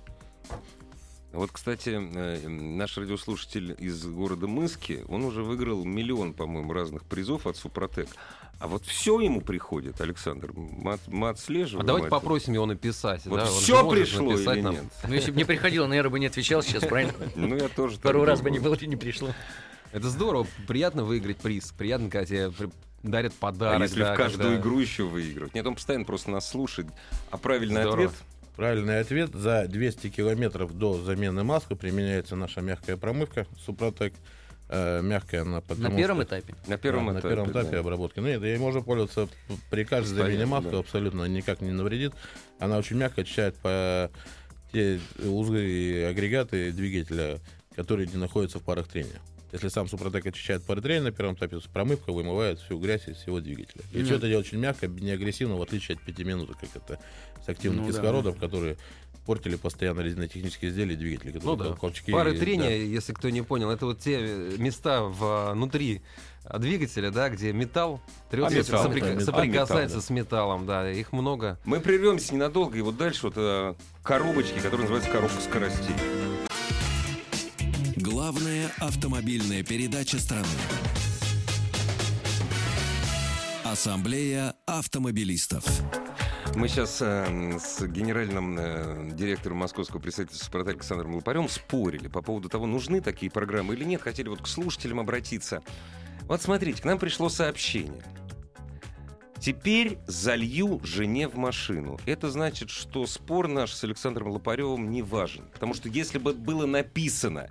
Вот, 1.35 1.51
кстати, 1.51 1.89
э, 1.89 2.47
наш 2.47 2.97
радиослушатель 2.97 3.75
из 3.77 4.05
города 4.05 4.47
Мыски, 4.47 5.03
он 5.09 5.25
уже 5.25 5.43
выиграл 5.43 5.83
миллион, 5.83 6.33
по-моему, 6.33 6.71
разных 6.71 7.03
призов 7.03 7.45
от 7.45 7.57
Супротек. 7.57 8.07
А 8.57 8.67
вот 8.67 8.85
все 8.85 9.19
ему 9.19 9.41
приходит, 9.41 9.99
Александр. 9.99 10.53
Мы, 10.55 10.93
от- 10.93 11.07
мы 11.09 11.27
А 11.27 11.31
отслеживаем. 11.31 11.85
давайте 11.85 12.07
это. 12.07 12.15
попросим 12.15 12.53
его 12.53 12.65
написать. 12.65 13.25
Вот 13.25 13.41
да, 13.41 13.45
все 13.47 13.89
пришло 13.89 14.33
или 14.33 14.61
нам. 14.61 14.73
нет? 14.75 14.83
Ну, 15.05 15.13
если 15.13 15.31
бы 15.31 15.37
не 15.37 15.43
приходило, 15.43 15.87
наверное, 15.87 16.09
бы 16.11 16.19
не 16.21 16.27
отвечал 16.27 16.63
сейчас, 16.63 16.85
правильно? 16.85 17.13
Ну, 17.35 17.53
я 17.57 17.67
тоже. 17.67 17.95
так 17.95 17.99
Второй 18.05 18.25
раз 18.25 18.39
бы 18.41 18.49
не 18.49 18.59
было, 18.59 18.77
не 18.81 18.95
пришло. 18.95 19.29
Это 19.91 20.09
здорово, 20.09 20.47
приятно 20.67 21.03
выиграть 21.03 21.37
приз, 21.37 21.73
приятно, 21.77 22.09
когда 22.09 22.25
тебе 22.25 22.51
дарят 23.03 23.33
подарок. 23.33 23.81
А 23.81 23.83
если 23.83 23.99
да, 23.99 24.13
в 24.13 24.17
каждую 24.17 24.51
когда- 24.51 24.61
игру 24.61 24.79
еще 24.79 25.03
выигрывать? 25.03 25.53
Нет, 25.53 25.65
он 25.67 25.75
постоянно 25.75 26.05
просто 26.05 26.31
нас 26.31 26.49
слушает. 26.49 26.87
А 27.31 27.37
правильный 27.37 27.81
Здорово. 27.81 28.05
ответ? 28.07 28.21
Правильный 28.55 28.99
ответ. 28.99 29.31
За 29.33 29.67
200 29.67 30.09
километров 30.09 30.77
до 30.77 30.93
замены 31.01 31.43
маски 31.43 31.73
применяется 31.73 32.35
наша 32.35 32.61
мягкая 32.61 32.95
промывка 32.97 33.47
Супротек. 33.65 34.13
Э, 34.67 35.01
мягкая 35.03 35.41
она 35.41 35.55
На 35.57 35.61
потому 35.61 35.95
первом 35.97 36.17
что- 36.23 36.25
этапе. 36.39 36.55
На 36.67 36.77
первом 36.77 37.05
Да, 37.07 37.11
этапе. 37.19 37.27
на 37.27 37.29
первом 37.35 37.51
этапе 37.51 37.71
да. 37.71 37.79
обработки. 37.81 38.19
Ну, 38.19 38.27
это 38.27 38.45
ей 38.45 38.57
можно 38.57 38.81
пользоваться 38.81 39.27
при 39.69 39.83
каждой 39.83 40.15
замене 40.15 40.45
маски, 40.47 40.69
да. 40.71 40.79
абсолютно 40.79 41.25
никак 41.25 41.61
не 41.61 41.71
навредит. 41.71 42.13
Она 42.59 42.77
очень 42.77 42.95
мягко 42.97 43.21
очищает 43.21 43.55
по 43.57 44.09
те 44.71 44.99
узлы 45.23 45.61
и 45.63 46.01
агрегаты 46.01 46.71
двигателя, 46.71 47.39
которые 47.75 48.07
не 48.07 48.17
находятся 48.17 48.57
в 48.59 48.63
парах 48.63 48.87
трения. 48.87 49.19
Если 49.55 49.69
сам 49.69 49.87
Супротек 49.87 50.25
очищает 50.25 50.63
пары 50.63 50.81
трения 50.81 51.03
на 51.03 51.11
первом 51.13 51.35
этапе, 51.35 51.57
промывка 51.71 52.11
вымывает 52.11 52.59
всю 52.59 52.77
грязь 52.77 53.07
из 53.07 53.15
всего 53.15 53.39
двигателя. 53.39 53.83
И 53.93 53.97
Мгм. 53.99 54.05
все 54.05 54.15
это 54.15 54.27
делает 54.27 54.45
очень 54.47 54.57
мягко, 54.57 54.87
не 54.87 55.11
агрессивно, 55.11 55.55
в 55.55 55.61
отличие 55.61 55.95
от 55.95 56.01
пятиминуток, 56.03 56.57
как 56.59 56.69
это 56.75 56.99
с 57.45 57.47
активным 57.47 57.85
Ну 57.85 57.87
да, 57.87 57.97
кислородом, 57.97 58.33
которые 58.33 58.75
портили 59.25 59.55
постоянно 59.55 60.01
резинотехнические 60.01 60.71
изделия 60.71 60.95
и 60.95 60.97
двигатели. 60.97 61.39
Ну 61.41 61.55
да. 61.55 61.69
толчки- 61.81 62.11
Пары 62.11 62.33
да. 62.33 62.39
трения, 62.39 62.75
если 62.75 63.13
кто 63.13 63.29
не 63.29 63.43
понял, 63.43 63.71
это 63.71 63.85
вот 63.85 63.99
те 64.01 64.17
э, 64.19 64.55
места 64.57 65.03
в, 65.03 65.53
внутри 65.53 66.01
а, 66.43 66.59
двигателя, 66.59 67.09
да, 67.09 67.29
где 67.29 67.53
металл 67.53 68.01
трется, 68.29 68.57
А 68.57 68.59
металл, 68.59 68.85
соприка- 68.91 69.05
да, 69.05 69.13
металл. 69.13 69.25
соприкасается 69.25 69.77
А 69.95 69.99
металл, 69.99 70.01
с 70.01 70.09
металлом, 70.09 70.65
да, 70.65 70.91
их 70.91 71.13
много. 71.13 71.57
Мы 71.63 71.79
прервемся 71.79 72.33
ненадолго, 72.35 72.77
и 72.77 72.81
вот 72.81 72.97
дальше 72.97 73.21
вот 73.27 73.35
э, 73.37 73.73
коробочки, 74.03 74.59
которые 74.59 74.81
называются 74.81 75.09
коробка 75.09 75.39
скоростей. 75.41 75.95
Главная 78.25 78.71
автомобильная 78.79 79.61
передача 79.61 80.17
страны. 80.17 80.47
Ассамблея 83.63 84.55
автомобилистов. 84.65 85.63
Мы 86.55 86.67
сейчас 86.67 87.03
э, 87.03 87.59
с 87.59 87.85
генеральным 87.85 88.57
э, 88.57 89.11
директором 89.13 89.57
московского 89.57 89.99
представительства 89.99 90.45
«Супротек» 90.45 90.77
Александром 90.77 91.13
Лопарем 91.13 91.47
спорили 91.47 92.07
по 92.07 92.23
поводу 92.23 92.49
того, 92.49 92.65
нужны 92.65 92.99
такие 92.99 93.31
программы 93.31 93.75
или 93.75 93.83
нет. 93.83 94.01
Хотели 94.01 94.27
вот 94.27 94.41
к 94.41 94.47
слушателям 94.47 94.99
обратиться. 94.99 95.61
Вот 96.23 96.41
смотрите, 96.41 96.81
к 96.81 96.85
нам 96.85 96.97
пришло 96.97 97.29
сообщение. 97.29 98.01
Теперь 99.39 99.99
залью 100.07 100.81
жене 100.83 101.27
в 101.27 101.35
машину. 101.35 101.99
Это 102.07 102.31
значит, 102.31 102.71
что 102.71 103.05
спор 103.05 103.47
наш 103.47 103.71
с 103.71 103.83
Александром 103.83 104.29
Лопаревым 104.29 104.89
не 104.89 105.03
важен. 105.03 105.45
Потому 105.53 105.75
что 105.75 105.89
если 105.89 106.17
бы 106.17 106.33
было 106.33 106.65
написано 106.65 107.49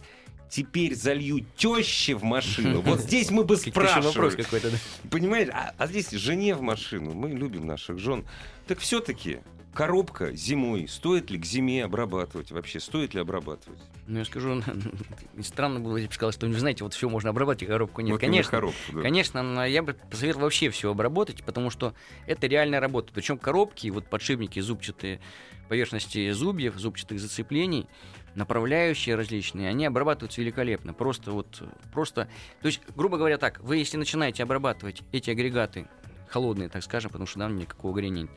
«Теперь 0.54 0.94
залью 0.94 1.44
теще 1.56 2.14
в 2.14 2.22
машину», 2.22 2.80
вот 2.86 3.00
здесь 3.00 3.32
мы 3.32 3.42
бы 3.42 3.56
спрашивали. 3.56 4.42
какой-то. 4.42 4.70
да. 4.70 4.76
Понимаешь, 5.10 5.48
а, 5.52 5.74
а 5.76 5.86
здесь 5.88 6.10
жене 6.12 6.54
в 6.54 6.62
машину. 6.62 7.12
Мы 7.12 7.30
любим 7.30 7.66
наших 7.66 7.98
жен. 7.98 8.24
Так 8.68 8.78
все-таки 8.78 9.40
коробка 9.74 10.32
зимой, 10.32 10.86
стоит 10.88 11.28
ли 11.32 11.38
к 11.38 11.44
зиме 11.44 11.84
обрабатывать 11.84 12.52
вообще? 12.52 12.78
Стоит 12.78 13.14
ли 13.14 13.20
обрабатывать? 13.20 13.80
Ну, 14.06 14.20
я 14.20 14.24
скажу, 14.24 14.62
странно 15.42 15.80
было, 15.80 15.96
если 15.96 16.08
бы 16.08 16.14
сказал, 16.14 16.30
что, 16.30 16.46
вы 16.46 16.54
знаете, 16.54 16.84
вот 16.84 16.94
все 16.94 17.08
можно 17.08 17.30
обрабатывать, 17.30 17.68
а 17.68 17.72
коробку 17.72 18.00
нет. 18.02 18.12
Вот 18.12 18.20
Конечно, 18.20 18.50
коробку, 18.52 18.92
да. 18.92 19.02
Конечно, 19.02 19.42
но 19.42 19.66
я 19.66 19.82
бы 19.82 19.94
посоветовал 20.08 20.44
вообще 20.44 20.70
все 20.70 20.90
обработать, 20.90 21.42
потому 21.42 21.70
что 21.70 21.94
это 22.26 22.46
реальная 22.46 22.78
работа. 22.78 23.10
Причем 23.12 23.38
коробки, 23.38 23.88
вот 23.88 24.06
подшипники, 24.06 24.60
зубчатые 24.60 25.20
поверхности 25.68 26.30
зубьев, 26.30 26.76
зубчатых 26.76 27.18
зацеплений, 27.18 27.88
направляющие 28.34 29.14
различные, 29.14 29.68
они 29.68 29.86
обрабатываются 29.86 30.40
великолепно. 30.40 30.92
Просто 30.92 31.32
вот, 31.32 31.62
просто... 31.92 32.28
То 32.60 32.66
есть, 32.66 32.80
грубо 32.96 33.16
говоря 33.16 33.38
так, 33.38 33.60
вы 33.60 33.76
если 33.76 33.96
начинаете 33.96 34.42
обрабатывать 34.42 35.02
эти 35.12 35.30
агрегаты, 35.30 35.86
холодные, 36.28 36.68
так 36.68 36.82
скажем, 36.82 37.10
потому 37.10 37.26
что 37.26 37.38
там 37.38 37.56
никакого 37.56 37.94
горения 37.94 38.22
нет, 38.22 38.30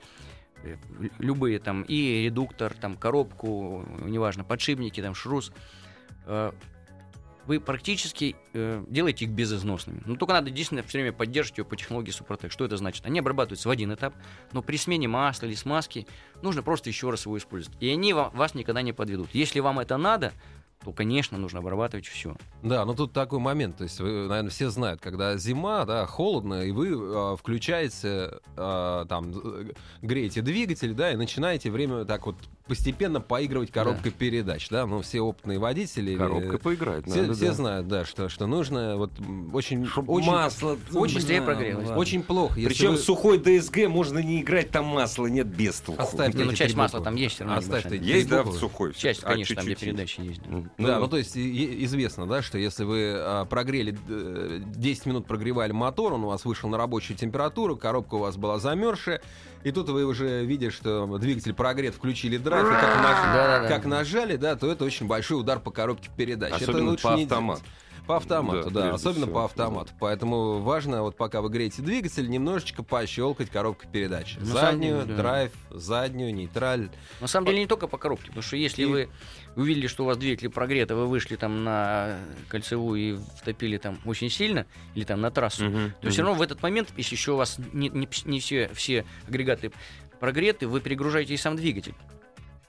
э, 0.64 0.76
любые 1.20 1.60
там, 1.60 1.84
и 1.84 2.26
редуктор, 2.26 2.74
там, 2.74 2.96
коробку, 2.96 3.86
неважно, 4.04 4.44
подшипники, 4.44 5.02
там, 5.02 5.16
шрус, 5.16 5.52
э, 6.26 6.52
вы 7.48 7.60
практически 7.60 8.36
э, 8.54 8.84
делаете 8.88 9.26
их 9.26 9.32
безызносными. 9.32 10.02
Но 10.06 10.16
только 10.16 10.34
надо 10.34 10.52
действительно 10.52 10.84
все 10.88 11.00
время 11.00 11.14
поддерживать 11.14 11.60
ее 11.60 11.66
по 11.66 11.76
технологии 11.76 12.12
Супротек. 12.12 12.52
Что 12.52 12.66
это 12.66 12.78
значит? 12.78 13.06
Они 13.06 13.20
обрабатываются 13.20 13.70
в 13.70 13.72
один 13.72 13.94
этап, 13.94 14.14
но 14.52 14.62
при 14.62 14.78
смене 14.78 15.08
масла 15.08 15.46
или 15.46 15.56
смазки 15.56 16.08
нужно 16.42 16.62
просто 16.62 16.90
еще 16.90 17.10
раз 17.10 17.26
его 17.26 17.38
использовать. 17.38 17.82
И 17.82 17.90
они 17.90 18.14
ва- 18.14 18.32
вас 18.34 18.54
никогда 18.54 18.82
не 18.82 18.94
подведут. 18.94 19.30
Если 19.34 19.62
вам 19.62 19.80
это 19.80 19.98
надо, 19.98 20.34
то, 20.84 20.92
конечно, 20.94 21.38
нужно 21.38 21.60
обрабатывать 21.60 22.06
все. 22.08 22.36
Да, 22.64 22.86
но 22.86 22.94
тут 22.94 23.12
такой 23.14 23.40
момент, 23.40 23.78
то 23.78 23.84
есть, 23.84 24.00
вы, 24.00 24.28
наверное, 24.28 24.50
все 24.52 24.70
знают, 24.70 25.02
когда 25.02 25.36
зима, 25.38 25.86
да, 25.86 26.06
холодно, 26.06 26.64
и 26.64 26.72
вы 26.72 26.90
э, 26.92 27.36
включаете, 27.38 28.40
э, 28.56 29.06
там, 29.10 29.34
греете 30.02 30.42
двигатель, 30.42 30.94
да, 30.94 31.12
и 31.12 31.16
начинаете 31.16 31.72
время 31.72 32.06
так 32.06 32.26
вот 32.26 32.36
постепенно 32.68 33.22
поигрывать 33.22 33.72
коробкой 33.72 34.12
передач, 34.12 34.70
да, 34.70 34.86
ну, 34.86 35.02
все 35.02 35.22
опытные 35.22 35.58
водители... 35.58 36.16
Коробка 36.18 36.58
поиграть 36.58 37.06
Все, 37.06 37.22
надо, 37.22 37.34
все 37.34 37.48
да. 37.48 37.54
знают, 37.54 37.88
да, 37.88 38.06
что, 38.06 38.28
что 38.30 38.46
нужно 38.46 38.98
вот 38.98 39.12
очень, 39.54 39.86
Чтоб 39.86 40.10
очень, 40.10 40.28
масло 40.30 40.78
очень 40.94 41.16
быстрее 41.16 41.42
прогрелось. 41.42 41.90
очень 41.90 42.24
плохо. 42.24 42.56
Причем 42.56 42.92
вы- 42.92 42.98
сухой 42.98 43.38
ДСГ 43.40 43.88
можно 43.88 44.20
не 44.20 44.42
играть, 44.42 44.70
там 44.70 44.86
масла 44.86 45.28
нет 45.28 45.48
без 45.48 45.80
толку. 45.80 46.02
Оставьте 46.02 46.44
ну, 46.44 46.54
часть 46.54 46.76
масла 46.76 47.02
там 47.02 47.16
есть 47.16 47.36
всё 47.36 47.46
равно 47.46 47.60
Оставь 47.60 47.86
небольшая. 47.86 48.00
эти 48.02 48.18
Есть, 48.18 48.30
да, 48.30 48.44
в 48.44 48.54
сухой? 48.54 48.94
Часть, 48.94 49.24
А 49.24 49.28
конечно, 49.32 49.56
там, 49.56 49.66
где 49.66 49.74
чуть-чуть 49.76 49.88
есть. 49.88 50.16
передачи 50.16 50.22
есть. 50.22 50.42
да. 50.46 50.67
М, 50.78 50.86
Да, 50.86 50.96
ну, 50.96 51.02
ну 51.02 51.08
то 51.08 51.18
есть 51.18 51.36
известно, 51.38 52.28
да, 52.28 52.42
что 52.42 52.58
если 52.58 52.84
вы 52.84 53.14
а, 53.16 53.46
прогрели 53.46 53.98
э, 54.10 54.60
10 54.64 55.06
минут 55.06 55.26
прогревали 55.28 55.72
мотор, 55.72 56.14
он 56.14 56.24
у 56.24 56.28
вас 56.28 56.46
вышел 56.46 56.70
на 56.70 56.78
рабочую 56.78 57.18
температуру, 57.18 57.76
коробка 57.78 58.16
у 58.16 58.20
вас 58.20 58.38
была 58.38 58.60
замерзшая, 58.60 59.22
и 59.64 59.72
тут 59.72 59.90
вы 59.90 60.06
уже 60.06 60.46
видите, 60.46 60.72
что 60.72 61.18
двигатель 61.18 61.54
прогрет, 61.54 61.94
включили 61.96 62.38
драйв, 62.38 62.66
и 62.68 62.70
как, 62.70 62.96
наж- 62.98 63.34
Да-да-да. 63.34 63.68
как 63.68 63.86
нажали, 63.86 64.36
да, 64.36 64.56
то 64.56 64.72
это 64.72 64.86
очень 64.86 65.08
большой 65.08 65.40
удар 65.40 65.60
по 65.60 65.72
коробке 65.72 66.10
передач. 66.16 66.54
Особенно 66.54 66.78
это 66.78 66.90
лучше 66.92 67.04
по 67.04 67.16
не 67.16 67.24
автомату. 67.24 67.62
делать. 67.62 67.74
По 68.08 68.16
автомату, 68.18 68.72
Да, 68.72 68.84
да, 68.84 68.94
особенно 68.94 69.26
всего, 69.26 69.34
по 69.40 69.46
автомату. 69.46 69.92
Поэтому 70.00 70.60
важно, 70.60 71.02
вот 71.04 71.18
пока 71.18 71.42
вы 71.42 71.50
греете 71.50 71.82
двигатель, 71.82 72.30
немножечко 72.30 72.82
пощелкать 72.82 73.50
коробкой 73.50 73.90
передач. 73.92 74.38
На 74.38 74.46
Заднюю, 74.46 75.02
деле, 75.04 75.06
да. 75.16 75.22
драйв, 75.22 75.52
заднюю, 75.72 76.34
нейтраль. 76.34 76.90
На 77.20 77.28
самом 77.28 77.48
деле 77.48 77.60
не 77.60 77.68
только 77.68 77.88
по 77.88 77.98
коробке, 77.98 78.28
потому 78.28 78.42
что 78.44 78.56
если 78.56 78.84
И- 78.84 78.86
вы 78.86 79.10
увидели, 79.58 79.88
что 79.88 80.04
у 80.04 80.06
вас 80.08 80.18
двигатель 80.18 80.50
прогрет, 80.50 80.90
а 80.92 80.96
вы 80.96 81.08
вышли 81.08 81.36
там 81.36 81.64
на 81.66 82.18
кольцевую 82.48 83.00
и 83.02 83.18
втопили 83.42 83.78
там 83.78 84.00
очень 84.06 84.30
сильно, 84.30 84.66
или 84.96 85.04
там 85.04 85.20
на 85.20 85.30
трассу, 85.30 85.66
Мгм, 85.66 85.94
то 86.02 86.10
все 86.10 86.22
равно 86.22 86.38
в 86.38 86.42
этот 86.42 86.62
момент, 86.64 86.90
если 86.96 87.16
еще 87.16 87.34
у 87.34 87.36
вас 87.36 87.58
не, 87.74 87.90
не, 87.90 88.08
не 88.26 88.40
все, 88.40 88.70
все 88.74 89.04
агрегаты 89.28 89.72
прогреты, 90.22 90.68
вы 90.68 90.80
перегружаете 90.80 91.34
и 91.34 91.38
сам 91.38 91.56
двигатель. 91.58 91.94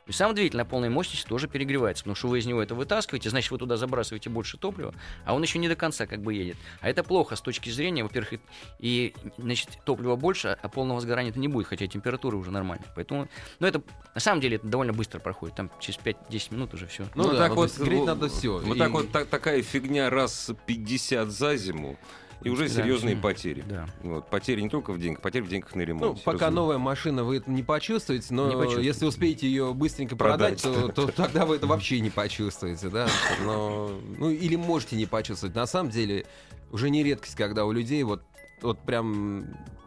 И 0.08 0.12
сам 0.12 0.34
двигатель 0.34 0.56
на 0.56 0.64
полной 0.64 0.88
мощности 0.88 1.26
тоже 1.28 1.48
перегревается, 1.48 2.02
потому 2.02 2.16
что 2.16 2.28
вы 2.28 2.38
из 2.38 2.46
него 2.46 2.62
это 2.62 2.74
вытаскиваете, 2.74 3.28
значит, 3.28 3.50
вы 3.50 3.58
туда 3.58 3.76
забрасываете 3.76 4.30
больше 4.30 4.56
топлива, 4.56 4.94
а 5.26 5.34
он 5.34 5.42
еще 5.42 5.58
не 5.58 5.68
до 5.68 5.76
конца 5.76 6.06
как 6.06 6.22
бы 6.22 6.32
едет. 6.32 6.56
А 6.80 6.88
это 6.88 7.04
плохо 7.04 7.36
с 7.36 7.42
точки 7.42 7.68
зрения, 7.68 8.02
во-первых, 8.02 8.32
и, 8.32 8.40
и, 8.78 9.14
значит, 9.36 9.68
топлива 9.84 10.16
больше, 10.16 10.56
а 10.60 10.68
полного 10.68 11.00
сгорания 11.00 11.30
это 11.30 11.38
не 11.38 11.48
будет, 11.48 11.66
хотя 11.66 11.86
температура 11.86 12.36
уже 12.36 12.50
нормальная. 12.50 12.88
Поэтому, 12.96 13.28
ну, 13.60 13.66
это, 13.66 13.82
на 14.14 14.20
самом 14.20 14.40
деле, 14.40 14.56
это 14.56 14.66
довольно 14.66 14.94
быстро 14.94 15.18
проходит, 15.20 15.56
там 15.56 15.70
через 15.78 15.98
5-10 16.00 16.54
минут 16.54 16.72
уже 16.72 16.86
все. 16.86 17.06
Ну 17.14 17.24
да, 17.30 17.48
ну, 17.48 17.54
то 17.54 17.62
есть 17.64 17.78
греть 17.78 18.04
надо 18.06 18.28
всё. 18.30 18.60
Вот 18.60 18.76
И- 18.76 18.78
так 18.78 18.90
вот 18.90 19.12
так- 19.12 19.28
такая 19.28 19.60
фигня 19.62 20.08
раз 20.08 20.50
50 20.66 21.28
за 21.30 21.54
зиму, 21.56 21.98
и 22.42 22.48
уже 22.48 22.68
Да, 22.68 22.74
серьезные 22.74 23.14
м, 23.14 23.20
потери. 23.20 23.64
Да. 23.68 23.86
Вот, 24.02 24.30
потери 24.30 24.60
не 24.60 24.68
только 24.68 24.92
в 24.92 24.98
деньгах, 24.98 25.20
потери 25.22 25.42
в 25.42 25.48
деньгах 25.48 25.74
на 25.74 25.80
Ну, 25.82 25.86
ремонт. 25.86 26.22
пока 26.24 26.50
новая 26.50 26.78
машина, 26.78 27.24
вы 27.24 27.38
это 27.38 27.50
не 27.50 27.62
почувствуете, 27.62 28.32
но 28.32 28.46
Не 28.48 28.54
почувствуете. 28.54 28.86
если 28.86 29.06
успеете 29.06 29.48
ее 29.48 29.74
быстренько 29.74 30.16
продать, 30.16 30.62
Продать. 30.62 30.94
то, 30.94 31.06
то 31.06 31.12
тогда 31.12 31.46
вы 31.46 31.56
это 31.56 31.66
вообще 31.66 32.00
не 32.00 32.10
почувствуете, 32.10 32.88
да. 32.88 33.08
Но, 33.44 33.90
ну, 34.18 34.30
или 34.30 34.56
можете 34.56 34.96
не 34.96 35.06
почувствовать. 35.06 35.54
На 35.56 35.66
самом 35.66 35.90
деле, 35.90 36.26
уже 36.70 36.90
не 36.90 37.02
редкость, 37.02 37.34
когда 37.34 37.64
у 37.64 37.72
людей 37.72 38.02
вот, 38.04 38.22
вот 38.62 38.78
прям 38.84 39.46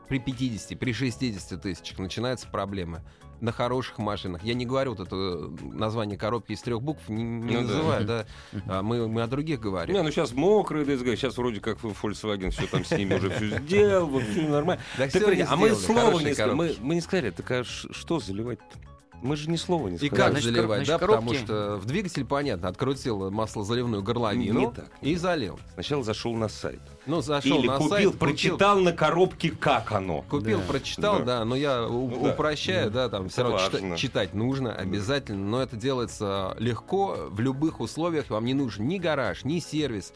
при 0.10 0.20
50, 0.20 0.78
при 0.78 0.92
60 0.94 1.62
тысячах 1.62 2.00
начинаются 2.00 2.48
проблемы. 2.48 3.02
На 3.42 3.52
хороших 3.52 3.98
машинах. 3.98 4.44
Я 4.44 4.54
не 4.54 4.66
говорю 4.66 4.94
вот 4.94 5.08
это 5.08 5.16
название 5.62 6.18
коробки 6.18 6.52
из 6.52 6.62
трех 6.62 6.82
букв, 6.82 7.10
не, 7.10 7.24
не 7.24 7.56
Ну 7.56 7.62
да. 7.68 7.74
называю, 7.74 8.06
да. 8.06 8.26
А 8.68 8.82
мы, 8.84 9.08
мы 9.08 9.24
о 9.24 9.28
других 9.28 9.60
говорим. 9.60 9.96
Не, 9.96 10.04
ну 10.04 10.12
сейчас 10.12 10.34
мокрый 10.34 10.86
ДСГ, 10.86 11.08
сейчас 11.18 11.38
вроде 11.38 11.60
как 11.60 11.80
Volkswagen 11.80 12.52
все 12.52 12.68
там 12.68 12.86
с 12.86 12.92
ними 12.92 13.16
уже 13.16 13.32
все 13.32 13.58
сделал, 13.60 14.20
все 14.20 14.48
нормально. 14.48 14.82
Да 14.98 15.08
Так, 15.08 15.24
а 15.50 15.56
мы 15.56 15.76
слова 15.76 16.22
не 16.22 16.34
сказали. 16.34 16.54
Мы, 16.54 16.76
мы 16.80 16.96
не 16.96 17.02
сказали, 17.02 17.32
так 17.32 17.50
а 17.52 17.64
что 17.64 18.20
заливать-то? 18.20 18.91
Мы 19.22 19.36
же 19.36 19.50
ни 19.50 19.56
слова 19.56 19.88
не 19.88 19.96
И 19.96 19.98
сказали. 19.98 20.16
как 20.20 20.32
Значит, 20.32 20.46
заливать, 20.46 20.86
значит, 20.86 20.88
да? 20.88 20.98
Потому 21.00 21.32
коробки- 21.32 21.44
что 21.46 21.78
в 21.78 21.86
двигатель, 21.86 22.26
понятно, 22.26 22.68
открутил 22.70 23.30
маслозаливную 23.32 24.02
горловину 24.02 24.60
Не 24.60 24.72
так. 24.72 24.90
и 25.02 25.16
залил. 25.16 25.60
Сначала 25.76 26.04
зашел 26.04 26.34
на 26.34 26.50
сайт. 26.50 26.80
Ну, 27.06 27.22
зашел 27.22 27.60
Или 27.60 27.68
на 27.68 27.78
купил, 27.78 27.90
сайт, 27.90 28.18
прочитал 28.20 28.80
на 28.80 28.92
коробке, 28.94 29.52
как 29.52 29.92
оно. 29.92 30.24
Купил, 30.24 30.60
Да. 30.60 30.66
прочитал, 30.68 31.20
Да. 31.20 31.26
да, 31.26 31.46
но 31.46 31.56
я 31.56 31.88
Ну 31.88 32.10
да. 32.22 32.32
упрощаю, 32.34 32.90
да, 32.90 33.10
там 33.10 33.30
все 33.30 33.44
равно 33.44 33.58
чита- 33.60 33.72
важно. 33.74 33.98
читать 33.98 34.34
нужно 34.34 34.74
обязательно, 34.74 35.46
но 35.48 35.62
это 35.62 35.76
делается 35.76 36.56
легко, 36.60 37.28
в 37.30 37.40
любых 37.40 37.80
условиях, 37.80 38.30
вам 38.30 38.46
не 38.46 38.54
нужен 38.56 38.88
ни 38.88 38.98
гараж, 38.98 39.44
ни 39.46 39.60
сервис. 39.60 40.14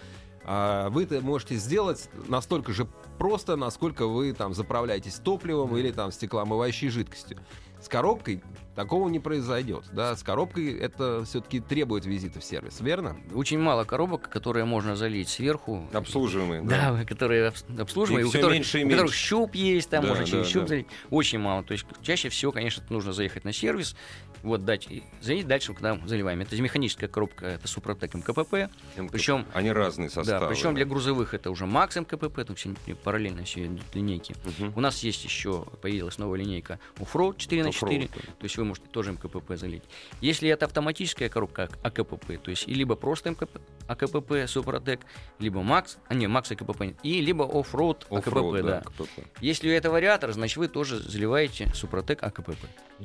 А 0.48 0.90
Вы 0.90 1.04
это 1.04 1.22
можете 1.22 1.56
сделать 1.56 2.10
настолько 2.28 2.72
же 2.72 2.88
просто, 3.18 3.56
насколько 3.56 4.06
вы 4.08 4.32
там 4.34 4.54
заправляетесь 4.54 5.16
топливом 5.16 5.76
или 5.78 5.92
там 5.92 6.12
стеклоомывающей 6.12 6.90
жидкостью. 6.90 7.38
С 7.82 7.88
коробкой 7.88 8.44
такого 8.76 9.10
не 9.10 9.20
произойдет. 9.20 9.86
Да? 9.92 10.16
С 10.16 10.24
коробкой 10.24 10.74
это 10.78 11.24
все-таки 11.26 11.60
требует 11.60 12.06
визита 12.06 12.40
в 12.40 12.44
сервис, 12.44 12.82
верно? 12.82 13.18
Очень 13.34 13.60
мало 13.60 13.84
коробок, 13.86 14.30
которые 14.30 14.66
можно 14.66 14.96
залить 14.96 15.30
сверху. 15.30 15.88
Обслуживаемые. 15.94 16.62
Да, 16.64 17.04
которые 17.06 17.50
обс- 17.50 17.82
обслуживаемые, 17.82 18.28
у 18.28 18.32
которых, 18.32 18.54
меньше 18.54 18.80
и 18.82 18.84
у 18.84 18.88
которых 18.90 19.06
меньше. 19.12 19.18
щуп 19.26 19.56
есть, 19.56 19.90
там 19.90 20.04
Да, 20.04 20.10
можно 20.10 20.26
через 20.26 20.46
да, 20.46 20.50
щуп 20.52 20.62
да. 20.64 20.68
залить. 20.68 20.88
Очень 21.10 21.40
мало. 21.40 21.64
То 21.64 21.72
есть 21.74 21.86
чаще 22.02 22.30
всего, 22.30 22.52
конечно, 22.52 22.84
нужно 22.90 23.14
заехать 23.14 23.46
на 23.46 23.54
сервис, 23.54 23.96
вот 24.44 24.64
дать, 24.66 24.86
и 24.92 25.04
залить 25.22 25.48
дальше, 25.48 25.74
когда 25.74 25.98
заливаем. 26.06 26.42
Это 26.42 26.62
механическая 26.62 27.10
коробка, 27.10 27.46
это 27.48 27.68
Супротек 27.68 28.14
МКПП. 28.14 28.70
Причем 29.12 29.46
Они 29.54 29.72
разные 29.72 30.10
составы. 30.10 30.46
Да, 30.46 30.48
причем 30.48 30.76
для 30.76 30.86
грузовых 30.86 31.34
это 31.34 31.50
уже 31.50 31.66
Макс 31.66 31.96
МКПП, 31.96 32.44
тут 32.46 32.60
все 32.60 32.70
параллельно 33.04 33.44
все 33.44 33.66
идут 33.66 33.84
линейки. 33.94 34.36
Мгм. 34.60 34.74
У 34.76 34.82
нас 34.82 35.02
есть 35.02 35.24
еще, 35.24 35.66
появилась 35.82 36.18
новая 36.20 36.40
линейка 36.40 36.80
Offroad 37.00 37.38
4 37.38 37.64
на 37.64 37.72
4 37.72 37.98
Offroad, 37.98 38.10
да. 38.14 38.22
то 38.22 38.44
есть 38.44 38.58
вы 38.58 38.65
можете 38.66 38.88
тоже 38.88 39.12
МКПП 39.14 39.56
залить. 39.56 39.84
Если 40.22 40.50
это 40.50 40.66
автоматическая 40.66 41.30
коробка 41.30 41.70
АКПП, 41.84 42.38
то 42.42 42.50
есть 42.52 42.68
и 42.68 42.74
либо 42.74 42.96
просто 42.96 43.32
МКП, 43.32 43.60
АКПП 43.88 44.48
Супротек, 44.48 45.02
либо 45.40 45.62
Макс, 45.62 45.98
а 46.08 46.14
не 46.14 46.28
Макс 46.28 46.52
АКПП, 46.52 46.82
нет, 46.82 46.98
и 47.04 47.22
либо 47.22 47.44
Offroad 47.46 48.06
Оффроуд, 48.10 48.56
АКПП, 48.58 48.66
да. 48.66 48.82
КПП. 48.82 49.24
Если 49.42 49.72
это 49.72 49.90
вариатор, 49.90 50.32
значит 50.34 50.58
вы 50.58 50.68
тоже 50.68 51.00
заливаете 51.00 51.72
Супротек 51.74 52.24
АКПП. 52.24 52.58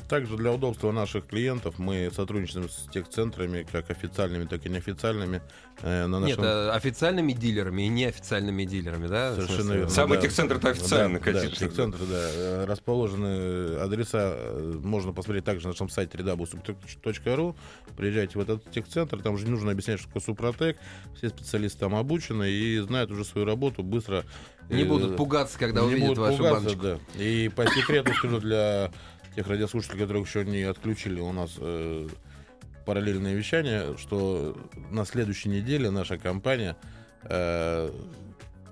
Также 0.08 0.36
для 0.36 0.52
удобства 0.52 0.92
наших 0.92 1.26
клиентов 1.26 1.78
мы 1.78 2.10
сотрудничаем 2.14 2.68
с 2.68 2.88
техцентрами, 2.92 3.66
как 3.70 3.90
официальными, 3.90 4.44
так 4.44 4.64
и 4.66 4.68
неофициальными. 4.68 5.42
э, 5.82 6.06
на 6.06 6.18
Нет, 6.20 6.38
нашем... 6.38 6.44
э, 6.44 6.70
официальными 6.70 7.32
дилерами 7.32 7.82
и 7.82 7.88
неофициальными 7.88 8.64
дилерами, 8.64 9.08
да? 9.08 9.34
Совершенно 9.34 9.72
верно. 9.72 9.88
Самый 9.90 10.18
да. 10.18 10.22
техцентр-то 10.22 10.68
официально, 10.70 11.18
Да, 11.18 11.24
конечно. 11.24 11.50
Да, 11.50 11.56
техцентры, 11.56 12.06
да. 12.06 12.28
Э, 12.34 12.64
Расположены 12.66 13.76
адреса, 13.78 14.32
э, 14.36 14.78
можно 14.82 15.12
посмотреть 15.12 15.44
также 15.50 15.66
на 15.66 15.72
нашем 15.72 15.88
сайте 15.88 16.16
www.suprotec.ru. 16.16 17.56
Приезжайте 17.96 18.38
в 18.38 18.40
этот 18.40 18.70
техцентр, 18.70 19.20
там 19.20 19.36
же 19.36 19.44
не 19.46 19.50
нужно 19.50 19.72
объяснять, 19.72 19.98
что 19.98 20.06
такое 20.06 20.22
Супротек. 20.22 20.78
Все 21.16 21.28
специалисты 21.28 21.80
там 21.80 21.96
обучены 21.96 22.48
и 22.48 22.78
знают 22.78 23.10
уже 23.10 23.24
свою 23.24 23.46
работу 23.46 23.82
быстро. 23.82 24.24
Не 24.68 24.82
э, 24.82 24.86
будут 24.86 25.16
пугаться, 25.16 25.58
когда 25.58 25.80
не 25.80 25.88
увидят 25.88 26.18
вашу 26.18 26.36
пугаться, 26.36 26.60
баночку. 26.60 26.82
да. 26.82 26.98
И 27.20 27.48
по 27.48 27.66
секрету 27.66 28.14
скажу 28.14 28.38
для 28.38 28.92
тех 29.34 29.48
радиослушателей, 29.48 30.00
которых 30.00 30.28
еще 30.28 30.44
не 30.44 30.62
отключили 30.62 31.18
у 31.18 31.32
нас 31.32 31.54
э, 31.58 32.08
параллельное 32.86 33.34
вещание, 33.34 33.96
что 33.98 34.56
на 34.90 35.04
следующей 35.04 35.48
неделе 35.48 35.90
наша 35.90 36.16
компания 36.16 36.76
э, 37.24 37.90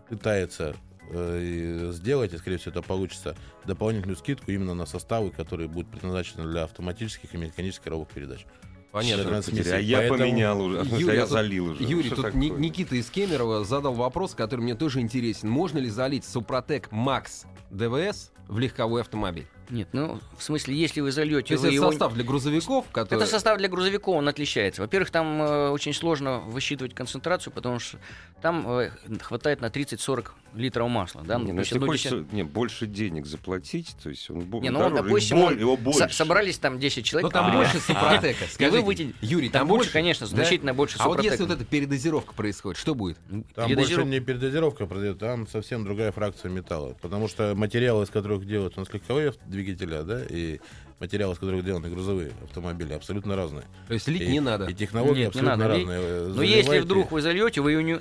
пытается 0.08 0.76
э, 1.10 1.90
сделать, 1.92 2.32
и, 2.34 2.38
скорее 2.38 2.58
всего, 2.58 2.70
это 2.72 2.82
получится, 2.82 3.36
дополнительную 3.64 4.16
скидку 4.16 4.50
именно 4.50 4.74
на 4.74 4.86
составы, 4.86 5.30
которые 5.30 5.68
будут 5.68 5.90
предназначены 5.90 6.48
для 6.50 6.64
автоматических 6.64 7.34
и 7.34 7.36
механических 7.38 7.84
коробок 7.84 8.08
передач. 8.08 8.44
Понятно. 8.90 9.24
Трансмиссии. 9.24 9.70
А 9.70 9.78
я 9.78 9.98
Поэтому- 9.98 10.18
поменял 10.20 10.60
уже, 10.62 10.78
Юрий, 10.96 11.16
я 11.16 11.22
тут- 11.22 11.30
залил 11.30 11.64
уже. 11.72 11.82
Юрий, 11.84 12.06
Что 12.06 12.16
тут 12.16 12.24
такое? 12.26 12.40
Ни- 12.40 12.48
Никита 12.58 12.96
из 12.96 13.10
Кемерово 13.10 13.62
задал 13.64 13.92
вопрос, 13.92 14.34
который 14.34 14.60
мне 14.62 14.74
тоже 14.74 15.00
интересен. 15.00 15.50
Можно 15.50 15.78
ли 15.78 15.90
залить 15.90 16.24
Супротек 16.24 16.90
Макс 16.90 17.44
ДВС 17.70 18.32
в 18.48 18.58
легковой 18.58 19.02
автомобиль? 19.02 19.46
Нет, 19.70 19.88
ну, 19.92 20.18
в 20.36 20.42
смысле, 20.42 20.74
если 20.74 21.00
вы 21.00 21.12
зальете, 21.12 21.56
вы 21.56 21.66
это 21.66 21.74
его... 21.74 21.90
состав 21.90 22.14
для 22.14 22.24
грузовиков, 22.24 22.86
который... 22.90 23.18
Это 23.18 23.26
состав 23.30 23.58
для 23.58 23.68
грузовиков, 23.68 24.16
он 24.16 24.28
отличается. 24.28 24.80
Во-первых, 24.82 25.10
там 25.10 25.42
э, 25.42 25.68
очень 25.70 25.92
сложно 25.92 26.38
высчитывать 26.40 26.94
концентрацию, 26.94 27.52
потому 27.52 27.78
что 27.78 27.98
там 28.40 28.66
э, 28.68 28.90
хватает 29.20 29.60
на 29.60 29.66
30-40 29.66 30.28
литров 30.54 30.88
масла. 30.88 31.22
Да? 31.22 31.38
Не, 31.38 31.52
ну, 31.52 31.58
если 31.60 31.78
хочется 31.78 32.20
десят- 32.20 32.32
не, 32.32 32.42
больше 32.44 32.86
денег 32.86 33.26
заплатить, 33.26 33.94
то 34.02 34.08
есть 34.08 34.30
он 34.30 34.40
бо- 34.40 34.60
Не, 34.60 34.70
ну, 34.70 34.78
он, 34.78 34.84
дороже, 34.94 35.02
и 35.02 35.08
допустим, 35.08 35.36
боль- 35.40 35.52
он 35.54 35.58
его 35.58 35.76
со- 35.76 35.82
больше. 35.82 36.14
собрались 36.16 36.58
там 36.58 36.78
10 36.78 37.04
человек. 37.04 37.24
Ну 37.24 37.30
там 37.30 37.50
а, 37.50 37.56
больше 37.56 37.76
а, 37.76 37.80
супротека. 37.80 38.44
и 38.44 38.48
Скажите, 38.48 38.78
вы 38.78 38.82
вытяните- 38.82 39.14
Юрий, 39.20 39.48
там 39.50 39.60
там 39.62 39.68
больше, 39.68 39.92
конечно, 39.92 40.26
Да? 40.26 40.34
значительно 40.36 40.72
больше 40.74 40.96
А 40.98 41.08
вот 41.08 41.18
если 41.22 41.36
супротека. 41.36 41.48
вот 41.54 41.60
эта 41.60 41.70
передозировка 41.70 42.34
происходит, 42.34 42.78
что 42.78 42.94
будет? 42.94 43.18
Там 43.54 43.68
Передозиров- 43.68 43.76
больше 43.76 44.04
не 44.06 44.20
передозировка 44.20 44.86
произойдет, 44.86 45.18
там 45.18 45.46
совсем 45.46 45.84
другая 45.84 46.12
фракция 46.12 46.50
металла. 46.50 46.96
Потому 47.02 47.28
что 47.28 47.54
материалы, 47.54 48.04
из 48.04 48.10
которых 48.10 48.46
делают 48.46 48.76
у 48.76 48.80
нас 48.80 48.92
легковые 48.92 49.32
двигателя, 49.62 50.02
да, 50.02 50.22
и 50.28 50.60
материалы, 51.00 51.34
из 51.34 51.38
которых 51.38 51.62
сделаны 51.62 51.88
грузовые 51.88 52.32
автомобили, 52.44 52.92
абсолютно 52.92 53.36
разные. 53.36 53.64
То 53.88 53.94
есть 53.94 54.06
лить 54.08 54.22
и, 54.22 54.28
не 54.28 54.40
надо. 54.40 54.66
И 54.66 54.74
технологии 54.74 55.24
Нет, 55.24 55.34
не 55.34 55.40
абсолютно 55.40 55.56
надо 55.56 55.74
лить. 55.76 55.86
разные. 55.88 56.00
Э, 56.00 56.32
Но 56.34 56.42
если 56.42 56.78
вдруг 56.78 57.10
вы 57.12 57.20
зальете, 57.22 57.60
вы 57.60 57.72
ее 57.72 57.82
не 57.82 58.00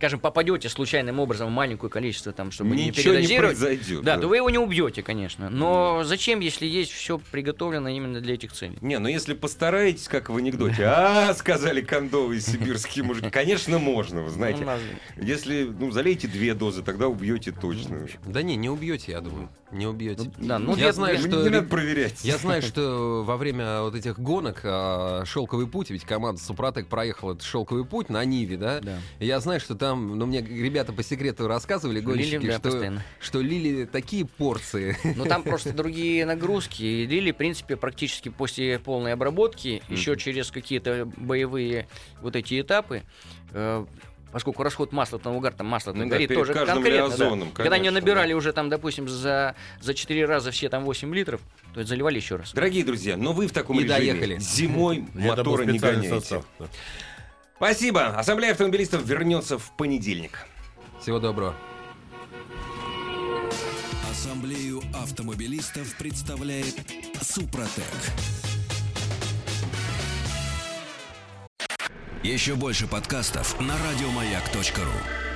скажем, 0.00 0.18
попадете 0.18 0.70
случайным 0.70 1.20
образом 1.20 1.48
в 1.48 1.50
маленькое 1.50 1.90
количество, 1.90 2.32
там, 2.32 2.50
чтобы 2.50 2.74
не 2.74 2.86
Ничего 2.86 3.12
не 3.12 3.18
передозировать, 3.18 3.58
произойдет. 3.58 4.02
да, 4.02 4.16
то 4.16 4.28
вы 4.28 4.36
его 4.36 4.48
не 4.48 4.56
убьете, 4.56 5.02
конечно. 5.02 5.50
Но 5.50 6.04
зачем, 6.04 6.40
если 6.40 6.64
есть 6.64 6.90
все 6.90 7.20
приготовлено 7.30 7.90
именно 7.90 8.22
для 8.22 8.32
этих 8.32 8.52
целей? 8.52 8.78
Не, 8.80 8.98
ну 8.98 9.10
если 9.10 9.34
постараетесь, 9.34 10.08
как 10.08 10.30
в 10.30 10.36
анекдоте, 10.38 10.84
а, 10.86 11.34
сказали 11.34 11.82
кондовые 11.82 12.40
сибирские 12.40 13.04
мужики, 13.04 13.28
конечно, 13.28 13.78
можно, 13.78 14.22
вы 14.22 14.30
знаете. 14.30 14.66
Если, 15.18 15.64
ну, 15.64 15.90
залейте 15.90 16.28
две 16.28 16.54
дозы, 16.54 16.82
тогда 16.82 17.06
убьете 17.06 17.52
точно. 17.52 18.06
Да 18.24 18.40
не, 18.40 18.56
не 18.56 18.70
убьете, 18.70 19.12
я 19.12 19.20
думаю. 19.20 19.50
Не 19.72 19.86
убьете. 19.86 20.32
Ну, 20.38 20.48
да, 20.48 20.58
ну, 20.58 20.76
я 20.76 20.92
знаю, 20.92 21.16
Не 21.16 21.22
что... 21.28 21.44
надо 21.44 21.62
проверять. 21.62 22.24
Я 22.24 22.38
знаю, 22.38 22.60
что 22.60 23.22
во 23.24 23.36
время 23.36 23.82
вот 23.82 23.94
этих 23.94 24.18
гонок 24.18 24.62
а, 24.64 25.24
«Шелковый 25.24 25.68
путь», 25.68 25.90
ведь 25.90 26.04
команда 26.04 26.40
«Супротек» 26.40 26.88
проехала 26.88 27.32
этот 27.32 27.44
«Шелковый 27.44 27.84
путь» 27.84 28.08
на 28.08 28.24
Ниве, 28.24 28.56
да? 28.56 28.80
Да. 28.80 28.98
Я 29.20 29.38
знаю, 29.38 29.60
что 29.60 29.76
там, 29.76 29.89
ну, 29.96 30.26
мне 30.26 30.40
ребята 30.40 30.92
по 30.92 31.02
секрету 31.02 31.46
рассказывали, 31.48 31.96
Лили, 31.96 32.04
гонщики, 32.06 32.46
да, 32.46 32.52
что, 32.54 32.60
постоянно. 32.62 33.02
что 33.20 33.40
лили 33.40 33.84
такие 33.84 34.24
порции. 34.26 34.96
Ну 35.16 35.24
там 35.24 35.42
просто 35.42 35.72
другие 35.72 36.24
нагрузки. 36.26 36.82
И 36.82 37.06
Лили, 37.06 37.32
в 37.32 37.36
принципе, 37.36 37.76
практически 37.76 38.28
после 38.28 38.78
полной 38.78 39.12
обработки, 39.12 39.82
еще 39.88 40.16
через 40.16 40.50
какие-то 40.50 41.08
боевые 41.16 41.88
вот 42.22 42.36
эти 42.36 42.60
этапы, 42.60 43.02
э, 43.52 43.84
поскольку 44.32 44.62
расход 44.62 44.92
масла 44.92 45.18
там 45.18 45.34
угар, 45.34 45.52
там 45.52 45.66
масло 45.66 45.92
Ну 45.92 46.04
да, 46.04 46.10
горит 46.10 46.28
перед 46.28 46.40
тоже 46.40 46.54
конкретно. 46.54 46.82
да. 46.82 46.88
лиазоном, 46.88 47.50
Когда 47.50 47.74
они 47.76 47.88
конечно, 47.88 48.00
набирали 48.00 48.32
уже 48.32 48.52
там, 48.52 48.68
допустим, 48.68 49.08
за, 49.08 49.56
за 49.80 49.94
4 49.94 50.24
раза 50.24 50.50
все 50.52 50.68
там 50.68 50.84
8 50.84 51.12
литров, 51.14 51.40
то 51.74 51.80
есть 51.80 51.88
заливали 51.88 52.16
еще 52.16 52.36
раз. 52.36 52.52
Дорогие 52.52 52.84
друзья, 52.84 53.16
но 53.16 53.32
вы 53.32 53.46
в 53.48 53.52
таком 53.52 53.78
И 53.80 53.82
режиме 53.84 53.98
доехали. 53.98 54.38
зимой 54.38 55.04
мотора 55.14 55.64
не 55.64 55.78
гоняете. 55.78 56.08
состав. 56.10 56.44
да. 56.60 56.66
Спасибо. 57.60 58.06
Ассамблея 58.18 58.52
автомобилистов 58.52 59.04
вернется 59.04 59.58
в 59.58 59.76
понедельник. 59.76 60.46
Всего 60.98 61.18
доброго. 61.18 61.54
Ассамблею 64.10 64.80
автомобилистов 64.94 65.94
представляет 65.98 66.74
Супротек. 67.20 67.84
Еще 72.22 72.54
больше 72.54 72.86
подкастов 72.86 73.60
на 73.60 73.74
радиомаяк.ру. 73.76 75.29